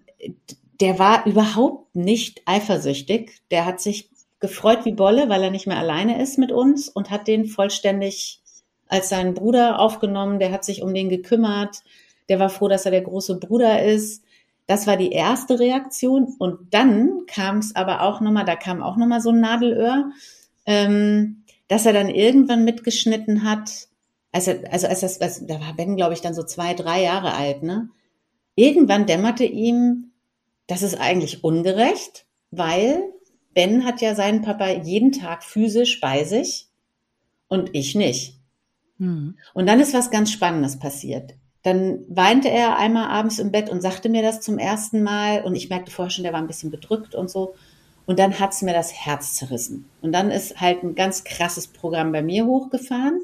der 0.81 0.99
war 0.99 1.25
überhaupt 1.25 1.95
nicht 1.95 2.41
eifersüchtig. 2.45 3.39
Der 3.49 3.65
hat 3.65 3.79
sich 3.79 4.09
gefreut 4.39 4.79
wie 4.83 4.91
Bolle, 4.91 5.29
weil 5.29 5.41
er 5.41 5.51
nicht 5.51 5.67
mehr 5.67 5.77
alleine 5.77 6.21
ist 6.21 6.37
mit 6.37 6.51
uns 6.51 6.89
und 6.89 7.09
hat 7.09 7.27
den 7.27 7.45
vollständig 7.45 8.41
als 8.89 9.09
seinen 9.09 9.33
Bruder 9.33 9.79
aufgenommen, 9.79 10.39
der 10.39 10.51
hat 10.51 10.65
sich 10.65 10.81
um 10.81 10.93
den 10.93 11.09
gekümmert, 11.09 11.83
der 12.29 12.39
war 12.39 12.49
froh, 12.49 12.67
dass 12.67 12.85
er 12.85 12.91
der 12.91 13.01
große 13.01 13.39
Bruder 13.39 13.83
ist. 13.83 14.23
Das 14.65 14.85
war 14.85 14.97
die 14.97 15.11
erste 15.11 15.59
Reaktion. 15.59 16.35
Und 16.39 16.73
dann 16.73 17.25
kam 17.25 17.59
es 17.59 17.75
aber 17.75 18.01
auch 18.01 18.19
nochmal, 18.19 18.45
da 18.45 18.55
kam 18.55 18.83
auch 18.83 18.97
nochmal 18.97 19.21
so 19.21 19.29
ein 19.29 19.39
Nadelöhr, 19.39 20.11
ähm, 20.65 21.43
dass 21.69 21.85
er 21.85 21.93
dann 21.93 22.09
irgendwann 22.09 22.65
mitgeschnitten 22.65 23.43
hat. 23.43 23.87
Also, 24.31 24.51
also 24.69 24.87
als 24.87 24.99
das, 24.99 25.21
also, 25.21 25.45
da 25.47 25.61
war 25.61 25.73
Ben, 25.75 25.95
glaube 25.95 26.13
ich, 26.13 26.21
dann 26.21 26.33
so 26.33 26.43
zwei, 26.43 26.73
drei 26.73 27.01
Jahre 27.01 27.33
alt, 27.33 27.63
ne? 27.63 27.89
Irgendwann 28.55 29.05
dämmerte 29.05 29.45
ihm, 29.45 30.11
das 30.67 30.81
ist 30.81 30.99
eigentlich 30.99 31.43
ungerecht, 31.43 32.25
weil 32.51 33.03
Ben 33.53 33.85
hat 33.85 34.01
ja 34.01 34.15
seinen 34.15 34.41
Papa 34.41 34.69
jeden 34.69 35.11
Tag 35.11 35.43
physisch 35.43 36.01
bei 36.01 36.23
sich 36.23 36.67
und 37.47 37.69
ich 37.73 37.95
nicht. 37.95 38.36
Mhm. 38.97 39.37
Und 39.53 39.67
dann 39.67 39.79
ist 39.79 39.93
was 39.93 40.11
ganz 40.11 40.31
Spannendes 40.31 40.79
passiert. 40.79 41.35
Dann 41.63 42.05
weinte 42.07 42.49
er 42.49 42.77
einmal 42.77 43.09
abends 43.09 43.39
im 43.39 43.51
Bett 43.51 43.69
und 43.69 43.81
sagte 43.81 44.09
mir 44.09 44.21
das 44.21 44.41
zum 44.41 44.57
ersten 44.57 45.03
Mal 45.03 45.43
und 45.43 45.55
ich 45.55 45.69
merkte 45.69 45.91
vorher 45.91 46.11
schon, 46.11 46.23
der 46.23 46.33
war 46.33 46.39
ein 46.39 46.47
bisschen 46.47 46.71
bedrückt 46.71 47.15
und 47.15 47.29
so. 47.29 47.55
Und 48.05 48.19
dann 48.19 48.39
hat's 48.39 48.61
mir 48.61 48.73
das 48.73 48.93
Herz 48.93 49.35
zerrissen. 49.35 49.89
Und 50.01 50.13
dann 50.13 50.31
ist 50.31 50.61
halt 50.61 50.81
ein 50.81 50.95
ganz 50.95 51.25
krasses 51.25 51.67
Programm 51.67 52.13
bei 52.13 52.21
mir 52.21 52.45
hochgefahren. 52.45 53.21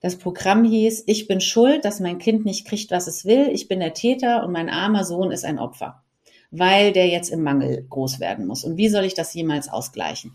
Das 0.00 0.16
Programm 0.16 0.64
hieß, 0.64 1.04
ich 1.06 1.28
bin 1.28 1.40
schuld, 1.40 1.84
dass 1.84 2.00
mein 2.00 2.18
Kind 2.18 2.44
nicht 2.44 2.66
kriegt, 2.66 2.90
was 2.90 3.06
es 3.06 3.24
will. 3.24 3.48
Ich 3.52 3.68
bin 3.68 3.80
der 3.80 3.94
Täter 3.94 4.44
und 4.44 4.52
mein 4.52 4.68
armer 4.68 5.04
Sohn 5.04 5.30
ist 5.30 5.44
ein 5.44 5.58
Opfer, 5.58 6.02
weil 6.50 6.92
der 6.92 7.08
jetzt 7.08 7.30
im 7.30 7.42
Mangel 7.42 7.86
groß 7.88 8.18
werden 8.18 8.46
muss. 8.46 8.64
Und 8.64 8.76
wie 8.76 8.88
soll 8.88 9.04
ich 9.04 9.14
das 9.14 9.34
jemals 9.34 9.68
ausgleichen? 9.68 10.34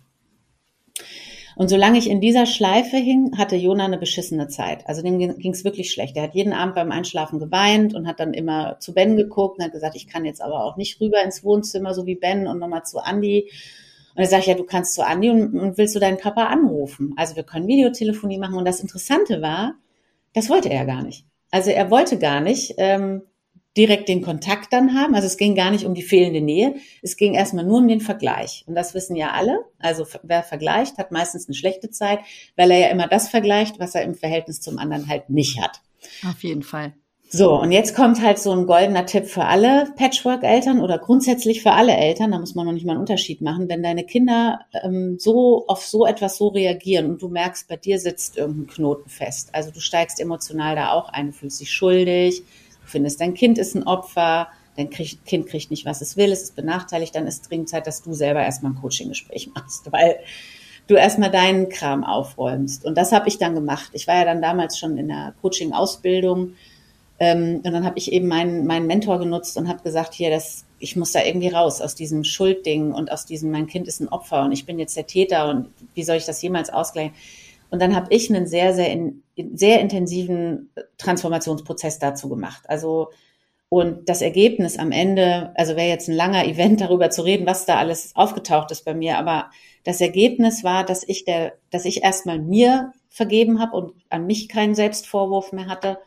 Und 1.55 1.69
solange 1.69 1.97
ich 1.97 2.09
in 2.09 2.21
dieser 2.21 2.45
Schleife 2.45 2.97
hing, 2.97 3.37
hatte 3.37 3.55
Jona 3.55 3.85
eine 3.85 3.97
beschissene 3.97 4.47
Zeit. 4.47 4.87
Also 4.87 5.01
dem 5.01 5.19
ging 5.19 5.51
es 5.51 5.63
wirklich 5.63 5.91
schlecht. 5.91 6.15
Er 6.17 6.23
hat 6.23 6.35
jeden 6.35 6.53
Abend 6.53 6.75
beim 6.75 6.91
Einschlafen 6.91 7.39
geweint 7.39 7.93
und 7.93 8.07
hat 8.07 8.19
dann 8.19 8.33
immer 8.33 8.77
zu 8.79 8.93
Ben 8.93 9.15
geguckt 9.15 9.57
und 9.57 9.65
hat 9.65 9.71
gesagt, 9.71 9.95
ich 9.95 10.07
kann 10.07 10.25
jetzt 10.25 10.41
aber 10.41 10.63
auch 10.63 10.77
nicht 10.77 10.99
rüber 10.99 11.21
ins 11.23 11.43
Wohnzimmer, 11.43 11.93
so 11.93 12.05
wie 12.05 12.15
Ben 12.15 12.47
und 12.47 12.59
nochmal 12.59 12.83
zu 12.83 12.99
Andi. 12.99 13.49
Und 14.15 14.21
er 14.21 14.27
sagt, 14.27 14.45
ja, 14.45 14.53
du 14.55 14.63
kannst 14.63 14.93
zu 14.93 15.05
Andi 15.05 15.29
und, 15.29 15.59
und 15.59 15.77
willst 15.77 15.95
du 15.95 15.99
deinen 15.99 16.17
Papa 16.17 16.45
anrufen? 16.45 17.13
Also 17.17 17.35
wir 17.35 17.43
können 17.43 17.67
Videotelefonie 17.67 18.37
machen. 18.37 18.55
Und 18.55 18.65
das 18.65 18.79
Interessante 18.79 19.41
war, 19.41 19.75
das 20.33 20.49
wollte 20.49 20.69
er 20.69 20.85
gar 20.85 21.03
nicht. 21.03 21.25
Also 21.51 21.69
er 21.69 21.91
wollte 21.91 22.17
gar 22.17 22.41
nicht, 22.41 22.73
ähm, 22.77 23.21
direkt 23.75 24.07
den 24.07 24.21
Kontakt 24.21 24.71
dann 24.71 24.93
haben. 24.93 25.15
Also 25.15 25.27
es 25.27 25.37
ging 25.37 25.55
gar 25.55 25.71
nicht 25.71 25.85
um 25.85 25.93
die 25.93 26.03
fehlende 26.03 26.41
Nähe. 26.41 26.75
Es 27.01 27.17
ging 27.17 27.33
erstmal 27.33 27.65
nur 27.65 27.79
um 27.79 27.87
den 27.87 28.01
Vergleich. 28.01 28.63
Und 28.67 28.75
das 28.75 28.93
wissen 28.93 29.15
ja 29.15 29.31
alle. 29.31 29.59
Also 29.79 30.05
wer 30.23 30.43
vergleicht, 30.43 30.97
hat 30.97 31.11
meistens 31.11 31.47
eine 31.47 31.55
schlechte 31.55 31.89
Zeit, 31.89 32.19
weil 32.55 32.71
er 32.71 32.79
ja 32.79 32.87
immer 32.87 33.07
das 33.07 33.29
vergleicht, 33.29 33.79
was 33.79 33.95
er 33.95 34.03
im 34.03 34.15
Verhältnis 34.15 34.61
zum 34.61 34.77
anderen 34.77 35.07
halt 35.07 35.29
nicht 35.29 35.61
hat. 35.61 35.81
Auf 36.27 36.43
jeden 36.43 36.63
Fall. 36.63 36.93
So, 37.35 37.59
und 37.59 37.71
jetzt 37.71 37.95
kommt 37.95 38.21
halt 38.21 38.37
so 38.37 38.51
ein 38.51 38.67
goldener 38.67 39.07
Tipp 39.07 39.25
für 39.25 39.45
alle 39.45 39.91
Patchwork-Eltern 39.95 40.79
oder 40.79 40.99
grundsätzlich 40.99 41.63
für 41.63 41.71
alle 41.71 41.97
Eltern. 41.97 42.29
Da 42.29 42.37
muss 42.37 42.53
man 42.53 42.67
noch 42.67 42.73
nicht 42.73 42.85
mal 42.85 42.91
einen 42.91 43.01
Unterschied 43.01 43.41
machen. 43.41 43.67
Wenn 43.69 43.81
deine 43.81 44.03
Kinder 44.05 44.59
ähm, 44.83 45.17
so 45.17 45.65
auf 45.65 45.83
so 45.83 46.05
etwas 46.05 46.37
so 46.37 46.49
reagieren 46.49 47.09
und 47.09 47.23
du 47.23 47.29
merkst, 47.29 47.67
bei 47.67 47.75
dir 47.75 47.97
sitzt 47.97 48.37
irgendein 48.37 48.67
Knoten 48.67 49.09
fest. 49.09 49.49
Also 49.51 49.71
du 49.71 49.79
steigst 49.79 50.19
emotional 50.19 50.75
da 50.75 50.91
auch 50.91 51.09
ein, 51.09 51.27
du 51.27 51.33
fühlst 51.33 51.59
dich 51.59 51.71
schuldig, 51.71 52.43
findest, 52.93 53.19
dein 53.19 53.33
Kind 53.33 53.57
ist 53.57 53.75
ein 53.75 53.83
Opfer, 53.83 54.47
dein 54.77 54.89
Kind 54.89 55.47
kriegt 55.47 55.69
nicht, 55.69 55.85
was 55.85 56.01
es 56.01 56.15
will, 56.15 56.31
es 56.31 56.43
ist 56.43 56.55
benachteiligt, 56.55 57.13
dann 57.13 57.27
ist 57.27 57.49
dringend 57.49 57.69
Zeit, 57.69 57.85
dass 57.85 58.01
du 58.01 58.13
selber 58.13 58.41
erstmal 58.41 58.71
ein 58.71 58.81
Coaching-Gespräch 58.81 59.49
machst, 59.55 59.91
weil 59.91 60.19
du 60.87 60.95
erstmal 60.95 61.31
deinen 61.31 61.69
Kram 61.69 62.03
aufräumst. 62.03 62.85
Und 62.85 62.97
das 62.97 63.11
habe 63.11 63.27
ich 63.27 63.37
dann 63.37 63.55
gemacht. 63.55 63.91
Ich 63.93 64.07
war 64.07 64.15
ja 64.15 64.25
dann 64.25 64.41
damals 64.41 64.79
schon 64.79 64.97
in 64.97 65.09
der 65.09 65.33
Coaching-Ausbildung 65.41 66.53
ähm, 67.19 67.61
und 67.63 67.71
dann 67.71 67.85
habe 67.85 67.97
ich 67.97 68.11
eben 68.11 68.27
meinen, 68.27 68.65
meinen 68.65 68.87
Mentor 68.87 69.19
genutzt 69.19 69.57
und 69.57 69.67
habe 69.67 69.83
gesagt, 69.83 70.13
hier, 70.13 70.29
das, 70.29 70.65
ich 70.79 70.95
muss 70.95 71.11
da 71.11 71.23
irgendwie 71.23 71.49
raus 71.49 71.79
aus 71.79 71.95
diesem 71.95 72.23
Schuldding 72.23 72.91
und 72.91 73.11
aus 73.11 73.25
diesem, 73.25 73.51
mein 73.51 73.67
Kind 73.67 73.87
ist 73.87 74.01
ein 74.01 74.09
Opfer 74.09 74.43
und 74.43 74.51
ich 74.51 74.65
bin 74.65 74.79
jetzt 74.79 74.97
der 74.97 75.07
Täter 75.07 75.49
und 75.49 75.69
wie 75.93 76.03
soll 76.03 76.17
ich 76.17 76.25
das 76.25 76.41
jemals 76.41 76.69
ausgleichen? 76.69 77.13
Und 77.73 77.81
dann 77.81 77.95
habe 77.95 78.13
ich 78.13 78.29
einen 78.29 78.45
sehr, 78.45 78.75
sehr, 78.75 78.91
in, 78.91 79.23
sehr 79.55 79.79
intensiven 79.79 80.69
Transformationsprozess 80.99 81.97
dazu 81.97 82.29
gemacht. 82.29 82.61
Also 82.67 83.09
und 83.67 84.07
das 84.09 84.21
Ergebnis 84.21 84.77
am 84.77 84.91
Ende, 84.91 85.51
also 85.55 85.75
wäre 85.75 85.87
jetzt 85.87 86.07
ein 86.07 86.15
langer 86.15 86.45
Event 86.45 86.81
darüber 86.81 87.09
zu 87.09 87.23
reden, 87.23 87.47
was 87.47 87.65
da 87.65 87.77
alles 87.77 88.15
aufgetaucht 88.15 88.69
ist 88.69 88.85
bei 88.85 88.93
mir, 88.93 89.17
aber 89.17 89.49
das 89.85 90.01
Ergebnis 90.01 90.63
war, 90.63 90.85
dass 90.85 91.03
ich 91.03 91.25
der, 91.25 91.53
dass 91.71 91.85
ich 91.85 92.03
erstmal 92.03 92.37
mir 92.37 92.93
vergeben 93.09 93.59
habe 93.59 93.75
und 93.75 93.93
an 94.11 94.27
mich 94.27 94.49
keinen 94.49 94.75
Selbstvorwurf 94.75 95.51
mehr 95.51 95.65
hatte 95.65 95.97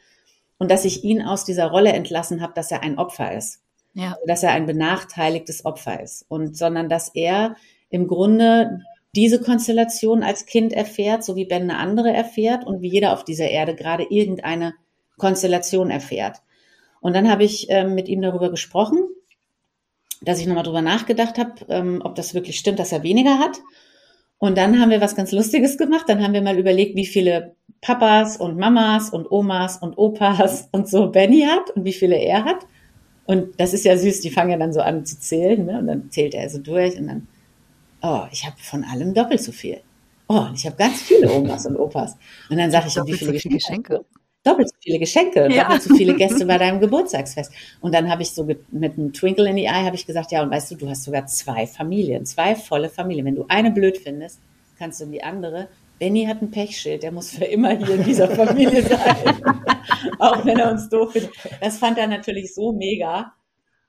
und 0.59 0.70
dass 0.70 0.85
ich 0.85 1.02
ihn 1.02 1.20
aus 1.20 1.44
dieser 1.44 1.66
Rolle 1.66 1.92
entlassen 1.92 2.42
habe, 2.42 2.52
dass 2.55 2.70
er 2.70 2.85
ein 2.85 2.96
Opfer 2.96 3.37
ist. 3.37 3.61
Ja. 3.92 4.16
Dass 4.29 4.44
er 4.44 4.52
ein 4.52 4.66
benachteiligtes 4.66 5.64
Opfer 5.64 6.00
ist 6.00 6.26
und 6.29 6.57
sondern 6.57 6.88
dass 6.88 7.12
er 7.12 7.57
im 7.90 8.07
Grunde 8.07 8.83
diese 9.16 9.40
Konstellation 9.40 10.22
als 10.22 10.46
Kind 10.46 10.72
erfährt, 10.72 11.24
so 11.24 11.35
wie 11.35 11.46
Ben 11.46 11.62
eine 11.62 11.79
andere 11.79 12.12
erfährt 12.12 12.66
und 12.66 12.83
wie 12.83 12.88
jeder 12.88 13.12
auf 13.14 13.24
dieser 13.24 13.48
Erde 13.48 13.74
gerade 13.74 14.05
irgendeine 14.05 14.74
Konstellation 15.16 15.90
erfährt. 15.90 16.42
Und 17.00 17.14
dann 17.14 17.31
habe 17.31 17.44
ich 17.44 17.66
ähm, 17.70 17.94
mit 17.94 18.09
ihm 18.09 18.20
darüber 18.20 18.50
gesprochen, 18.50 18.98
dass 20.20 20.40
ich 20.40 20.46
nochmal 20.46 20.64
drüber 20.64 20.83
nachgedacht 20.83 21.38
habe, 21.38 21.55
ähm, 21.68 22.02
ob 22.05 22.14
das 22.14 22.35
wirklich 22.35 22.59
stimmt, 22.59 22.79
dass 22.79 22.92
er 22.92 23.02
weniger 23.02 23.38
hat. 23.38 23.61
Und 24.38 24.59
dann 24.59 24.81
haben 24.81 24.90
wir 24.90 25.00
was 25.00 25.16
ganz 25.16 25.33
Lustiges 25.33 25.79
gemacht. 25.79 26.05
Dann 26.09 26.22
haben 26.22 26.35
wir 26.35 26.42
mal 26.42 26.59
überlegt, 26.59 26.94
wie 26.94 27.07
viele 27.07 27.55
Papas 27.81 28.37
und 28.37 28.59
Mamas 28.59 29.11
und 29.11 29.31
Omas 29.31 29.79
und 29.79 29.96
Opas 29.96 30.68
und 30.72 30.88
so 30.88 31.11
Benny 31.11 31.42
hat 31.42 31.70
und 31.70 31.85
wie 31.85 31.92
viele 31.92 32.16
er 32.16 32.44
hat. 32.44 32.66
Und 33.24 33.59
das 33.59 33.72
ist 33.72 33.85
ja 33.85 33.96
süß, 33.96 34.20
die 34.20 34.31
fangen 34.31 34.50
ja 34.50 34.59
dann 34.59 34.72
so 34.72 34.81
an 34.81 35.07
zu 35.07 35.18
zählen. 35.18 35.64
Ne? 35.64 35.79
Und 35.79 35.87
dann 35.87 36.11
zählt 36.11 36.35
er 36.35 36.48
so 36.50 36.59
durch 36.59 36.98
und 36.98 37.07
dann 37.09 37.29
oh, 38.07 38.27
ich 38.31 38.47
habe 38.47 38.57
von 38.59 38.85
allem 38.85 39.12
doppelt 39.14 39.42
so 39.42 39.53
viel. 39.53 39.81
Oh, 40.29 40.47
ich 40.55 40.66
habe 40.66 40.77
ganz 40.77 41.03
viele 41.03 41.31
Omas 41.33 41.66
und 41.66 41.77
Opas. 41.77 42.16
Und 42.51 42.57
dann 42.57 42.71
sage 42.71 42.88
ich, 42.88 42.97
wie 42.97 43.12
viele 43.12 43.38
so 43.38 43.49
Geschenke? 43.49 44.05
Doppelt 44.42 44.69
so 44.69 44.77
viele 44.81 44.99
Geschenke, 44.99 45.49
ja. 45.53 45.64
doppelt 45.64 45.83
so 45.83 45.95
viele 45.97 46.14
Gäste 46.14 46.47
bei 46.53 46.59
deinem 46.59 46.81
Geburtstagsfest. 46.81 47.53
Und 47.81 47.95
dann 47.95 48.09
habe 48.09 48.23
ich 48.23 48.31
so 48.31 48.45
mit 48.45 48.64
einem 48.73 49.12
Twinkle 49.12 49.49
in 49.49 49.57
die 49.57 49.64
Eye 49.64 49.85
habe 49.85 49.97
ich 49.97 50.07
gesagt, 50.07 50.33
ja, 50.33 50.42
und 50.42 50.51
weißt 50.51 50.71
du, 50.71 50.77
du 50.77 50.88
hast 50.88 51.05
sogar 51.05 51.27
zwei 51.27 51.66
Familien, 51.66 52.25
zwei 52.27 52.55
volle 52.55 52.88
Familien. 52.88 53.27
Wenn 53.27 53.37
du 53.37 53.45
eine 53.49 53.71
blöd 53.71 53.99
findest, 53.99 54.40
kannst 54.79 55.01
du 55.01 55.05
in 55.05 55.12
die 55.12 55.23
andere. 55.23 55.69
Benny 55.99 56.27
hat 56.27 56.42
ein 56.42 56.51
Pechschild, 56.51 57.03
der 57.03 57.11
muss 57.11 57.31
für 57.31 57.45
immer 57.45 57.71
hier 57.71 57.95
in 57.95 58.05
dieser 58.05 58.29
Familie 58.29 58.83
sein. 58.83 59.16
Auch 60.19 60.45
wenn 60.45 60.59
er 60.59 60.71
uns 60.71 60.88
doof 60.88 61.12
findet. 61.12 61.33
Das 61.61 61.79
fand 61.79 61.99
er 61.99 62.07
natürlich 62.07 62.55
so 62.55 62.73
mega. 62.73 63.33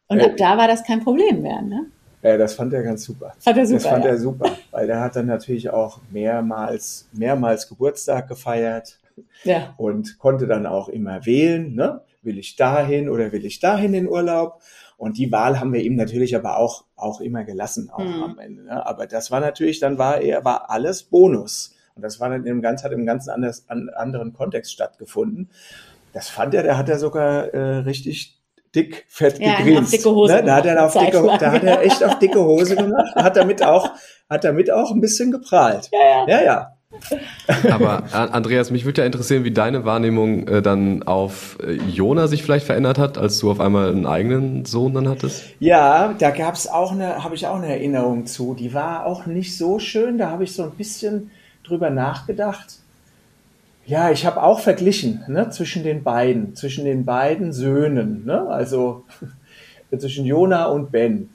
Und 0.07 0.21
ab 0.21 0.37
da 0.37 0.57
war 0.57 0.67
das 0.67 0.83
kein 0.85 1.03
Problem 1.03 1.41
mehr, 1.41 1.61
ne? 1.61 1.91
Äh, 2.21 2.37
das 2.37 2.53
fand 2.53 2.73
er 2.73 2.83
ganz 2.83 3.03
super. 3.03 3.33
Fand 3.39 3.57
er 3.57 3.65
super. 3.65 3.79
Das 3.79 3.87
fand 3.87 4.05
ja. 4.05 4.11
er 4.11 4.17
super, 4.17 4.57
weil 4.71 4.87
der 4.87 5.01
hat 5.01 5.15
dann 5.15 5.27
natürlich 5.27 5.69
auch 5.69 6.01
mehrmals, 6.11 7.07
mehrmals 7.11 7.67
Geburtstag 7.67 8.27
gefeiert 8.27 8.99
ja. 9.43 9.73
und 9.77 10.17
konnte 10.19 10.47
dann 10.47 10.65
auch 10.65 10.89
immer 10.89 11.25
wählen, 11.25 11.73
ne? 11.75 12.01
will 12.23 12.37
ich 12.37 12.55
dahin 12.55 13.09
oder 13.09 13.31
will 13.31 13.45
ich 13.45 13.59
dahin 13.59 13.93
in 13.93 14.07
Urlaub? 14.07 14.61
Und 14.97 15.17
die 15.17 15.31
Wahl 15.31 15.59
haben 15.59 15.73
wir 15.73 15.81
ihm 15.81 15.95
natürlich 15.95 16.35
aber 16.35 16.57
auch, 16.57 16.83
auch 16.95 17.21
immer 17.21 17.43
gelassen, 17.43 17.89
auch 17.91 17.99
mhm. 17.99 18.23
am 18.23 18.39
Ende. 18.39 18.63
Ne? 18.63 18.85
Aber 18.85 19.05
das 19.05 19.31
war 19.31 19.39
natürlich, 19.39 19.79
dann 19.79 19.97
war 19.97 20.21
er, 20.21 20.43
war 20.43 20.69
alles 20.71 21.03
Bonus. 21.03 21.75
Und 21.95 22.01
das 22.01 22.19
war 22.19 22.29
dann 22.29 22.45
im 22.45 22.61
ganz, 22.61 22.83
hat 22.83 22.91
im 22.91 23.05
ganz 23.05 23.27
anders, 23.27 23.65
an, 23.69 23.89
anderen 23.89 24.33
Kontext 24.33 24.71
stattgefunden. 24.71 25.49
Das 26.13 26.29
fand 26.29 26.53
er, 26.53 26.63
der 26.63 26.77
hat 26.77 26.89
er 26.89 26.99
sogar 26.99 27.53
äh, 27.53 27.77
richtig 27.79 28.36
dick, 28.77 29.05
fett 29.07 29.39
ja, 29.39 29.57
gegrinst. 29.57 29.91
Dicke 29.91 30.09
Hose 30.09 30.35
ne? 30.35 30.43
Da 30.43 30.55
hat 30.55 30.65
er 30.65 30.85
auf 30.85 30.93
dicke, 30.93 31.37
da 31.39 31.51
hat 31.51 31.63
er 31.63 31.81
echt 31.81 32.03
auf 32.03 32.19
dicke 32.19 32.39
Hose 32.39 32.75
gemacht, 32.75 33.15
hat 33.15 33.35
damit 33.35 33.63
auch, 33.63 33.89
hat 34.29 34.43
damit 34.43 34.71
auch 34.71 34.91
ein 34.91 35.01
bisschen 35.01 35.31
geprahlt. 35.31 35.89
Ja, 35.91 35.99
ja. 35.99 36.39
ja, 36.39 36.43
ja. 36.43 36.73
Aber 37.71 38.03
Andreas, 38.13 38.71
mich 38.71 38.85
würde 38.85 39.01
ja 39.01 39.05
interessieren, 39.05 39.43
wie 39.43 39.51
deine 39.51 39.83
Wahrnehmung 39.83 40.47
äh, 40.47 40.61
dann 40.61 41.03
auf 41.03 41.57
äh, 41.61 41.73
Jona 41.73 42.27
sich 42.27 42.43
vielleicht 42.43 42.65
verändert 42.65 42.97
hat, 42.97 43.17
als 43.17 43.39
du 43.39 43.51
auf 43.51 43.59
einmal 43.59 43.91
einen 43.91 44.05
eigenen 44.05 44.65
Sohn 44.65 44.93
dann 44.93 45.09
hattest. 45.09 45.43
Ja, 45.59 46.15
da 46.17 46.31
gab 46.31 46.55
es 46.55 46.67
auch 46.67 46.93
eine, 46.93 47.23
habe 47.23 47.35
ich 47.35 47.45
auch 47.45 47.57
eine 47.57 47.67
Erinnerung 47.67 48.25
zu. 48.25 48.55
Die 48.55 48.73
war 48.73 49.05
auch 49.05 49.25
nicht 49.25 49.57
so 49.57 49.79
schön. 49.79 50.17
Da 50.17 50.29
habe 50.29 50.45
ich 50.45 50.53
so 50.53 50.63
ein 50.63 50.71
bisschen 50.71 51.31
drüber 51.63 51.89
nachgedacht. 51.89 52.79
Ja, 53.87 54.11
ich 54.11 54.25
habe 54.25 54.43
auch 54.43 54.59
verglichen 54.59 55.23
ne, 55.29 55.49
zwischen 55.49 55.81
den 55.81 56.03
beiden, 56.03 56.55
zwischen 56.57 56.83
den 56.83 57.05
beiden 57.05 57.53
Söhnen, 57.53 58.25
ne, 58.25 58.45
also 58.49 59.05
zwischen 59.97 60.25
Jona 60.25 60.65
und 60.65 60.91
Ben. 60.91 61.29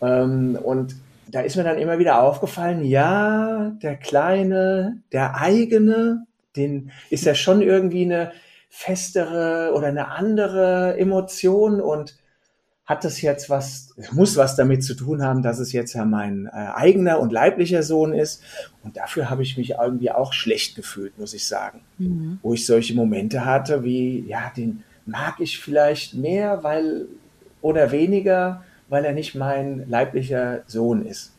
Ähm, 0.00 0.58
und 0.62 0.96
da 1.30 1.42
ist 1.42 1.56
mir 1.56 1.62
dann 1.62 1.76
immer 1.76 1.98
wieder 1.98 2.22
aufgefallen, 2.22 2.86
ja, 2.86 3.70
der 3.82 3.96
Kleine, 3.96 5.02
der 5.12 5.36
eigene, 5.36 6.24
den 6.56 6.90
ist 7.10 7.26
ja 7.26 7.34
schon 7.34 7.60
irgendwie 7.60 8.04
eine 8.04 8.32
festere 8.70 9.72
oder 9.74 9.88
eine 9.88 10.08
andere 10.08 10.96
Emotion 10.96 11.82
und 11.82 12.16
hat 12.86 13.02
das 13.04 13.22
jetzt 13.22 13.48
was, 13.48 13.94
muss 14.12 14.36
was 14.36 14.56
damit 14.56 14.84
zu 14.84 14.94
tun 14.94 15.22
haben, 15.22 15.42
dass 15.42 15.58
es 15.58 15.72
jetzt 15.72 15.94
ja 15.94 16.04
mein 16.04 16.46
äh, 16.46 16.50
eigener 16.50 17.18
und 17.18 17.32
leiblicher 17.32 17.82
Sohn 17.82 18.12
ist. 18.12 18.42
Und 18.82 18.98
dafür 18.98 19.30
habe 19.30 19.42
ich 19.42 19.56
mich 19.56 19.70
irgendwie 19.70 20.10
auch 20.10 20.34
schlecht 20.34 20.76
gefühlt, 20.76 21.18
muss 21.18 21.32
ich 21.32 21.46
sagen. 21.46 21.80
Mhm. 21.98 22.38
Wo 22.42 22.52
ich 22.52 22.66
solche 22.66 22.94
Momente 22.94 23.46
hatte, 23.46 23.84
wie, 23.84 24.26
ja, 24.26 24.52
den 24.54 24.82
mag 25.06 25.40
ich 25.40 25.60
vielleicht 25.60 26.14
mehr, 26.14 26.62
weil, 26.62 27.06
oder 27.62 27.90
weniger, 27.90 28.64
weil 28.88 29.04
er 29.06 29.12
nicht 29.12 29.34
mein 29.34 29.88
leiblicher 29.88 30.62
Sohn 30.66 31.06
ist. 31.06 31.32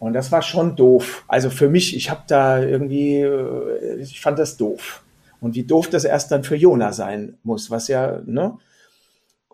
Und 0.00 0.14
das 0.14 0.32
war 0.32 0.42
schon 0.42 0.74
doof. 0.74 1.24
Also 1.28 1.48
für 1.48 1.68
mich, 1.68 1.96
ich 1.96 2.10
habe 2.10 2.22
da 2.26 2.60
irgendwie, 2.60 3.20
äh, 3.20 4.00
ich 4.00 4.20
fand 4.20 4.38
das 4.40 4.56
doof. 4.56 5.04
Und 5.40 5.54
wie 5.54 5.64
doof 5.64 5.88
das 5.88 6.04
erst 6.04 6.32
dann 6.32 6.42
für 6.42 6.56
Jona 6.56 6.92
sein 6.92 7.38
muss, 7.44 7.70
was 7.70 7.86
ja, 7.86 8.20
ne? 8.26 8.58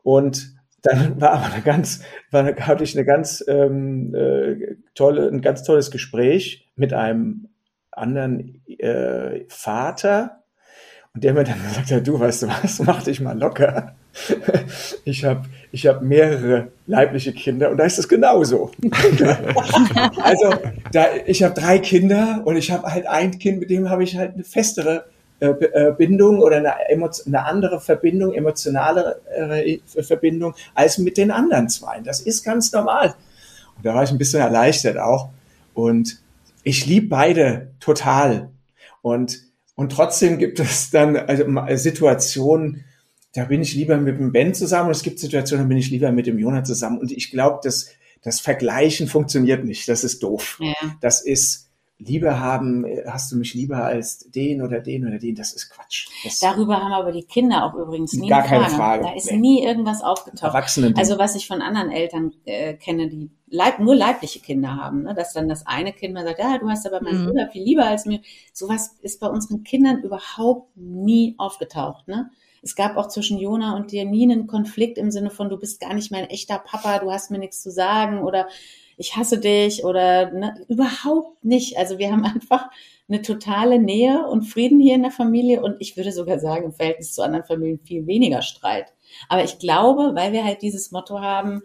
Und 0.03 0.52
dann 0.83 1.21
war 1.21 1.33
aber 1.33 1.53
eine 1.53 1.63
ganz, 1.63 2.03
war, 2.31 2.45
hatte 2.45 2.85
ich 2.85 2.97
eine 2.97 3.05
ganz 3.05 3.45
ähm, 3.47 4.15
äh, 4.15 4.77
tolle, 4.95 5.29
ein 5.29 5.41
ganz 5.41 5.63
tolles 5.63 5.91
Gespräch 5.91 6.69
mit 6.77 6.93
einem 6.93 7.49
anderen 7.93 8.63
äh, 8.67 9.45
Vater 9.49 10.43
und 11.15 11.25
der 11.25 11.35
mir 11.35 11.45
dann 11.45 11.63
gesagt 11.63 11.91
hat, 11.91 12.07
du 12.07 12.19
weißt 12.19 12.43
du 12.43 12.49
was, 12.49 12.79
mach 12.85 13.03
dich 13.03 13.21
mal 13.21 13.39
locker. 13.39 13.95
Ich 15.05 15.25
habe 15.25 15.47
ich 15.73 15.87
hab 15.87 16.03
mehrere 16.03 16.69
leibliche 16.87 17.33
Kinder 17.33 17.71
und 17.71 17.79
da 17.79 17.85
ist 17.85 17.99
es 17.99 18.09
genauso. 18.09 18.71
also 20.23 20.55
da, 20.93 21.07
ich 21.27 21.43
habe 21.43 21.59
drei 21.59 21.79
Kinder 21.79 22.43
und 22.45 22.57
ich 22.57 22.71
habe 22.71 22.93
halt 22.93 23.07
ein 23.07 23.39
Kind, 23.39 23.61
mit 23.61 23.71
dem 23.71 23.89
habe 23.89 24.05
ich 24.05 24.17
halt 24.17 24.35
eine 24.35 24.45
festere 24.45 25.07
Bindung 25.99 26.41
oder 26.41 26.57
eine, 26.57 26.75
eine 26.75 27.45
andere 27.45 27.81
Verbindung, 27.81 28.33
emotionale 28.33 29.21
äh, 29.35 29.79
Verbindung 30.03 30.55
als 30.75 30.99
mit 30.99 31.17
den 31.17 31.31
anderen 31.31 31.69
zwei. 31.69 32.01
Das 32.01 32.21
ist 32.21 32.45
ganz 32.45 32.73
normal. 32.73 33.15
Und 33.77 33.87
da 33.87 33.95
war 33.95 34.05
ich 34.05 34.11
ein 34.11 34.19
bisschen 34.19 34.41
erleichtert 34.41 34.99
auch. 34.99 35.31
Und 35.75 36.21
ich 36.63 36.87
liebe 36.87 37.09
beide 37.09 37.71
total. 37.81 38.51
Und, 39.01 39.41
und 39.75 39.91
trotzdem 39.93 40.39
gibt 40.39 40.61
es 40.61 40.91
dann 40.91 41.17
also 41.17 41.45
Situationen, 41.77 42.85
da 43.35 43.45
bin 43.45 43.63
ich 43.63 43.75
lieber 43.75 43.97
mit 43.97 44.19
dem 44.19 44.33
Ben 44.33 44.55
zusammen 44.55 44.89
und 44.89 44.93
es 44.93 45.03
gibt 45.03 45.19
Situationen, 45.19 45.65
da 45.65 45.69
bin 45.69 45.79
ich 45.79 45.91
lieber 45.91 46.13
mit 46.13 46.27
dem 46.27 46.39
Jonah 46.39 46.65
zusammen. 46.65 46.99
Und 46.99 47.11
ich 47.11 47.31
glaube, 47.31 47.61
dass 47.65 47.89
das 48.23 48.41
Vergleichen 48.41 49.09
funktioniert 49.09 49.65
nicht. 49.65 49.89
Das 49.89 50.05
ist 50.05 50.23
doof. 50.23 50.59
Ja. 50.61 50.75
Das 51.01 51.23
ist, 51.23 51.69
Liebe 52.05 52.41
haben, 52.41 52.85
hast 53.07 53.31
du 53.33 53.37
mich 53.37 53.55
lieber 53.55 53.85
als 53.85 54.19
den 54.31 54.63
oder 54.63 54.81
den 54.81 55.07
oder 55.07 55.19
den, 55.19 55.35
das 55.35 55.53
ist 55.53 55.71
Quatsch. 55.71 56.09
Das 56.25 56.39
Darüber 56.39 56.77
haben 56.77 56.93
aber 56.93 57.13
die 57.13 57.25
Kinder 57.25 57.65
auch 57.65 57.75
übrigens 57.75 58.13
nie 58.15 58.29
Gar 58.29 58.43
keine 58.43 58.69
Frage. 58.69 59.05
Da 59.05 59.15
ist 59.15 59.31
nee. 59.31 59.39
nie 59.39 59.65
irgendwas 59.65 60.03
aufgetaucht. 60.03 60.55
Erwachsene 60.55 60.95
also 60.97 61.19
was 61.19 61.35
ich 61.35 61.47
von 61.47 61.63
anderen 61.63 61.91
Eltern 61.91 62.33
äh, 62.45 62.75
kenne, 62.75 63.09
die 63.09 63.31
leib, 63.47 63.79
nur 63.79 63.95
leibliche 63.95 64.41
Kinder 64.41 64.77
haben, 64.77 65.03
ne? 65.03 65.15
dass 65.15 65.33
dann 65.33 65.49
das 65.49 65.67
eine 65.67 65.93
Kind 65.93 66.15
mal 66.15 66.25
sagt, 66.25 66.39
ja, 66.39 66.59
du 66.59 66.69
hast 66.69 66.87
aber 66.87 67.03
meinen 67.03 67.23
mhm. 67.23 67.27
Bruder 67.29 67.49
viel 67.51 67.63
lieber 67.63 67.87
als 67.87 68.07
mir. 68.07 68.21
Sowas 68.53 68.97
ist 69.03 69.21
bei 69.21 69.29
unseren 69.29 69.63
Kindern 69.63 70.03
überhaupt 70.03 70.77
nie 70.77 71.35
aufgetaucht. 71.39 72.09
Ne? 72.09 72.31
Es 72.63 72.77
gab 72.77 72.97
auch 72.97 73.09
zwischen 73.09 73.39
Jona 73.39 73.77
und 73.77 73.93
dir 73.93 74.05
nie 74.05 74.23
einen 74.23 74.47
Konflikt 74.47 74.97
im 74.97 75.11
Sinne 75.11 75.31
von, 75.31 75.49
du 75.49 75.59
bist 75.59 75.81
gar 75.81 75.95
nicht 75.95 76.11
mein 76.11 76.31
echter 76.31 76.59
Papa, 76.59 76.99
du 77.01 77.11
hast 77.11 77.31
mir 77.31 77.39
nichts 77.39 77.61
zu 77.61 77.71
sagen 77.71 78.23
oder 78.23 78.49
ich 78.97 79.17
hasse 79.17 79.39
dich 79.39 79.85
oder 79.85 80.31
ne, 80.33 80.55
überhaupt 80.69 81.45
nicht. 81.45 81.79
Also 81.79 81.99
wir 81.99 82.11
haben 82.11 82.25
einfach 82.25 82.71
eine 83.09 83.23
totale 83.23 83.79
Nähe 83.79 84.27
und 84.27 84.45
Frieden 84.45 84.81
hier 84.81 84.95
in 84.95 85.03
der 85.03 85.11
Familie 85.11 85.63
und 85.63 85.77
ich 85.81 85.97
würde 85.97 86.13
sogar 86.13 86.39
sagen, 86.39 86.67
im 86.67 86.73
Verhältnis 86.73 87.15
zu 87.15 87.23
anderen 87.23 87.45
Familien 87.45 87.81
viel 87.81 88.07
weniger 88.07 88.43
Streit. 88.43 88.93
Aber 89.29 89.45
ich 89.45 89.59
glaube, 89.59 90.13
weil 90.15 90.33
wir 90.33 90.45
halt 90.45 90.63
dieses 90.63 90.91
Motto 90.91 91.21
haben, 91.21 91.63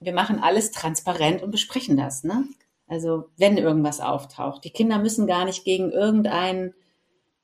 wir 0.00 0.12
machen 0.12 0.38
alles 0.38 0.70
transparent 0.70 1.42
und 1.42 1.50
besprechen 1.50 1.96
das, 1.96 2.22
ne? 2.22 2.44
Also 2.86 3.24
wenn 3.36 3.58
irgendwas 3.58 4.00
auftaucht. 4.00 4.64
Die 4.64 4.70
Kinder 4.70 4.98
müssen 4.98 5.26
gar 5.26 5.44
nicht 5.44 5.64
gegen 5.64 5.90
irgendein 5.90 6.74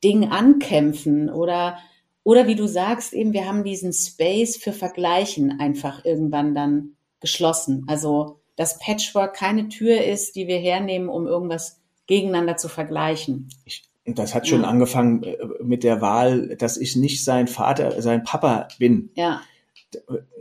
Ding 0.03 0.31
ankämpfen 0.31 1.29
oder 1.31 1.79
oder 2.25 2.47
wie 2.47 2.55
du 2.55 2.67
sagst, 2.67 3.13
eben, 3.13 3.35
wir 3.35 3.47
haben 3.47 3.65
diesen 3.65 3.93
Space 3.93 4.57
für 4.57 4.73
Vergleichen 4.73 5.61
einfach 5.61 6.07
irgendwann 6.07 6.55
dann 6.55 6.97
geschlossen. 7.21 7.85
Also 7.87 8.41
dass 8.57 8.79
Patchwork 8.79 9.35
keine 9.35 9.69
Tür 9.69 10.03
ist, 10.03 10.37
die 10.37 10.47
wir 10.47 10.59
hernehmen, 10.59 11.09
um 11.09 11.27
irgendwas 11.27 11.81
gegeneinander 12.07 12.57
zu 12.57 12.69
vergleichen. 12.69 13.49
Ich, 13.65 13.85
das 14.05 14.35
hat 14.35 14.47
schon 14.47 14.63
ja. 14.63 14.69
angefangen 14.69 15.23
äh, 15.23 15.37
mit 15.63 15.83
der 15.83 16.01
Wahl, 16.01 16.57
dass 16.57 16.77
ich 16.77 16.97
nicht 16.97 17.25
sein 17.25 17.49
Vater, 17.49 18.01
sein 18.03 18.23
Papa 18.23 18.69
bin. 18.79 19.11
Ja. 19.15 19.41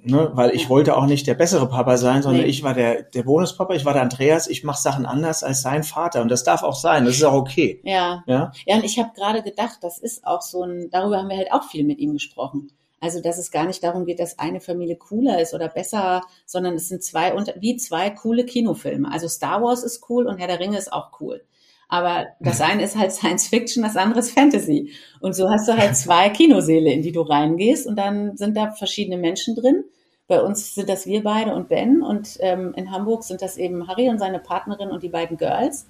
Ne, 0.02 0.32
weil 0.34 0.50
ich 0.52 0.64
ja. 0.64 0.70
wollte 0.70 0.98
auch 0.98 1.06
nicht 1.06 1.28
der 1.28 1.36
bessere 1.36 1.70
Papa 1.70 1.98
sein, 1.98 2.24
sondern 2.24 2.42
nee. 2.42 2.50
ich 2.50 2.64
war 2.64 2.74
der, 2.74 3.04
der 3.04 3.24
Bonuspapa, 3.24 3.76
ich 3.76 3.86
war 3.86 3.94
der 3.94 4.02
Andreas, 4.02 4.48
ich 4.48 4.64
mache 4.64 4.82
Sachen 4.82 5.06
anders 5.06 5.44
als 5.44 5.62
sein 5.62 5.84
Vater 5.84 6.22
und 6.22 6.30
das 6.30 6.44
darf 6.44 6.64
auch 6.64 6.76
sein, 6.76 7.06
das 7.06 7.16
ist 7.16 7.24
auch 7.24 7.34
okay. 7.34 7.80
Ja. 7.84 8.24
Ja, 8.26 8.52
ja 8.66 8.76
und 8.76 8.84
ich 8.84 8.98
habe 8.98 9.12
gerade 9.16 9.44
gedacht, 9.44 9.78
das 9.82 10.00
ist 10.00 10.26
auch 10.26 10.42
so 10.42 10.64
ein, 10.64 10.90
darüber 10.90 11.20
haben 11.20 11.30
wir 11.30 11.38
halt 11.38 11.52
auch 11.52 11.64
viel 11.64 11.84
mit 11.84 12.00
ihm 12.00 12.14
gesprochen. 12.14 12.72
Also, 13.04 13.20
dass 13.20 13.38
es 13.38 13.52
gar 13.52 13.66
nicht 13.66 13.84
darum 13.84 14.06
geht, 14.06 14.22
dass 14.22 14.40
eine 14.40 14.62
Familie 14.62 14.96
cooler 14.96 15.42
ist 15.42 15.54
oder 15.54 15.68
besser, 15.68 16.22
sondern 16.46 16.76
es 16.76 16.88
sind 16.88 17.04
zwei, 17.04 17.34
wie 17.60 17.76
zwei 17.76 18.10
coole 18.10 18.46
Kinofilme. 18.46 19.12
Also 19.12 19.28
Star 19.28 19.62
Wars 19.62 19.84
ist 19.84 20.06
cool 20.08 20.26
und 20.26 20.38
Herr 20.38 20.48
der 20.48 20.62
Ringe 20.62 20.78
ist 20.78 20.94
auch 20.94 21.20
cool. 21.20 21.44
Aber 21.90 22.28
das 22.40 22.62
eine 22.62 22.82
ist 22.82 22.96
halt 22.96 23.12
Science 23.14 23.50
Fiction, 23.50 23.84
das 23.84 23.98
andere 23.98 24.22
ist 24.22 24.32
Fantasy. 24.32 24.94
Und 25.20 25.36
so 25.36 25.50
hast 25.50 25.68
du 25.68 25.74
halt 25.74 25.98
zwei 25.98 26.30
Kinoseele, 26.30 26.94
in 26.94 27.02
die 27.02 27.12
du 27.12 27.24
reingehst 27.24 27.88
und 27.88 27.98
dann 27.98 28.38
sind 28.38 28.56
da 28.56 28.72
verschiedene 28.72 29.18
Menschen 29.18 29.58
drin. 29.58 29.84
Bei 30.28 30.42
uns 30.42 30.74
sind 30.74 30.88
das 30.88 31.06
wir 31.06 31.24
beide 31.24 31.54
und 31.54 31.68
Ben 31.68 32.02
und 32.02 32.38
ähm, 32.40 32.74
in 32.78 32.90
Hamburg 32.90 33.26
sind 33.26 33.42
das 33.42 33.58
eben 33.58 33.86
Harry 33.90 34.08
und 34.08 34.20
seine 34.20 34.40
Partnerin 34.40 34.92
und 34.92 35.04
die 35.04 35.10
beiden 35.10 35.36
Girls. 35.36 35.90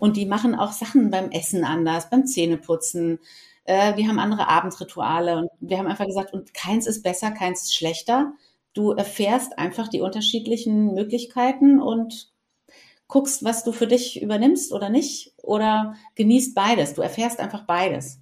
Und 0.00 0.16
die 0.16 0.26
machen 0.26 0.56
auch 0.56 0.72
Sachen 0.72 1.12
beim 1.12 1.30
Essen 1.30 1.62
anders, 1.62 2.10
beim 2.10 2.26
Zähneputzen, 2.26 3.20
äh, 3.68 3.96
wir 3.96 4.08
haben 4.08 4.18
andere 4.18 4.48
Abendrituale 4.48 5.36
und 5.36 5.50
wir 5.60 5.78
haben 5.78 5.86
einfach 5.86 6.06
gesagt, 6.06 6.32
und 6.32 6.54
keins 6.54 6.86
ist 6.86 7.02
besser, 7.02 7.30
keins 7.30 7.64
ist 7.64 7.74
schlechter. 7.74 8.32
Du 8.72 8.92
erfährst 8.92 9.58
einfach 9.58 9.88
die 9.88 10.00
unterschiedlichen 10.00 10.94
Möglichkeiten 10.94 11.80
und 11.80 12.32
guckst, 13.08 13.44
was 13.44 13.64
du 13.64 13.72
für 13.72 13.86
dich 13.86 14.22
übernimmst 14.22 14.72
oder 14.72 14.88
nicht 14.88 15.34
oder 15.42 15.96
genießt 16.14 16.54
beides. 16.54 16.94
Du 16.94 17.02
erfährst 17.02 17.40
einfach 17.40 17.66
beides. 17.66 18.20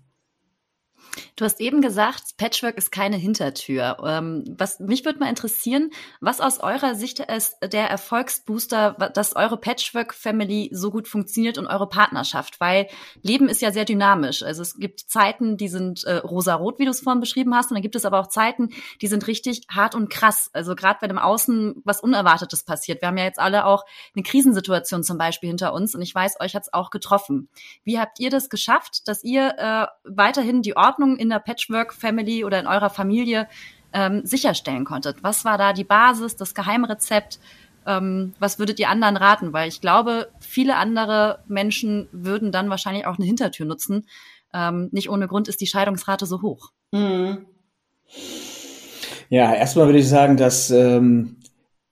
Du 1.37 1.45
hast 1.45 1.61
eben 1.61 1.82
gesagt, 1.82 2.39
Patchwork 2.39 2.76
ist 2.76 2.91
keine 2.91 3.16
Hintertür. 3.16 3.99
Ähm, 4.05 4.45
was 4.57 4.80
mich 4.80 5.05
würde 5.05 5.18
mal 5.18 5.28
interessieren, 5.28 5.91
was 6.20 6.41
aus 6.41 6.61
eurer 6.61 6.95
Sicht 6.95 7.20
ist 7.20 7.57
der 7.62 7.91
Erfolgsbooster, 7.91 8.93
dass 9.12 9.37
eure 9.37 9.59
Patchwork-Family 9.59 10.70
so 10.72 10.91
gut 10.91 11.09
funktioniert 11.09 11.59
und 11.59 11.66
eure 11.66 11.89
Partnerschaft, 11.89 12.59
weil 12.61 12.89
Leben 13.22 13.49
ist 13.49 13.61
ja 13.61 13.70
sehr 13.70 13.84
dynamisch. 13.84 14.43
Also 14.43 14.62
es 14.62 14.76
gibt 14.76 15.01
Zeiten, 15.01 15.57
die 15.59 15.68
sind 15.68 16.05
äh, 16.05 16.16
rosa-rot, 16.16 16.78
wie 16.78 16.84
du 16.84 16.91
es 16.91 17.01
vorhin 17.01 17.20
beschrieben 17.20 17.55
hast, 17.55 17.70
und 17.70 17.74
dann 17.74 17.82
gibt 17.82 17.97
es 17.97 18.07
aber 18.07 18.18
auch 18.18 18.28
Zeiten, 18.28 18.70
die 19.03 19.07
sind 19.07 19.26
richtig 19.26 19.66
hart 19.70 19.95
und 19.95 20.09
krass. 20.09 20.49
Also 20.55 20.74
gerade 20.74 21.03
wenn 21.03 21.11
im 21.11 21.18
Außen 21.18 21.82
was 21.84 22.01
Unerwartetes 22.01 22.64
passiert. 22.64 23.03
Wir 23.03 23.09
haben 23.09 23.18
ja 23.18 23.24
jetzt 23.24 23.39
alle 23.39 23.66
auch 23.66 23.84
eine 24.14 24.22
Krisensituation 24.22 25.05
zum 25.05 25.18
Beispiel 25.18 25.49
hinter 25.49 25.74
uns 25.74 25.95
und 25.95 26.01
ich 26.01 26.14
weiß, 26.14 26.41
euch 26.41 26.55
hat 26.55 26.62
es 26.62 26.72
auch 26.72 26.91
getroffen. 26.91 27.51
Wie 27.84 27.99
habt 27.99 28.20
ihr 28.20 28.30
das 28.30 28.49
geschafft, 28.49 29.07
dass 29.07 29.22
ihr 29.22 29.55
äh, 29.59 29.87
weiterhin 30.05 30.62
die 30.62 30.76
Ordnung 30.76 30.97
Ordnung 30.97 31.18
in 31.27 31.31
der 31.31 31.41
Patchwork-Family 31.41 32.45
oder 32.45 32.59
in 32.61 32.66
eurer 32.66 32.91
Familie 32.91 33.49
ähm, 33.93 34.22
sicherstellen 34.24 34.85
konntet? 34.85 35.22
Was 35.22 35.45
war 35.45 35.59
da 35.59 35.72
die 35.72 35.85
Basis, 35.85 36.37
das 36.37 36.55
Geheimrezept? 36.55 37.39
Ähm, 37.87 38.35
was 38.39 38.59
würdet 38.59 38.79
ihr 38.79 38.89
anderen 38.89 39.16
raten? 39.16 39.53
Weil 39.53 39.68
ich 39.68 39.81
glaube, 39.81 40.29
viele 40.41 40.77
andere 40.77 41.43
Menschen 41.47 42.09
würden 42.12 42.53
dann 42.53 42.68
wahrscheinlich 42.68 43.07
auch 43.07 43.16
eine 43.16 43.27
Hintertür 43.27 43.66
nutzen. 43.66 44.07
Ähm, 44.53 44.89
nicht 44.93 45.09
ohne 45.09 45.29
Grund 45.29 45.49
ist 45.49 45.61
die 45.61 45.66
Scheidungsrate 45.66 46.27
so 46.27 46.43
hoch. 46.43 46.72
Mhm. 46.93 47.47
Ja, 49.29 49.55
erstmal 49.55 49.87
würde 49.87 49.99
ich 49.99 50.09
sagen, 50.09 50.37
dass 50.37 50.70
ähm, 50.70 51.37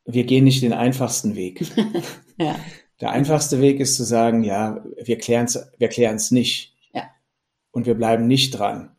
wir 0.04 0.24
gehen 0.24 0.44
nicht 0.44 0.62
den 0.62 0.72
einfachsten 0.72 1.34
Weg. 1.36 1.66
ja. 2.38 2.56
Der 3.00 3.10
einfachste 3.10 3.60
Weg 3.60 3.80
ist 3.80 3.96
zu 3.96 4.04
sagen, 4.04 4.44
ja, 4.44 4.84
wir 5.02 5.18
klären 5.18 5.46
es 5.46 5.70
wir 5.78 5.88
klären's 5.88 6.30
nicht. 6.30 6.74
Ja. 6.92 7.04
Und 7.72 7.86
wir 7.86 7.94
bleiben 7.94 8.26
nicht 8.26 8.50
dran 8.52 8.93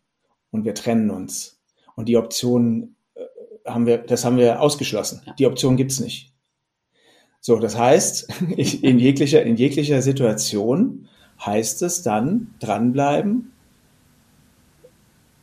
und 0.55 0.65
wir 0.65 0.73
trennen 0.73 1.11
uns. 1.11 1.59
Und 1.95 2.09
die 2.09 2.17
Option 2.17 2.95
äh, 3.13 3.21
haben 3.69 3.85
wir, 3.85 3.99
das 3.99 4.25
haben 4.25 4.37
wir 4.37 4.61
ausgeschlossen. 4.61 5.21
Ja. 5.25 5.33
Die 5.33 5.45
Option 5.45 5.77
gibt's 5.77 5.99
nicht. 5.99 6.33
So, 7.41 7.59
das 7.59 7.77
heißt, 7.77 8.29
in 8.57 8.97
jeglicher, 8.99 9.43
in 9.43 9.55
jeglicher 9.55 10.01
Situation 10.01 11.07
heißt 11.45 11.83
es 11.83 12.01
dann 12.01 12.55
dranbleiben, 12.59 13.51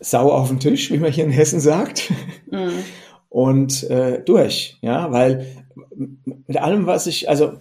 Sau 0.01 0.33
auf 0.33 0.49
den 0.49 0.59
Tisch, 0.59 0.91
wie 0.91 0.99
man 0.99 1.13
hier 1.13 1.23
in 1.23 1.31
Hessen 1.31 1.61
sagt, 1.61 2.11
mhm. 2.51 2.73
und 3.29 3.85
äh, 3.85 4.21
durch, 4.21 4.79
ja, 4.81 5.13
weil 5.13 5.47
mit 5.95 6.57
allem, 6.57 6.87
was 6.87 7.07
ich, 7.07 7.29
also 7.29 7.61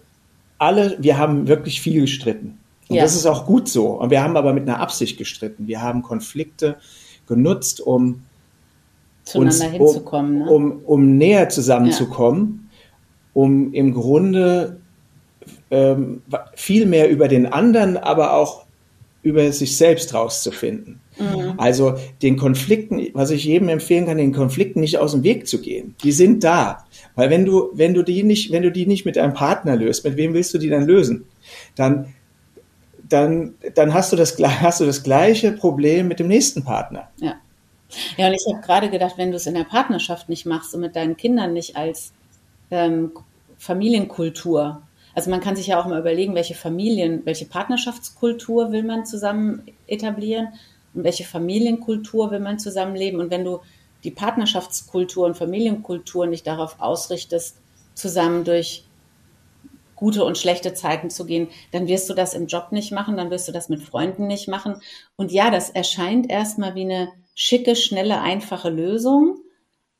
alle, 0.58 0.98
wir 1.00 1.20
haben 1.20 1.48
wirklich 1.48 1.82
viel 1.82 2.02
gestritten. 2.02 2.58
Und 2.92 2.96
ja. 2.96 3.04
das 3.04 3.16
ist 3.16 3.26
auch 3.26 3.46
gut 3.46 3.70
so. 3.70 3.90
Und 3.92 4.10
wir 4.10 4.22
haben 4.22 4.36
aber 4.36 4.54
mit 4.54 4.68
einer 4.68 4.80
Absicht 4.80 5.18
gestritten. 5.18 5.68
Wir 5.68 5.82
haben 5.82 6.02
Konflikte 6.02 6.78
genutzt, 7.28 7.82
um 7.82 8.24
zueinander 9.24 9.66
uns, 9.66 9.94
hinzukommen, 9.94 10.42
um, 10.42 10.48
ne? 10.48 10.52
um, 10.52 10.82
um 10.86 11.18
näher 11.18 11.50
zusammenzukommen, 11.50 12.70
ja. 12.72 12.80
um 13.34 13.74
im 13.74 13.94
Grunde 13.94 14.78
ähm, 15.70 16.22
viel 16.56 16.86
mehr 16.86 17.10
über 17.10 17.28
den 17.28 17.46
anderen, 17.46 17.98
aber 17.98 18.34
auch 18.34 18.66
über 19.24 19.52
sich 19.52 19.78
selbst 19.78 20.14
rauszufinden. 20.14 21.00
Mhm. 21.20 21.54
Also 21.58 21.96
den 22.22 22.38
Konflikten, 22.38 23.08
was 23.14 23.30
ich 23.32 23.46
jedem 23.46 23.70
empfehlen 23.70 24.06
kann, 24.06 24.18
den 24.18 24.34
Konflikten 24.34 24.80
nicht 24.80 24.98
aus 24.98 25.12
dem 25.12 25.24
Weg 25.24 25.48
zu 25.48 25.62
gehen. 25.62 25.96
Die 26.04 26.12
sind 26.12 26.44
da. 26.44 26.86
Weil 27.16 27.30
wenn 27.30 27.46
du, 27.46 27.70
wenn 27.74 27.94
du 27.94 28.04
die 28.04 28.24
nicht, 28.24 28.52
wenn 28.52 28.64
du 28.64 28.72
die 28.72 28.88
nicht 28.88 29.06
mit 29.06 29.18
deinem 29.18 29.34
Partner 29.34 29.76
löst, 29.76 30.04
mit 30.04 30.18
wem 30.18 30.34
willst 30.34 30.54
du 30.54 30.58
die 30.58 30.70
dann 30.70 30.88
lösen? 30.88 31.26
Dann, 31.76 32.14
dann, 33.12 33.56
dann 33.76 33.94
hast 33.94 34.12
du 34.12 34.16
das, 34.16 34.38
hast 34.40 34.80
du 34.80 34.86
das 34.86 35.04
gleiche 35.04 35.52
Problem 35.52 36.08
mit 36.08 36.20
dem 36.20 36.28
nächsten 36.28 36.64
Partner. 36.64 37.10
Ja. 37.18 37.36
Ja, 38.16 38.28
und 38.28 38.34
ich 38.34 38.46
habe 38.48 38.66
gerade 38.66 38.90
gedacht, 38.90 39.18
wenn 39.18 39.32
du 39.32 39.38
es 39.38 39.48
in 39.48 39.54
der 39.54 39.66
Partnerschaft 39.66 40.30
nicht 40.30 40.46
machst 40.46 40.74
und 40.74 40.80
mit 40.80 40.96
deinen 40.96 41.18
Kindern 41.18 41.52
nicht 41.52 41.76
als 41.76 42.14
ähm, 42.70 43.12
Familienkultur, 43.58 44.82
also 45.14 45.30
man 45.30 45.42
kann 45.42 45.56
sich 45.56 45.68
ja 45.68 45.80
auch 45.80 45.86
mal 45.86 46.00
überlegen, 46.00 46.36
welche 46.36 46.56
Familien, 46.56 47.26
welche 47.26 47.46
Partnerschaftskultur 47.46 48.72
will 48.72 48.84
man 48.84 49.06
zusammen 49.06 49.64
etablieren 49.88 50.50
und 50.94 51.04
welche 51.04 51.26
Familienkultur 51.26 52.32
will 52.32 52.40
man 52.40 52.60
zusammenleben. 52.60 53.20
Und 53.20 53.30
wenn 53.30 53.44
du 53.44 53.60
die 54.04 54.12
Partnerschaftskultur 54.12 55.26
und 55.26 55.38
Familienkultur 55.38 56.28
nicht 56.28 56.48
darauf 56.48 56.80
ausrichtest, 56.80 57.58
zusammen 57.94 58.46
durch 58.46 58.86
gute 60.02 60.26
und 60.26 60.36
schlechte 60.36 60.74
Zeiten 60.74 61.12
zu 61.12 61.26
gehen, 61.26 61.48
dann 61.72 61.88
wirst 61.88 62.10
du 62.10 62.16
das 62.16 62.34
im 62.34 62.48
Job 62.48 62.72
nicht 62.72 62.92
machen, 62.92 63.18
dann 63.18 63.30
wirst 63.30 63.48
du 63.48 63.52
das 63.52 63.70
mit 63.70 63.84
Freunden 63.84 64.26
nicht 64.26 64.48
machen. 64.48 64.82
Und 65.16 65.32
ja, 65.32 65.52
das 65.52 65.70
erscheint 65.70 66.28
erstmal 66.28 66.74
wie 66.74 66.82
eine 66.82 67.10
schicke, 67.36 67.76
schnelle, 67.76 68.20
einfache 68.20 68.72
Lösung. 68.72 69.38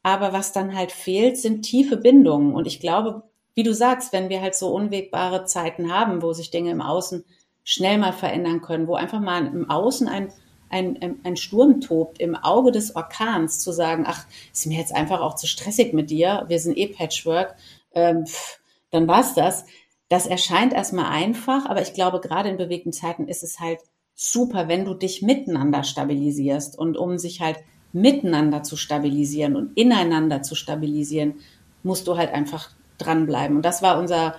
Aber 0.02 0.34
was 0.34 0.54
dann 0.54 0.76
halt 0.76 0.92
fehlt, 0.92 1.38
sind 1.38 1.62
tiefe 1.62 1.98
Bindungen. 1.98 2.56
Und 2.56 2.66
ich 2.66 2.80
glaube, 2.80 3.22
wie 3.54 3.62
du 3.62 3.76
sagst, 3.76 4.12
wenn 4.12 4.30
wir 4.30 4.42
halt 4.42 4.56
so 4.56 4.74
unwegbare 4.74 5.46
Zeiten 5.46 5.94
haben, 5.94 6.24
wo 6.24 6.34
sich 6.34 6.50
Dinge 6.50 6.72
im 6.72 6.82
Außen 6.82 7.24
schnell 7.64 8.00
mal 8.00 8.14
verändern 8.14 8.62
können, 8.62 8.88
wo 8.88 8.96
einfach 8.96 9.20
mal 9.20 9.46
im 9.46 9.70
Außen 9.70 10.08
ein 10.08 10.30
ein, 10.74 11.20
ein 11.26 11.36
Sturm 11.36 11.82
tobt, 11.82 12.22
im 12.22 12.34
Auge 12.34 12.72
des 12.72 12.96
Orkans 12.96 13.60
zu 13.60 13.74
sagen, 13.74 14.06
ach, 14.08 14.26
ist 14.54 14.68
mir 14.68 14.80
jetzt 14.80 14.96
einfach 14.96 15.20
auch 15.20 15.36
zu 15.36 15.46
stressig 15.46 15.92
mit 15.92 16.10
dir, 16.10 16.46
wir 16.48 16.60
sind 16.60 16.78
eh 16.78 16.88
Patchwork, 16.88 17.58
ähm, 17.94 18.26
pff, 18.26 18.62
dann 18.92 19.08
war's 19.08 19.34
das. 19.34 19.66
Das 20.12 20.28
erscheint 20.28 20.74
erstmal 20.74 21.06
einfach, 21.06 21.66
aber 21.68 21.82
ich 21.82 21.94
glaube, 21.94 22.20
gerade 22.20 22.50
in 22.50 22.58
bewegten 22.58 22.92
Zeiten 22.92 23.30
ist 23.30 23.44
es 23.44 23.62
halt 23.62 23.80
super, 24.14 24.68
wenn 24.68 24.84
du 24.84 24.94
dich 24.94 25.22
miteinander 25.22 25.84
stabilisierst. 25.84 26.78
Und 26.78 26.98
um 26.98 27.18
sich 27.18 27.40
halt 27.40 27.60
miteinander 27.94 28.62
zu 28.62 28.76
stabilisieren 28.76 29.56
und 29.56 29.78
ineinander 29.78 30.42
zu 30.42 30.56
stabilisieren, 30.56 31.36
musst 31.84 32.08
du 32.08 32.18
halt 32.18 32.34
einfach 32.34 32.72
dranbleiben. 32.98 33.56
Und 33.56 33.66
das 33.66 33.82
war 33.82 33.98
unser 33.98 34.36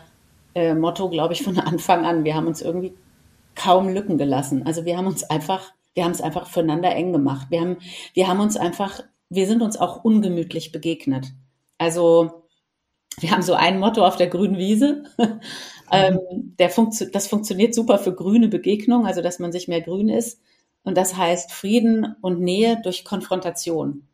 äh, 0.55 0.75
Motto, 0.75 1.09
glaube 1.09 1.33
ich, 1.33 1.43
von 1.43 1.59
Anfang 1.59 2.05
an. 2.05 2.25
Wir 2.25 2.35
haben 2.35 2.47
uns 2.47 2.61
irgendwie 2.61 2.93
kaum 3.55 3.89
Lücken 3.89 4.19
gelassen. 4.19 4.67
Also 4.67 4.85
wir 4.85 4.99
haben 4.99 5.07
uns 5.07 5.25
einfach 5.25 5.73
wir 5.95 6.05
haben 6.05 6.13
es 6.13 6.21
einfach 6.21 6.47
füreinander 6.47 6.95
eng 6.95 7.13
gemacht. 7.13 7.49
Wir 7.51 7.61
haben, 7.61 7.77
wir 8.15 8.29
haben 8.29 8.41
uns 8.41 8.57
einfach, 8.57 9.01
wir 9.29 9.47
sind 9.47 9.63
uns 9.63 9.77
auch 9.77 10.05
ungemütlich 10.05 10.73
begegnet. 10.73 11.33
Also 11.79 12.42
wir 13.23 13.31
haben 13.31 13.43
so 13.43 13.55
ein 13.55 13.79
Motto 13.79 14.07
auf 14.07 14.17
der 14.17 14.29
grünen 14.29 14.59
Wiese. 14.59 15.05
ähm, 15.93 16.19
der 16.59 16.71
funktio 16.71 17.09
das 17.13 17.29
funktioniert 17.29 17.75
super 17.75 17.99
für 17.99 18.15
grüne 18.15 18.49
Begegnung, 18.49 19.07
also 19.07 19.23
dass 19.23 19.39
man 19.39 19.53
sich 19.53 19.69
mehr 19.69 19.81
grün 19.81 20.09
ist. 20.09 20.41
Und 20.85 20.97
das 20.97 21.17
heißt 21.17 21.53
Frieden 21.53 22.17
und 22.21 22.41
Nähe 22.41 22.81
durch 22.83 23.05
Konfrontation. 23.05 24.09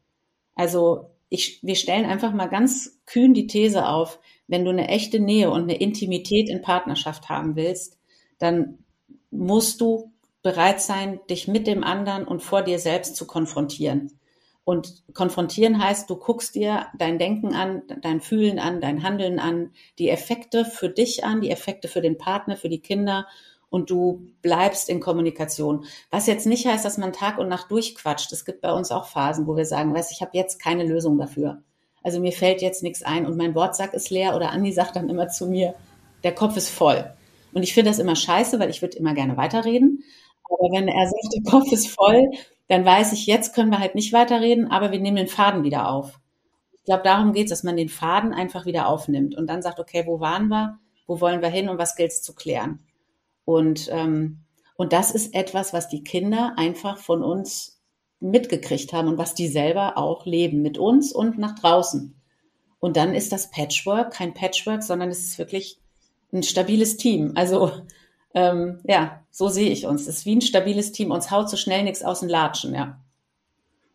Also 0.54 1.10
ich, 1.30 1.60
wir 1.62 1.76
stellen 1.76 2.04
einfach 2.04 2.32
mal 2.32 2.46
ganz 2.46 3.00
kühn 3.06 3.34
die 3.34 3.46
These 3.46 3.86
auf, 3.86 4.18
wenn 4.46 4.64
du 4.64 4.70
eine 4.70 4.88
echte 4.88 5.20
Nähe 5.20 5.50
und 5.50 5.62
eine 5.62 5.78
Intimität 5.78 6.48
in 6.48 6.62
Partnerschaft 6.62 7.28
haben 7.28 7.56
willst, 7.56 7.98
dann 8.38 8.78
musst 9.30 9.80
du 9.80 10.12
bereit 10.42 10.80
sein, 10.80 11.20
dich 11.28 11.48
mit 11.48 11.66
dem 11.66 11.84
anderen 11.84 12.26
und 12.26 12.42
vor 12.42 12.62
dir 12.62 12.78
selbst 12.78 13.16
zu 13.16 13.26
konfrontieren. 13.26 14.17
Und 14.68 15.02
konfrontieren 15.14 15.82
heißt, 15.82 16.10
du 16.10 16.16
guckst 16.16 16.54
dir 16.54 16.88
dein 16.98 17.18
Denken 17.18 17.54
an, 17.54 17.84
dein 18.02 18.20
Fühlen 18.20 18.58
an, 18.58 18.82
dein 18.82 19.02
Handeln 19.02 19.38
an, 19.38 19.70
die 19.98 20.10
Effekte 20.10 20.66
für 20.66 20.90
dich 20.90 21.24
an, 21.24 21.40
die 21.40 21.50
Effekte 21.50 21.88
für 21.88 22.02
den 22.02 22.18
Partner, 22.18 22.54
für 22.54 22.68
die 22.68 22.82
Kinder 22.82 23.26
und 23.70 23.88
du 23.88 24.26
bleibst 24.42 24.90
in 24.90 25.00
Kommunikation. 25.00 25.86
Was 26.10 26.26
jetzt 26.26 26.44
nicht 26.44 26.66
heißt, 26.66 26.84
dass 26.84 26.98
man 26.98 27.14
Tag 27.14 27.38
und 27.38 27.48
Nacht 27.48 27.70
durchquatscht. 27.70 28.30
Es 28.30 28.44
gibt 28.44 28.60
bei 28.60 28.70
uns 28.70 28.92
auch 28.92 29.06
Phasen, 29.06 29.46
wo 29.46 29.56
wir 29.56 29.64
sagen, 29.64 29.94
weißt, 29.94 30.12
ich 30.12 30.20
habe 30.20 30.32
jetzt 30.34 30.60
keine 30.60 30.84
Lösung 30.84 31.16
dafür. 31.16 31.62
Also 32.02 32.20
mir 32.20 32.32
fällt 32.32 32.60
jetzt 32.60 32.82
nichts 32.82 33.02
ein 33.02 33.24
und 33.24 33.38
mein 33.38 33.54
Wortsack 33.54 33.94
ist 33.94 34.10
leer 34.10 34.36
oder 34.36 34.50
Andi 34.50 34.72
sagt 34.72 34.96
dann 34.96 35.08
immer 35.08 35.28
zu 35.28 35.46
mir, 35.46 35.76
der 36.24 36.34
Kopf 36.34 36.58
ist 36.58 36.68
voll. 36.68 37.10
Und 37.54 37.62
ich 37.62 37.72
finde 37.72 37.90
das 37.90 38.00
immer 38.00 38.16
scheiße, 38.16 38.60
weil 38.60 38.68
ich 38.68 38.82
würde 38.82 38.98
immer 38.98 39.14
gerne 39.14 39.38
weiterreden. 39.38 40.04
Aber 40.44 40.70
wenn 40.72 40.88
er 40.88 41.06
sagt, 41.08 41.34
der 41.34 41.50
Kopf 41.50 41.72
ist 41.72 41.88
voll, 41.88 42.28
dann 42.68 42.84
weiß 42.84 43.12
ich, 43.12 43.26
jetzt 43.26 43.54
können 43.54 43.70
wir 43.70 43.78
halt 43.78 43.94
nicht 43.94 44.12
weiterreden, 44.12 44.70
aber 44.70 44.92
wir 44.92 45.00
nehmen 45.00 45.16
den 45.16 45.28
Faden 45.28 45.64
wieder 45.64 45.88
auf. 45.88 46.20
Ich 46.72 46.84
glaube, 46.84 47.02
darum 47.02 47.32
geht 47.32 47.44
es, 47.44 47.50
dass 47.50 47.64
man 47.64 47.76
den 47.76 47.88
Faden 47.88 48.32
einfach 48.32 48.66
wieder 48.66 48.88
aufnimmt 48.88 49.34
und 49.34 49.46
dann 49.46 49.62
sagt, 49.62 49.80
okay, 49.80 50.04
wo 50.06 50.20
waren 50.20 50.48
wir, 50.48 50.78
wo 51.06 51.20
wollen 51.20 51.42
wir 51.42 51.48
hin 51.48 51.68
und 51.68 51.78
was 51.78 51.96
gilt 51.96 52.12
es 52.12 52.22
zu 52.22 52.34
klären. 52.34 52.80
Und, 53.44 53.88
ähm, 53.90 54.40
und 54.76 54.92
das 54.92 55.10
ist 55.10 55.34
etwas, 55.34 55.72
was 55.72 55.88
die 55.88 56.04
Kinder 56.04 56.54
einfach 56.56 56.98
von 56.98 57.22
uns 57.22 57.80
mitgekriegt 58.20 58.92
haben 58.92 59.08
und 59.08 59.18
was 59.18 59.34
die 59.34 59.48
selber 59.48 59.96
auch 59.96 60.26
leben 60.26 60.60
mit 60.62 60.76
uns 60.76 61.12
und 61.12 61.38
nach 61.38 61.54
draußen. 61.58 62.14
Und 62.80 62.96
dann 62.96 63.14
ist 63.14 63.32
das 63.32 63.50
Patchwork 63.50 64.12
kein 64.12 64.34
Patchwork, 64.34 64.82
sondern 64.82 65.08
es 65.08 65.20
ist 65.20 65.38
wirklich 65.38 65.78
ein 66.32 66.42
stabiles 66.42 66.96
Team. 66.96 67.32
Also 67.34 67.72
ähm, 68.34 68.80
ja, 68.84 69.20
so 69.30 69.48
sehe 69.48 69.70
ich 69.70 69.86
uns. 69.86 70.02
Es 70.02 70.18
ist 70.18 70.26
wie 70.26 70.36
ein 70.36 70.40
stabiles 70.40 70.92
Team. 70.92 71.10
Uns 71.10 71.30
haut 71.30 71.48
so 71.48 71.56
schnell 71.56 71.82
nichts 71.82 72.02
aus 72.02 72.20
dem 72.20 72.28
Latschen, 72.28 72.74
ja. 72.74 72.98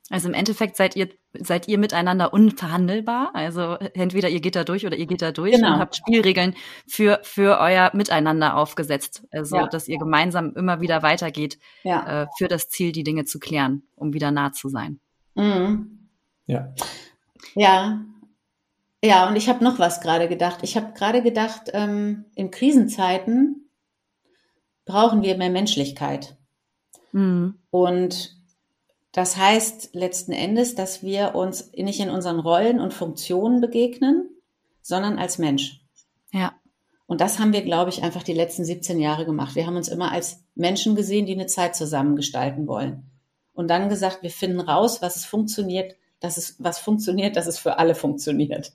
Also 0.10 0.28
im 0.28 0.34
Endeffekt 0.34 0.76
seid 0.76 0.96
ihr, 0.96 1.10
seid 1.34 1.68
ihr 1.68 1.78
miteinander 1.78 2.34
unverhandelbar. 2.34 3.32
Also 3.34 3.78
entweder 3.94 4.30
ihr 4.30 4.42
geht 4.42 4.56
da 4.56 4.64
durch 4.64 4.86
oder 4.86 4.98
ihr 4.98 5.06
geht 5.06 5.22
da 5.22 5.32
durch 5.32 5.56
genau. 5.56 5.74
und 5.74 5.80
habt 5.80 5.96
Spielregeln 5.96 6.56
für, 6.88 7.20
für 7.24 7.60
euer 7.60 7.92
Miteinander 7.94 8.58
aufgesetzt. 8.58 9.24
Also, 9.32 9.56
ja. 9.56 9.68
dass 9.68 9.88
ihr 9.88 9.98
gemeinsam 9.98 10.54
immer 10.56 10.82
wieder 10.82 11.04
weitergeht, 11.04 11.58
ja. 11.84 12.24
äh, 12.24 12.28
für 12.38 12.48
das 12.48 12.70
Ziel, 12.70 12.92
die 12.92 13.04
Dinge 13.04 13.26
zu 13.26 13.40
klären, 13.40 13.84
um 13.96 14.14
wieder 14.14 14.32
nah 14.32 14.52
zu 14.52 14.68
sein. 14.70 15.00
Mhm. 15.36 16.10
Ja. 16.48 16.74
Ja. 17.56 18.02
Ja, 19.04 19.28
und 19.28 19.36
ich 19.36 19.50
habe 19.50 19.64
noch 19.64 19.80
was 19.80 20.00
gerade 20.00 20.30
gedacht. 20.30 20.60
Ich 20.62 20.78
habe 20.78 20.94
gerade 20.94 21.22
gedacht, 21.22 21.72
ähm, 21.74 22.26
in 22.36 22.52
Krisenzeiten 22.52 23.63
brauchen 24.86 25.24
wir 25.24 25.38
mehr 25.38 25.50
Menschlichkeit. 25.50 26.36
Mhm. 27.12 27.56
Und 27.70 28.36
das 29.12 29.38
heißt 29.38 29.94
letzten 29.94 30.32
Endes, 30.32 30.76
dass 30.76 31.04
wir 31.04 31.36
uns 31.36 31.72
nicht 31.74 32.00
in 32.00 32.10
unseren 32.10 32.40
Rollen 32.40 32.80
und 32.80 32.94
Funktionen 32.94 33.62
begegnen, 33.62 34.30
sondern 34.82 35.20
als 35.20 35.38
Mensch. 35.38 35.82
Ja. 36.32 36.54
Und 37.06 37.22
das 37.22 37.38
haben 37.38 37.54
wir, 37.54 37.62
glaube 37.62 37.92
ich, 37.92 38.02
einfach 38.02 38.24
die 38.24 38.34
letzten 38.34 38.66
17 38.66 39.00
Jahre 39.00 39.26
gemacht. 39.26 39.56
Wir 39.56 39.68
haben 39.68 39.76
uns 39.76 39.88
immer 39.88 40.12
als 40.12 40.44
Menschen 40.56 40.96
gesehen, 40.96 41.26
die 41.26 41.34
eine 41.34 41.46
Zeit 41.46 41.76
zusammen 41.76 42.16
gestalten 42.16 42.68
wollen. 42.68 43.12
Und 43.54 43.68
dann 43.68 43.88
gesagt, 43.88 44.24
wir 44.24 44.32
finden 44.32 44.60
raus, 44.60 45.02
was 45.02 45.16
es 45.16 45.26
funktioniert, 45.26 45.96
dass 46.20 46.38
es, 46.38 46.56
was 46.58 46.80
funktioniert, 46.80 47.36
dass 47.36 47.46
es 47.46 47.60
für 47.60 47.78
alle 47.78 47.94
funktioniert. 47.94 48.74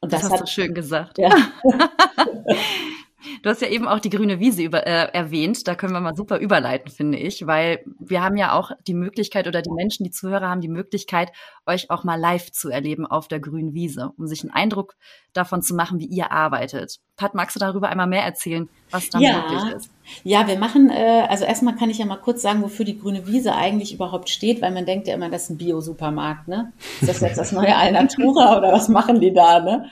Und 0.00 0.12
das, 0.12 0.22
das 0.22 0.32
hast 0.32 0.40
hat, 0.40 0.48
du 0.48 0.52
schön 0.52 0.74
gesagt. 0.74 1.18
Ja. 1.18 1.30
Du 3.42 3.50
hast 3.50 3.62
ja 3.62 3.68
eben 3.68 3.86
auch 3.86 3.98
die 3.98 4.10
grüne 4.10 4.40
Wiese 4.40 4.62
über, 4.62 4.86
äh, 4.86 5.08
erwähnt. 5.12 5.66
Da 5.68 5.74
können 5.74 5.92
wir 5.92 6.00
mal 6.00 6.16
super 6.16 6.38
überleiten, 6.38 6.90
finde 6.90 7.18
ich, 7.18 7.46
weil 7.46 7.84
wir 7.98 8.22
haben 8.22 8.36
ja 8.36 8.52
auch 8.52 8.70
die 8.86 8.94
Möglichkeit 8.94 9.46
oder 9.46 9.62
die 9.62 9.70
Menschen, 9.70 10.04
die 10.04 10.10
Zuhörer 10.10 10.48
haben 10.48 10.60
die 10.60 10.68
Möglichkeit, 10.68 11.32
euch 11.66 11.90
auch 11.90 12.04
mal 12.04 12.18
live 12.18 12.50
zu 12.52 12.70
erleben 12.70 13.06
auf 13.06 13.28
der 13.28 13.40
grünen 13.40 13.74
Wiese, 13.74 14.12
um 14.16 14.26
sich 14.26 14.42
einen 14.42 14.52
Eindruck 14.52 14.96
davon 15.32 15.62
zu 15.62 15.74
machen, 15.74 15.98
wie 16.00 16.06
ihr 16.06 16.32
arbeitet. 16.32 16.98
Pat, 17.16 17.34
magst 17.34 17.54
du 17.54 17.60
darüber 17.60 17.88
einmal 17.88 18.06
mehr 18.06 18.24
erzählen, 18.24 18.68
was 18.90 19.10
da 19.10 19.18
ja, 19.18 19.42
möglich 19.42 19.76
ist? 19.76 19.90
Ja, 20.24 20.48
wir 20.48 20.58
machen, 20.58 20.90
äh, 20.90 21.26
also 21.28 21.44
erstmal 21.44 21.76
kann 21.76 21.90
ich 21.90 21.98
ja 21.98 22.06
mal 22.06 22.16
kurz 22.16 22.42
sagen, 22.42 22.62
wofür 22.62 22.84
die 22.84 22.98
grüne 22.98 23.26
Wiese 23.26 23.54
eigentlich 23.54 23.94
überhaupt 23.94 24.28
steht, 24.30 24.62
weil 24.62 24.72
man 24.72 24.86
denkt 24.86 25.06
ja 25.06 25.14
immer, 25.14 25.28
das 25.28 25.44
ist 25.44 25.50
ein 25.50 25.58
Bio-Supermarkt, 25.58 26.48
ne? 26.48 26.72
Ist 27.00 27.08
das 27.08 27.20
jetzt 27.20 27.38
das 27.38 27.52
neue 27.52 27.76
Alnatura 27.76 28.58
oder 28.58 28.72
was 28.72 28.88
machen 28.88 29.20
die 29.20 29.32
da, 29.32 29.60
ne? 29.60 29.90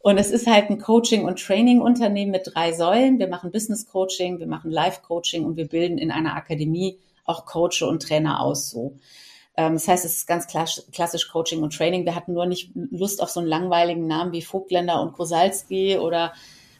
Und 0.00 0.16
es 0.18 0.30
ist 0.30 0.46
halt 0.46 0.70
ein 0.70 0.78
Coaching- 0.78 1.24
und 1.24 1.42
Training-Unternehmen 1.42 2.30
mit 2.30 2.50
drei 2.54 2.72
Säulen. 2.72 3.18
Wir 3.18 3.28
machen 3.28 3.50
Business 3.50 3.86
Coaching, 3.86 4.38
wir 4.38 4.46
machen 4.46 4.70
Life 4.70 5.00
Coaching 5.02 5.44
und 5.44 5.56
wir 5.56 5.66
bilden 5.66 5.98
in 5.98 6.10
einer 6.10 6.36
Akademie 6.36 6.98
auch 7.24 7.44
Coach 7.46 7.82
und 7.82 8.02
Trainer 8.02 8.40
aus, 8.40 8.70
so. 8.70 8.94
Ähm, 9.56 9.74
das 9.74 9.88
heißt, 9.88 10.04
es 10.04 10.18
ist 10.18 10.26
ganz 10.26 10.46
klassisch 10.46 11.28
Coaching 11.28 11.62
und 11.62 11.76
Training. 11.76 12.04
Wir 12.04 12.14
hatten 12.14 12.32
nur 12.32 12.46
nicht 12.46 12.70
Lust 12.74 13.20
auf 13.20 13.28
so 13.28 13.40
einen 13.40 13.48
langweiligen 13.48 14.06
Namen 14.06 14.32
wie 14.32 14.40
Vogtländer 14.40 15.02
und 15.02 15.12
Kosalski 15.12 15.98
oder 15.98 16.32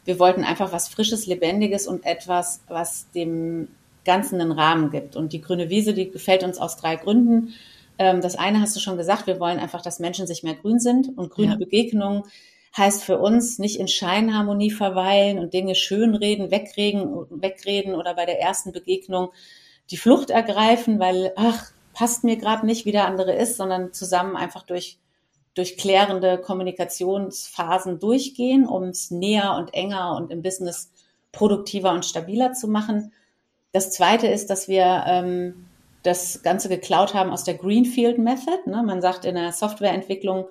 wir 0.04 0.18
wollten 0.18 0.44
einfach 0.44 0.72
was 0.72 0.88
Frisches, 0.88 1.26
Lebendiges 1.26 1.86
und 1.86 2.06
etwas, 2.06 2.62
was 2.68 3.10
dem 3.10 3.68
Ganzen 4.04 4.40
einen 4.40 4.52
Rahmen 4.52 4.90
gibt. 4.90 5.16
Und 5.16 5.32
die 5.32 5.42
grüne 5.42 5.68
Wiese, 5.68 5.92
die 5.92 6.10
gefällt 6.10 6.44
uns 6.44 6.58
aus 6.58 6.76
drei 6.76 6.96
Gründen. 6.96 7.52
Ähm, 7.98 8.22
das 8.22 8.36
eine 8.36 8.60
hast 8.60 8.76
du 8.76 8.80
schon 8.80 8.96
gesagt, 8.96 9.26
wir 9.26 9.40
wollen 9.40 9.58
einfach, 9.58 9.82
dass 9.82 9.98
Menschen 9.98 10.26
sich 10.26 10.44
mehr 10.44 10.54
grün 10.54 10.78
sind 10.78 11.18
und 11.18 11.30
grüne 11.30 11.52
ja. 11.52 11.56
Begegnungen 11.56 12.22
heißt 12.76 13.02
für 13.02 13.18
uns 13.18 13.58
nicht 13.58 13.78
in 13.78 13.88
Scheinharmonie 13.88 14.70
verweilen 14.70 15.38
und 15.38 15.54
Dinge 15.54 15.74
schönreden, 15.74 16.50
wegreden, 16.50 17.26
wegreden 17.30 17.94
oder 17.94 18.14
bei 18.14 18.26
der 18.26 18.40
ersten 18.40 18.72
Begegnung 18.72 19.32
die 19.90 19.96
Flucht 19.96 20.30
ergreifen, 20.30 20.98
weil, 20.98 21.32
ach, 21.36 21.72
passt 21.94 22.24
mir 22.24 22.36
gerade 22.36 22.66
nicht, 22.66 22.84
wie 22.84 22.92
der 22.92 23.06
andere 23.06 23.34
ist, 23.34 23.56
sondern 23.56 23.92
zusammen 23.92 24.36
einfach 24.36 24.62
durch, 24.62 24.98
durch 25.54 25.76
klärende 25.76 26.38
Kommunikationsphasen 26.38 27.98
durchgehen, 27.98 28.66
um 28.66 28.84
es 28.84 29.10
näher 29.10 29.56
und 29.56 29.74
enger 29.74 30.14
und 30.16 30.30
im 30.30 30.42
Business 30.42 30.90
produktiver 31.32 31.92
und 31.92 32.04
stabiler 32.04 32.52
zu 32.52 32.68
machen. 32.68 33.12
Das 33.72 33.90
Zweite 33.90 34.28
ist, 34.28 34.50
dass 34.50 34.68
wir 34.68 35.04
ähm, 35.06 35.66
das 36.02 36.42
Ganze 36.42 36.68
geklaut 36.68 37.14
haben 37.14 37.30
aus 37.30 37.44
der 37.44 37.54
Greenfield 37.54 38.18
Method. 38.18 38.58
Ne? 38.66 38.82
Man 38.82 39.02
sagt 39.02 39.24
in 39.24 39.34
der 39.34 39.52
Softwareentwicklung, 39.52 40.46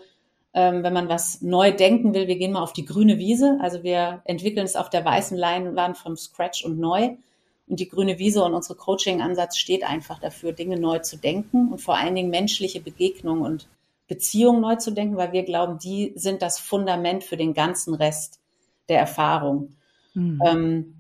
ähm, 0.57 0.81
wenn 0.81 0.93
man 0.93 1.07
was 1.07 1.43
neu 1.43 1.71
denken 1.71 2.15
will, 2.15 2.27
wir 2.27 2.35
gehen 2.35 2.51
mal 2.51 2.63
auf 2.63 2.73
die 2.73 2.85
grüne 2.85 3.19
Wiese. 3.19 3.59
Also 3.61 3.83
wir 3.83 4.23
entwickeln 4.25 4.65
es 4.65 4.75
auf 4.75 4.89
der 4.89 5.05
weißen 5.05 5.37
Leinwand 5.37 5.99
vom 5.99 6.17
Scratch 6.17 6.65
und 6.65 6.79
neu. 6.79 7.15
Und 7.67 7.79
die 7.79 7.87
grüne 7.87 8.17
Wiese 8.17 8.43
und 8.43 8.55
unsere 8.55 8.73
Coaching-Ansatz 8.73 9.57
steht 9.57 9.87
einfach 9.87 10.17
dafür, 10.17 10.53
Dinge 10.53 10.79
neu 10.79 10.97
zu 10.97 11.17
denken 11.17 11.71
und 11.71 11.79
vor 11.79 11.95
allen 11.95 12.15
Dingen 12.15 12.31
menschliche 12.31 12.81
Begegnungen 12.81 13.43
und 13.43 13.67
Beziehungen 14.07 14.61
neu 14.61 14.77
zu 14.77 14.89
denken, 14.89 15.15
weil 15.15 15.31
wir 15.31 15.43
glauben, 15.43 15.77
die 15.77 16.13
sind 16.15 16.41
das 16.41 16.57
Fundament 16.57 17.23
für 17.23 17.37
den 17.37 17.53
ganzen 17.53 17.93
Rest 17.93 18.39
der 18.89 18.97
Erfahrung. 18.97 19.75
Mhm. 20.15 20.41
Ähm, 20.43 20.93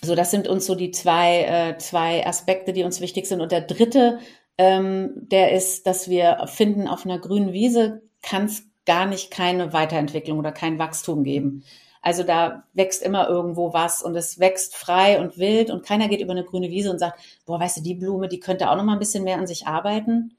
so, 0.00 0.14
das 0.14 0.30
sind 0.30 0.46
uns 0.46 0.64
so 0.64 0.76
die 0.76 0.92
zwei, 0.92 1.42
äh, 1.42 1.78
zwei 1.78 2.24
Aspekte, 2.24 2.72
die 2.72 2.84
uns 2.84 3.00
wichtig 3.00 3.26
sind. 3.26 3.40
Und 3.40 3.50
der 3.50 3.62
dritte, 3.62 4.20
ähm, 4.58 5.10
der 5.16 5.50
ist, 5.50 5.88
dass 5.88 6.08
wir 6.08 6.46
finden, 6.46 6.86
auf 6.86 7.04
einer 7.04 7.18
grünen 7.18 7.52
Wiese 7.52 8.02
kann 8.22 8.46
es 8.46 8.64
gar 8.86 9.06
nicht 9.06 9.30
keine 9.30 9.72
Weiterentwicklung 9.72 10.38
oder 10.38 10.52
kein 10.52 10.78
Wachstum 10.78 11.24
geben. 11.24 11.64
Also 12.00 12.22
da 12.22 12.64
wächst 12.72 13.02
immer 13.02 13.28
irgendwo 13.28 13.72
was 13.72 14.02
und 14.02 14.16
es 14.16 14.38
wächst 14.38 14.76
frei 14.76 15.20
und 15.20 15.38
wild 15.38 15.70
und 15.70 15.84
keiner 15.84 16.08
geht 16.08 16.20
über 16.20 16.32
eine 16.32 16.44
grüne 16.44 16.70
Wiese 16.70 16.90
und 16.90 16.98
sagt, 16.98 17.20
boah, 17.44 17.60
weißt 17.60 17.78
du, 17.78 17.82
die 17.82 17.94
Blume, 17.94 18.28
die 18.28 18.40
könnte 18.40 18.70
auch 18.70 18.76
noch 18.76 18.84
mal 18.84 18.94
ein 18.94 18.98
bisschen 18.98 19.24
mehr 19.24 19.36
an 19.36 19.46
sich 19.46 19.66
arbeiten. 19.66 20.36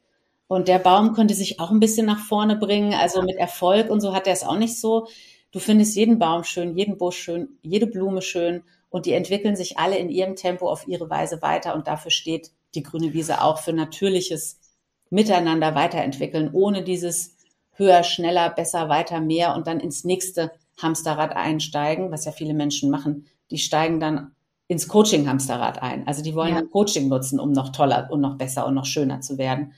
Und 0.48 0.68
der 0.68 0.80
Baum 0.80 1.14
könnte 1.14 1.36
sich 1.36 1.60
auch 1.60 1.70
ein 1.70 1.80
bisschen 1.80 2.08
nach 2.08 2.20
vorne 2.20 2.56
bringen. 2.56 2.94
Also 2.94 3.22
mit 3.22 3.36
Erfolg 3.36 3.90
und 3.90 4.02
so 4.02 4.16
hat 4.16 4.26
er 4.26 4.34
es 4.34 4.44
auch 4.44 4.58
nicht 4.58 4.80
so. 4.80 5.08
Du 5.52 5.60
findest 5.60 5.96
jeden 5.96 6.18
Baum 6.18 6.44
schön, 6.44 6.76
jeden 6.76 6.98
Busch 6.98 7.18
schön, 7.18 7.60
jede 7.62 7.88
Blume 7.88 8.22
schön 8.22 8.64
und 8.90 9.06
die 9.06 9.14
entwickeln 9.14 9.56
sich 9.56 9.78
alle 9.78 9.98
in 9.98 10.10
ihrem 10.10 10.36
Tempo 10.36 10.70
auf 10.70 10.88
ihre 10.88 11.10
Weise 11.10 11.42
weiter 11.42 11.76
und 11.76 11.88
dafür 11.88 12.12
steht 12.12 12.52
die 12.76 12.84
grüne 12.84 13.14
Wiese 13.14 13.42
auch 13.42 13.60
für 13.60 13.74
natürliches 13.74 14.60
Miteinander 15.10 15.76
weiterentwickeln, 15.76 16.52
ohne 16.54 16.84
dieses 16.84 17.36
höher, 17.80 18.04
schneller, 18.04 18.50
besser, 18.50 18.90
weiter, 18.90 19.22
mehr 19.22 19.56
und 19.56 19.66
dann 19.66 19.80
ins 19.80 20.04
nächste 20.04 20.52
Hamsterrad 20.78 21.36
einsteigen, 21.36 22.12
was 22.12 22.26
ja 22.26 22.32
viele 22.32 22.54
Menschen 22.54 22.90
machen. 22.92 23.26
Die 23.50 23.58
steigen 23.58 24.00
dann 24.00 24.32
ins 24.68 24.88
Coaching-Hamsterrad 24.88 25.82
ein. 25.82 26.08
Also 26.08 26.22
die 26.22 26.36
wollen 26.36 26.54
ja. 26.54 26.62
Coaching 26.62 27.08
nutzen, 27.08 27.40
um 27.40 27.52
noch 27.52 27.70
toller 27.70 28.10
und 28.12 28.22
noch 28.22 28.38
besser 28.38 28.68
und 28.68 28.76
noch 28.76 28.86
schöner 28.86 29.22
zu 29.22 29.38
werden. 29.38 29.74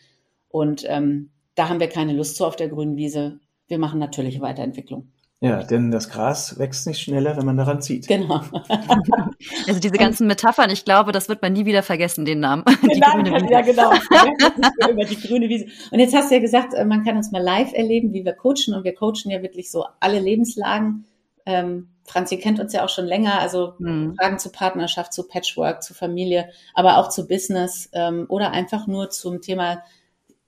Und 0.49 0.83
ähm, 0.87 1.29
da 1.55 1.69
haben 1.69 1.79
wir 1.79 1.87
keine 1.87 2.13
Lust 2.13 2.35
zu 2.35 2.45
auf 2.45 2.57
der 2.57 2.67
grünen 2.67 2.97
Wiese. 2.97 3.39
Wir 3.67 3.79
machen 3.79 3.99
natürliche 3.99 4.41
Weiterentwicklung. 4.41 5.11
Ja, 5.43 5.63
denn 5.63 5.89
das 5.89 6.09
Gras 6.09 6.59
wächst 6.59 6.85
nicht 6.85 6.99
schneller, 6.99 7.35
wenn 7.35 7.47
man 7.47 7.57
daran 7.57 7.81
zieht. 7.81 8.07
Genau. 8.07 8.41
also 9.67 9.79
diese 9.79 9.97
ganzen 9.97 10.27
Metaphern, 10.27 10.69
ich 10.69 10.85
glaube, 10.85 11.11
das 11.11 11.29
wird 11.29 11.41
man 11.41 11.53
nie 11.53 11.65
wieder 11.65 11.81
vergessen, 11.81 12.25
den 12.25 12.41
Namen. 12.41 12.63
Die 12.83 12.99
Nein, 12.99 13.23
grüne 13.23 13.41
Wiese. 13.41 13.51
Ja, 13.51 13.61
genau. 13.61 13.91
über 14.91 15.03
die 15.03 15.19
grüne 15.19 15.49
Wiese. 15.49 15.65
Und 15.89 15.99
jetzt 15.99 16.13
hast 16.13 16.29
du 16.29 16.35
ja 16.35 16.41
gesagt, 16.41 16.75
äh, 16.75 16.85
man 16.85 17.03
kann 17.03 17.17
uns 17.17 17.31
mal 17.31 17.41
live 17.41 17.73
erleben, 17.73 18.13
wie 18.13 18.23
wir 18.23 18.33
coachen. 18.33 18.75
Und 18.75 18.83
wir 18.83 18.93
coachen 18.93 19.31
ja 19.31 19.41
wirklich 19.41 19.71
so 19.71 19.83
alle 19.99 20.19
Lebenslagen. 20.19 21.05
Ähm, 21.47 21.89
Franzi 22.03 22.37
kennt 22.37 22.59
uns 22.59 22.73
ja 22.73 22.85
auch 22.85 22.89
schon 22.89 23.05
länger, 23.05 23.39
also 23.39 23.73
mhm. 23.79 24.13
Fragen 24.19 24.37
zu 24.37 24.51
Partnerschaft, 24.51 25.11
zu 25.11 25.27
Patchwork, 25.27 25.81
zu 25.81 25.95
Familie, 25.95 26.49
aber 26.75 26.99
auch 26.99 27.09
zu 27.09 27.27
Business 27.27 27.89
ähm, 27.93 28.27
oder 28.29 28.51
einfach 28.51 28.85
nur 28.85 29.09
zum 29.09 29.41
Thema 29.41 29.81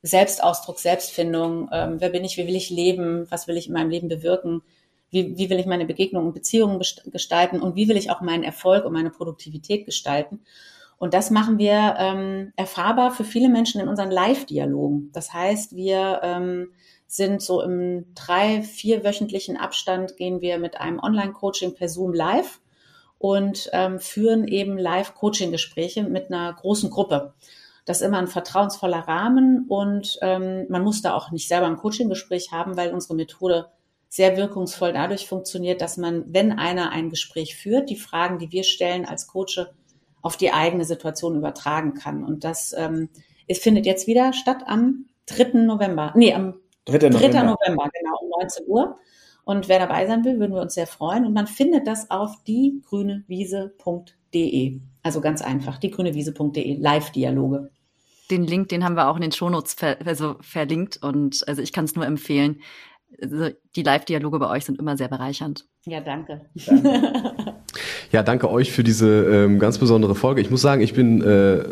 Selbstausdruck, 0.04 0.78
Selbstfindung. 0.78 1.70
Ähm, 1.72 1.96
wer 1.98 2.10
bin 2.10 2.24
ich? 2.24 2.38
Wie 2.38 2.46
will 2.46 2.56
ich 2.56 2.70
leben? 2.70 3.26
Was 3.32 3.48
will 3.48 3.58
ich 3.58 3.68
in 3.68 3.74
meinem 3.74 3.90
Leben 3.90 4.08
bewirken? 4.08 4.62
Wie, 5.14 5.38
wie 5.38 5.50
will 5.50 5.60
ich 5.60 5.66
meine 5.66 5.86
Begegnungen 5.86 6.28
und 6.28 6.34
Beziehungen 6.34 6.82
gestalten 7.06 7.62
und 7.62 7.76
wie 7.76 7.88
will 7.88 7.98
ich 7.98 8.12
auch 8.12 8.22
meinen 8.22 8.44
Erfolg 8.44 8.84
und 8.84 8.94
meine 8.94 9.12
Produktivität 9.12 9.86
gestalten. 9.86 10.42
Und 10.98 11.14
das 11.14 11.32
machen 11.32 11.58
wir 11.58 11.96
ähm, 12.00 12.54
erfahrbar 12.56 13.12
für 13.12 13.24
viele 13.24 13.50
Menschen 13.50 13.80
in 13.80 13.88
unseren 13.88 14.12
Live-Dialogen. 14.12 15.12
Das 15.14 15.34
heißt, 15.34 15.76
wir 15.76 16.22
ähm, 16.24 16.70
sind 17.08 17.42
so 17.42 17.62
im 17.62 18.14
drei, 18.16 18.64
vier 18.64 19.04
wöchentlichen 19.04 19.58
Abstand 19.58 20.18
gehen 20.18 20.42
wir 20.42 20.58
mit 20.58 20.80
einem 20.80 21.00
Online-Coaching 21.00 21.76
per 21.76 21.90
Zoom 21.90 22.14
live 22.14 22.60
und 23.20 23.70
ähm, 23.74 24.00
führen 24.00 24.48
eben 24.48 24.78
Live-Coaching-Gespräche 24.78 26.04
mit 26.04 26.32
einer 26.32 26.54
großen 26.54 26.90
Gruppe. 26.90 27.34
Das 27.86 28.02
ist 28.02 28.08
immer 28.08 28.20
ein 28.20 28.28
vertrauensvoller 28.28 29.00
Rahmen 29.08 29.66
und 29.68 30.18
ähm, 30.22 30.66
man 30.70 30.84
muss 30.84 31.02
da 31.02 31.14
auch 31.14 31.32
nicht 31.32 31.48
selber 31.48 31.68
ein 31.68 31.78
Coaching-Gespräch 31.78 32.52
haben, 32.52 32.78
weil 32.78 32.94
unsere 32.94 33.16
Methode 33.16 33.68
sehr 34.14 34.38
wirkungsvoll 34.38 34.94
dadurch 34.94 35.28
funktioniert, 35.28 35.82
dass 35.82 35.98
man, 35.98 36.24
wenn 36.28 36.52
einer 36.52 36.92
ein 36.92 37.10
Gespräch 37.10 37.56
führt, 37.56 37.90
die 37.90 37.96
Fragen, 37.96 38.38
die 38.38 38.52
wir 38.52 38.64
stellen 38.64 39.06
als 39.06 39.26
Coach, 39.26 39.60
auf 40.22 40.38
die 40.38 40.54
eigene 40.54 40.86
Situation 40.86 41.36
übertragen 41.36 41.96
kann. 41.96 42.24
Und 42.24 42.44
das 42.44 42.76
ähm, 42.78 43.10
es 43.48 43.58
findet 43.58 43.88
jetzt 43.88 44.06
wieder 44.06 44.32
statt 44.34 44.66
am 44.68 45.08
3. 45.26 45.64
November. 45.66 46.14
Nee, 46.16 46.32
am 46.34 46.60
3. 46.86 47.10
November. 47.10 47.20
3. 47.20 47.28
November, 47.44 47.90
genau, 47.92 48.20
um 48.22 48.30
19 48.40 48.68
Uhr. 48.68 49.00
Und 49.46 49.68
wer 49.68 49.80
dabei 49.80 50.06
sein 50.06 50.24
will, 50.24 50.40
würden 50.40 50.54
wir 50.54 50.62
uns 50.62 50.76
sehr 50.76 50.86
freuen. 50.86 51.26
Und 51.26 51.34
man 51.34 51.48
findet 51.48 51.88
das 51.88 52.12
auf 52.12 52.36
diegrünewiese.de. 52.48 54.80
Also 55.02 55.22
ganz 55.22 55.42
einfach, 55.42 55.80
diegrünewiese.de, 55.80 56.78
Live-Dialoge. 56.78 57.72
Den 58.30 58.44
Link, 58.46 58.70
den 58.70 58.86
haben 58.86 58.96
wir 58.96 59.10
auch 59.10 59.16
in 59.16 59.24
den 59.24 59.32
Shownotes 59.34 59.74
ver 59.74 59.98
also 60.06 60.36
verlinkt 60.40 61.04
und 61.04 61.44
also 61.46 61.62
ich 61.62 61.74
kann 61.74 61.84
es 61.86 61.96
nur 61.96 62.06
empfehlen 62.06 62.62
die 63.76 63.84
Live-Dialoge 63.84 64.40
bei 64.40 64.50
euch 64.50 64.66
sind 64.66 64.80
immer 64.80 64.98
sehr 64.98 65.08
bereichernd. 65.08 65.66
Ja, 65.86 66.02
danke. 66.02 66.42
ja, 68.12 68.24
danke 68.24 68.50
euch 68.50 68.72
für 68.72 68.84
diese 68.84 69.24
ähm, 69.26 69.60
ganz 69.60 69.78
besondere 69.78 70.16
Folge. 70.16 70.42
Ich 70.42 70.50
muss 70.50 70.62
sagen, 70.62 70.82
ich 70.82 70.94
bin 70.94 71.22
äh, 71.22 71.64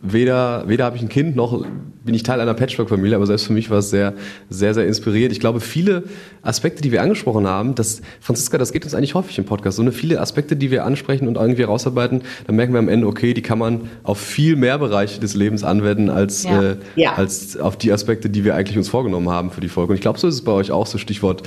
weder, 0.00 0.68
weder 0.68 0.84
habe 0.84 0.96
ich 0.96 1.02
ein 1.02 1.08
Kind 1.08 1.36
noch 1.36 1.64
bin 2.08 2.14
ich 2.14 2.22
Teil 2.22 2.40
einer 2.40 2.54
Patchwork-Familie, 2.54 3.16
aber 3.16 3.26
selbst 3.26 3.46
für 3.46 3.52
mich 3.52 3.68
war 3.68 3.80
es 3.80 3.90
sehr, 3.90 4.14
sehr, 4.48 4.72
sehr 4.72 4.86
inspiriert. 4.86 5.30
Ich 5.30 5.40
glaube, 5.40 5.60
viele 5.60 6.04
Aspekte, 6.40 6.80
die 6.80 6.90
wir 6.90 7.02
angesprochen 7.02 7.46
haben, 7.46 7.74
das, 7.74 8.00
Franziska, 8.22 8.56
das 8.56 8.72
geht 8.72 8.84
uns 8.84 8.94
eigentlich 8.94 9.14
häufig 9.14 9.36
im 9.36 9.44
Podcast. 9.44 9.76
So 9.76 9.82
eine 9.82 9.92
viele 9.92 10.18
Aspekte, 10.18 10.56
die 10.56 10.70
wir 10.70 10.86
ansprechen 10.86 11.28
und 11.28 11.36
irgendwie 11.36 11.64
rausarbeiten, 11.64 12.22
dann 12.46 12.56
merken 12.56 12.72
wir 12.72 12.78
am 12.78 12.88
Ende, 12.88 13.06
okay, 13.06 13.34
die 13.34 13.42
kann 13.42 13.58
man 13.58 13.90
auf 14.04 14.18
viel 14.18 14.56
mehr 14.56 14.78
Bereiche 14.78 15.20
des 15.20 15.34
Lebens 15.34 15.64
anwenden 15.64 16.08
als, 16.08 16.44
ja. 16.44 16.62
Äh, 16.62 16.76
ja. 16.96 17.12
als 17.12 17.58
auf 17.58 17.76
die 17.76 17.92
Aspekte, 17.92 18.30
die 18.30 18.42
wir 18.42 18.54
eigentlich 18.54 18.78
uns 18.78 18.88
vorgenommen 18.88 19.28
haben 19.28 19.50
für 19.50 19.60
die 19.60 19.68
Folge. 19.68 19.90
Und 19.90 19.96
ich 19.96 20.02
glaube, 20.02 20.18
so 20.18 20.28
ist 20.28 20.34
es 20.36 20.42
bei 20.42 20.52
euch 20.52 20.70
auch, 20.70 20.86
so 20.86 20.96
Stichwort 20.96 21.42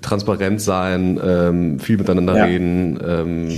transparent 0.00 0.60
sein, 0.60 1.20
ähm, 1.24 1.80
viel 1.80 1.96
miteinander 1.96 2.36
ja. 2.36 2.44
reden, 2.44 2.98
ähm, 3.06 3.48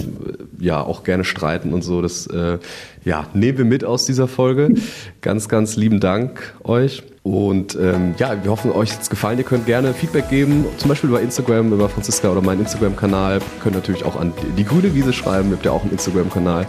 ja, 0.59 0.83
auch 0.83 1.05
gerne 1.05 1.25
streiten 1.25 1.73
und 1.73 1.83
so. 1.83 2.03
Das 2.03 2.27
äh, 2.27 2.59
ja, 3.05 3.27
nehmen 3.35 3.59
wir 3.59 3.65
mit 3.65 3.85
aus 3.85 4.05
dieser 4.07 4.29
Folge. 4.29 4.75
Ganz, 5.21 5.49
ganz 5.49 5.77
lieben 5.77 6.01
Dank 6.01 6.55
euch. 6.65 7.03
Und 7.23 7.77
ähm, 7.81 8.15
ja, 8.19 8.43
wir 8.45 8.53
hoffen, 8.53 8.71
euch 8.71 8.93
hat 8.93 9.03
es 9.03 9.11
gefallen. 9.11 9.39
Ihr 9.39 9.45
könnt 9.45 9.67
gerne 9.67 9.93
Feedback 9.95 10.29
geben, 10.29 10.65
zum 10.77 10.89
Beispiel 10.89 11.11
über 11.11 11.21
Instagram, 11.21 11.73
über 11.73 11.89
Franziska 11.89 12.31
oder 12.31 12.41
meinen 12.41 12.61
Instagram-Kanal. 12.61 13.41
Könnt 13.61 13.75
natürlich 13.75 14.05
auch 14.05 14.15
an 14.15 14.33
die 14.57 14.65
grüne 14.65 14.95
Wiese 14.95 15.13
schreiben, 15.13 15.51
ihr 15.51 15.57
habt 15.57 15.65
ja 15.65 15.73
auch 15.73 15.83
einen 15.83 15.93
Instagram-Kanal. 15.93 16.69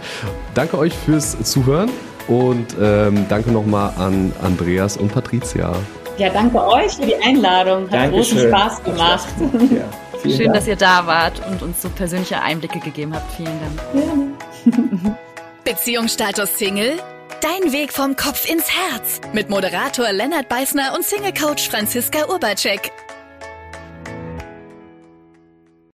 Danke 0.54 0.78
euch 0.78 0.94
fürs 0.94 1.40
Zuhören 1.44 1.90
und 2.26 2.76
ähm, 2.80 3.26
danke 3.28 3.52
nochmal 3.52 3.92
an 3.98 4.32
Andreas 4.42 4.96
und 4.96 5.12
Patricia. 5.12 5.74
Ja, 6.18 6.28
danke 6.30 6.62
euch 6.66 6.92
für 6.92 7.06
die 7.06 7.16
Einladung. 7.16 7.84
Hat 7.84 7.92
Dankeschön. 7.94 8.36
großen 8.38 8.48
Spaß 8.48 8.82
gemacht. 8.84 9.28
Ja, 9.70 9.84
Schön, 10.30 10.38
Dank. 10.46 10.54
dass 10.54 10.66
ihr 10.66 10.76
da 10.76 11.06
wart 11.06 11.40
und 11.48 11.62
uns 11.62 11.80
so 11.80 11.88
persönliche 11.88 12.40
Einblicke 12.42 12.80
gegeben 12.80 13.14
habt. 13.14 13.32
Vielen 13.36 13.58
Dank. 13.60 14.34
Ja. 14.74 15.16
Beziehungsstatus 15.64 16.58
Single? 16.58 16.94
Dein 17.40 17.72
Weg 17.72 17.92
vom 17.92 18.16
Kopf 18.16 18.50
ins 18.50 18.64
Herz. 18.68 19.20
Mit 19.32 19.48
Moderator 19.48 20.10
Lennart 20.12 20.48
Beißner 20.48 20.92
und 20.96 21.04
Single-Coach 21.04 21.68
Franziska 21.68 22.26
Urbacek. 22.28 22.90